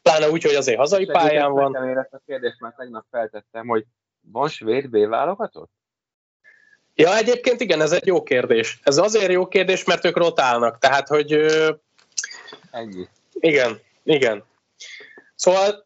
[0.02, 1.90] pláne úgy, hogy azért hazai pályán van.
[1.90, 3.86] Én ezt a kérdést már tegnap feltettem, hogy
[4.22, 5.72] van svéd B válogatott?
[6.96, 8.80] Ja, egyébként igen, ez egy jó kérdés.
[8.84, 11.32] Ez azért jó kérdés, mert ők rotálnak, tehát, hogy...
[12.72, 13.08] Ennyi.
[13.34, 14.44] Igen, igen.
[15.36, 15.86] Szóval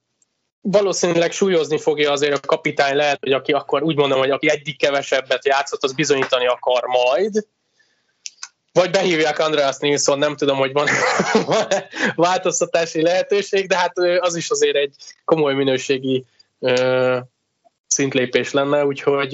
[0.62, 4.78] valószínűleg súlyozni fogja azért a kapitány lehet, hogy aki akkor úgy mondom, hogy aki egyik
[4.78, 7.46] kevesebbet játszott, az bizonyítani akar majd,
[8.72, 10.88] vagy behívják Andreas Nilsson, nem tudom, hogy van,
[11.46, 11.68] van
[12.16, 16.26] változtatási lehetőség, de hát az is azért egy komoly minőségi
[17.98, 19.34] szintlépés lenne, úgyhogy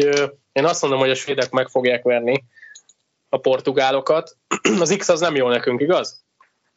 [0.51, 2.43] én azt mondom, hogy a svédek meg fogják verni
[3.29, 4.37] a portugálokat.
[4.83, 6.25] Az X az nem jó nekünk, igaz?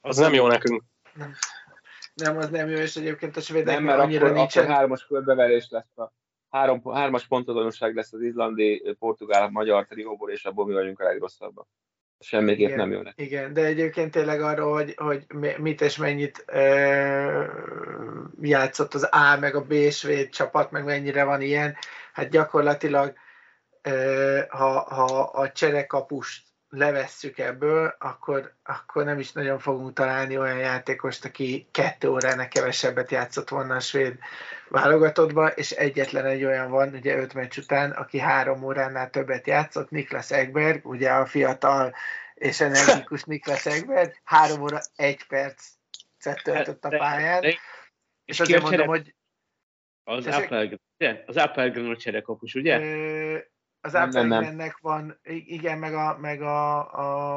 [0.00, 0.82] Az nem jó nekünk.
[1.14, 1.34] Nem,
[2.14, 4.62] nem az nem jó, és egyébként a svédek nem, mert annyira akkor, nincsen.
[4.62, 6.12] akkor hármas körbeverés lesz a
[6.50, 11.68] három, hármas pontazonosság lesz az izlandi, portugál, magyar trióból, és abból mi vagyunk a legrosszabbak.
[12.18, 13.22] Semmiképp igen, nem neki.
[13.22, 15.26] Igen, de egyébként tényleg arról, hogy, hogy
[15.59, 17.44] mit és mennyit ö,
[18.40, 21.76] játszott az A meg a B svéd csapat, meg mennyire van ilyen,
[22.12, 23.14] hát gyakorlatilag
[23.82, 30.59] ö, ha, ha a cserekapust levesszük ebből, akkor, akkor nem is nagyon fogunk találni olyan
[30.59, 34.18] játékost, aki kettő óránál kevesebbet játszott volna a svéd
[34.68, 39.90] válogatottba, és egyetlen egy olyan van, ugye öt meccs után, aki három óránál többet játszott,
[39.90, 41.94] Niklas Egberg, ugye a fiatal
[42.34, 45.66] és energikus Niklas Egberg, három óra egy perc
[46.43, 47.59] töltött a pályán, és,
[48.24, 49.14] és azért mondom, hogy
[50.05, 51.22] az Appelgren, ugye?
[51.26, 52.78] Az Appelgren a cserekapus, ugye?
[53.86, 56.78] Az Appelgrennek van, igen, meg a, meg a,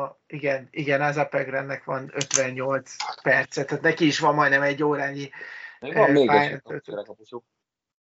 [0.03, 5.29] a igen, igen, az Appelgrennek van 58 percet, tehát neki is van majdnem egy órányi
[5.79, 6.61] van még egy.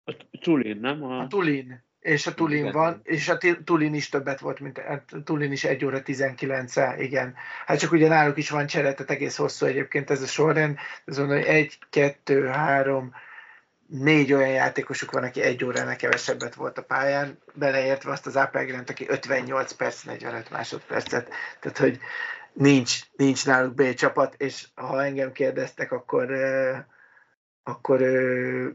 [0.03, 1.03] A Tulin, nem?
[1.03, 1.83] A, a Tulin.
[1.99, 2.71] És a Tulin igen.
[2.71, 6.95] van, és a Tulin is többet volt, mint a Tulin is 1 óra 19 -e,
[6.97, 7.35] igen.
[7.65, 10.77] Hát csak ugye náluk is van csere, tehát egész hosszú egyébként ez a sorrend.
[11.05, 13.13] Ez mondom, hogy 1, 2, 3,
[13.91, 18.89] négy olyan játékosuk van, aki egy óránál kevesebbet volt a pályán, beleértve azt az Apelgrent,
[18.89, 21.29] aki 58 perc, 45 másodpercet.
[21.59, 21.99] Tehát, hogy
[22.53, 26.31] nincs, nincs náluk B csapat, és ha engem kérdeztek, akkor
[27.63, 28.01] akkor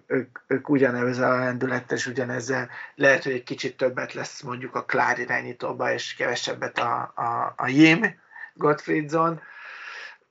[0.07, 4.85] ők, ők ugyanezzel a lendülettel és ugyanezzel lehet, hogy egy kicsit többet lesz mondjuk a
[4.85, 8.05] Klár irányítóba, és kevesebbet a, a, a Jim
[8.55, 9.41] Gottfriedson,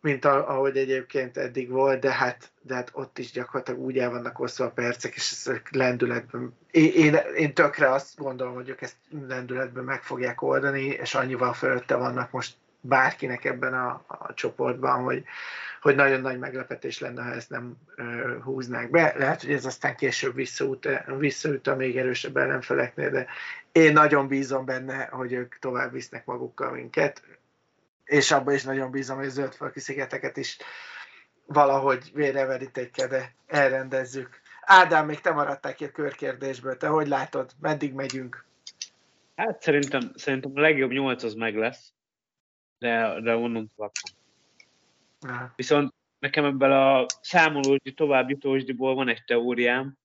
[0.05, 4.09] mint a, ahogy egyébként eddig volt, de hát, de hát ott is gyakorlatilag úgy el
[4.09, 6.57] vannak osztva a percek, és ezek lendületben.
[6.71, 8.95] Én, én, én tökre azt gondolom, hogy ők ezt
[9.27, 15.23] lendületben meg fogják oldani, és annyival fölötte vannak most bárkinek ebben a, a csoportban, hogy,
[15.81, 19.13] hogy nagyon nagy meglepetés lenne, ha ezt nem uh, húznák be.
[19.17, 23.25] Lehet, hogy ez aztán később visszaüt, visszaüt a még erősebb ellenfeleknél, de
[23.71, 27.21] én nagyon bízom benne, hogy ők tovább visznek magukkal minket,
[28.05, 30.57] és abban is nagyon bízom, hogy a zöldfalki szigeteket is
[31.45, 34.41] valahogy véreverítékkel, de elrendezzük.
[34.61, 36.77] Ádám, még te maradtál ki a körkérdésből.
[36.77, 37.51] Te hogy látod?
[37.59, 38.45] Meddig megyünk?
[39.35, 41.93] Hát szerintem, szerintem a legjobb nyolc az meg lesz,
[42.77, 43.91] de, de onnan tovább
[45.55, 49.97] Viszont nekem ebből a számolósdi, tovább jutósdiból van egy teóriám,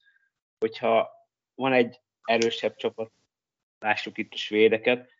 [0.59, 1.11] hogyha
[1.55, 3.11] van egy erősebb csapat,
[3.79, 5.11] lássuk itt a svédeket,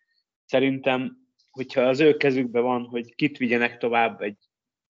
[0.45, 1.20] szerintem,
[1.51, 4.37] hogyha az ő kezükben van, hogy kit vigyenek tovább egy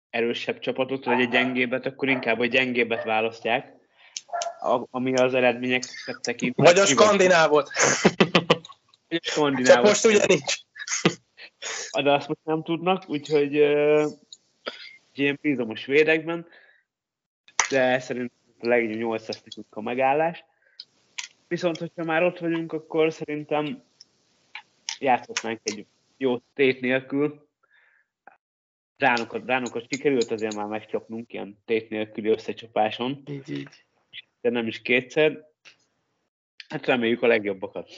[0.09, 3.73] erősebb csapatot, vagy egy gyengébet, akkor inkább a gyengébet választják,
[4.89, 6.55] ami az eredményeket tekint.
[6.55, 7.69] Vagy a skandinávot.
[9.65, 10.53] Csak most ugye nincs.
[12.03, 14.11] de azt most nem tudnak, úgyhogy uh,
[15.13, 16.47] én bízom a svédekben,
[17.69, 20.45] de szerintem a legjobb 8 lesz nekünk a megállás.
[21.47, 23.84] Viszont, hogyha már ott vagyunk, akkor szerintem
[24.99, 25.85] játszhatnánk egy
[26.18, 27.48] jó tét nélkül.
[28.98, 33.23] Ránokat, ránokat sikerült azért már megcsapnunk ilyen tét nélküli összecsapáson.
[33.26, 33.85] Így, így.
[34.41, 35.45] De nem is kétszer.
[36.69, 37.89] Hát reméljük a legjobbakat.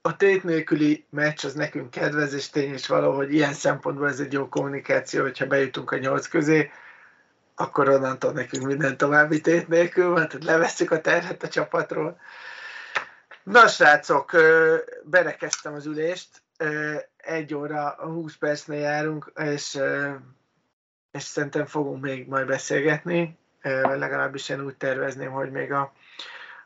[0.00, 4.32] A tét nélküli meccs az nekünk kedvez, és tény is valahogy ilyen szempontból ez egy
[4.32, 6.70] jó kommunikáció, hogyha bejutunk a nyolc közé,
[7.54, 12.20] akkor onnantól nekünk minden további tét nélkül van, tehát levesszük a terhet a csapatról.
[13.42, 14.36] Na srácok,
[15.04, 16.42] berekeztem az ülést,
[17.16, 19.78] egy óra, 20 percnél járunk, és,
[21.10, 23.38] és szerintem fogunk még majd beszélgetni,
[23.82, 25.92] legalábbis én úgy tervezném, hogy még a,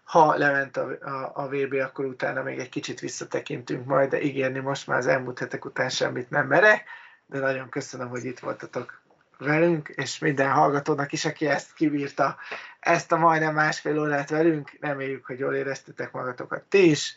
[0.04, 4.58] ha lement a, a, a VB, akkor utána még egy kicsit visszatekintünk majd, de ígérni
[4.58, 6.84] most már az elmúlt hetek után semmit nem merek,
[7.26, 9.02] de nagyon köszönöm, hogy itt voltatok
[9.38, 12.36] velünk, és minden hallgatónak is, aki ezt kibírta,
[12.80, 17.16] ezt a majdnem másfél órát velünk, reméljük, hogy jól éreztetek magatokat ti is,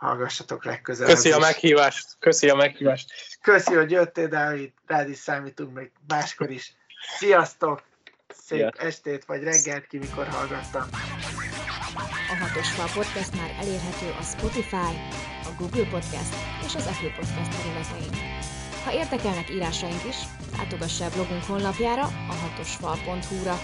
[0.00, 1.14] hallgassatok legközelebb.
[1.14, 3.12] Köszi a meghívást, köszi a meghívást.
[3.42, 6.74] Köszi, hogy jöttél, Dávid, rád is számítunk még máskor is.
[7.18, 7.82] Sziasztok!
[8.28, 8.72] Szép yeah.
[8.78, 10.88] estét vagy reggelt ki, mikor hallgattam.
[12.32, 14.92] A Hatos Fal Podcast már elérhető a Spotify,
[15.44, 16.34] a Google Podcast
[16.66, 18.12] és az Apple Podcast területein.
[18.84, 20.16] Ha érdekelnek írásaink is,
[20.56, 23.58] látogass el blogunk honlapjára, a hatosfal.hu-ra,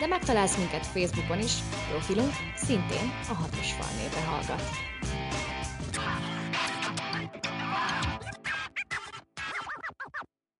[0.00, 1.54] de megtalálsz minket Facebookon is,
[1.90, 4.62] profilunk szintén a Hatosfal névre hallgat.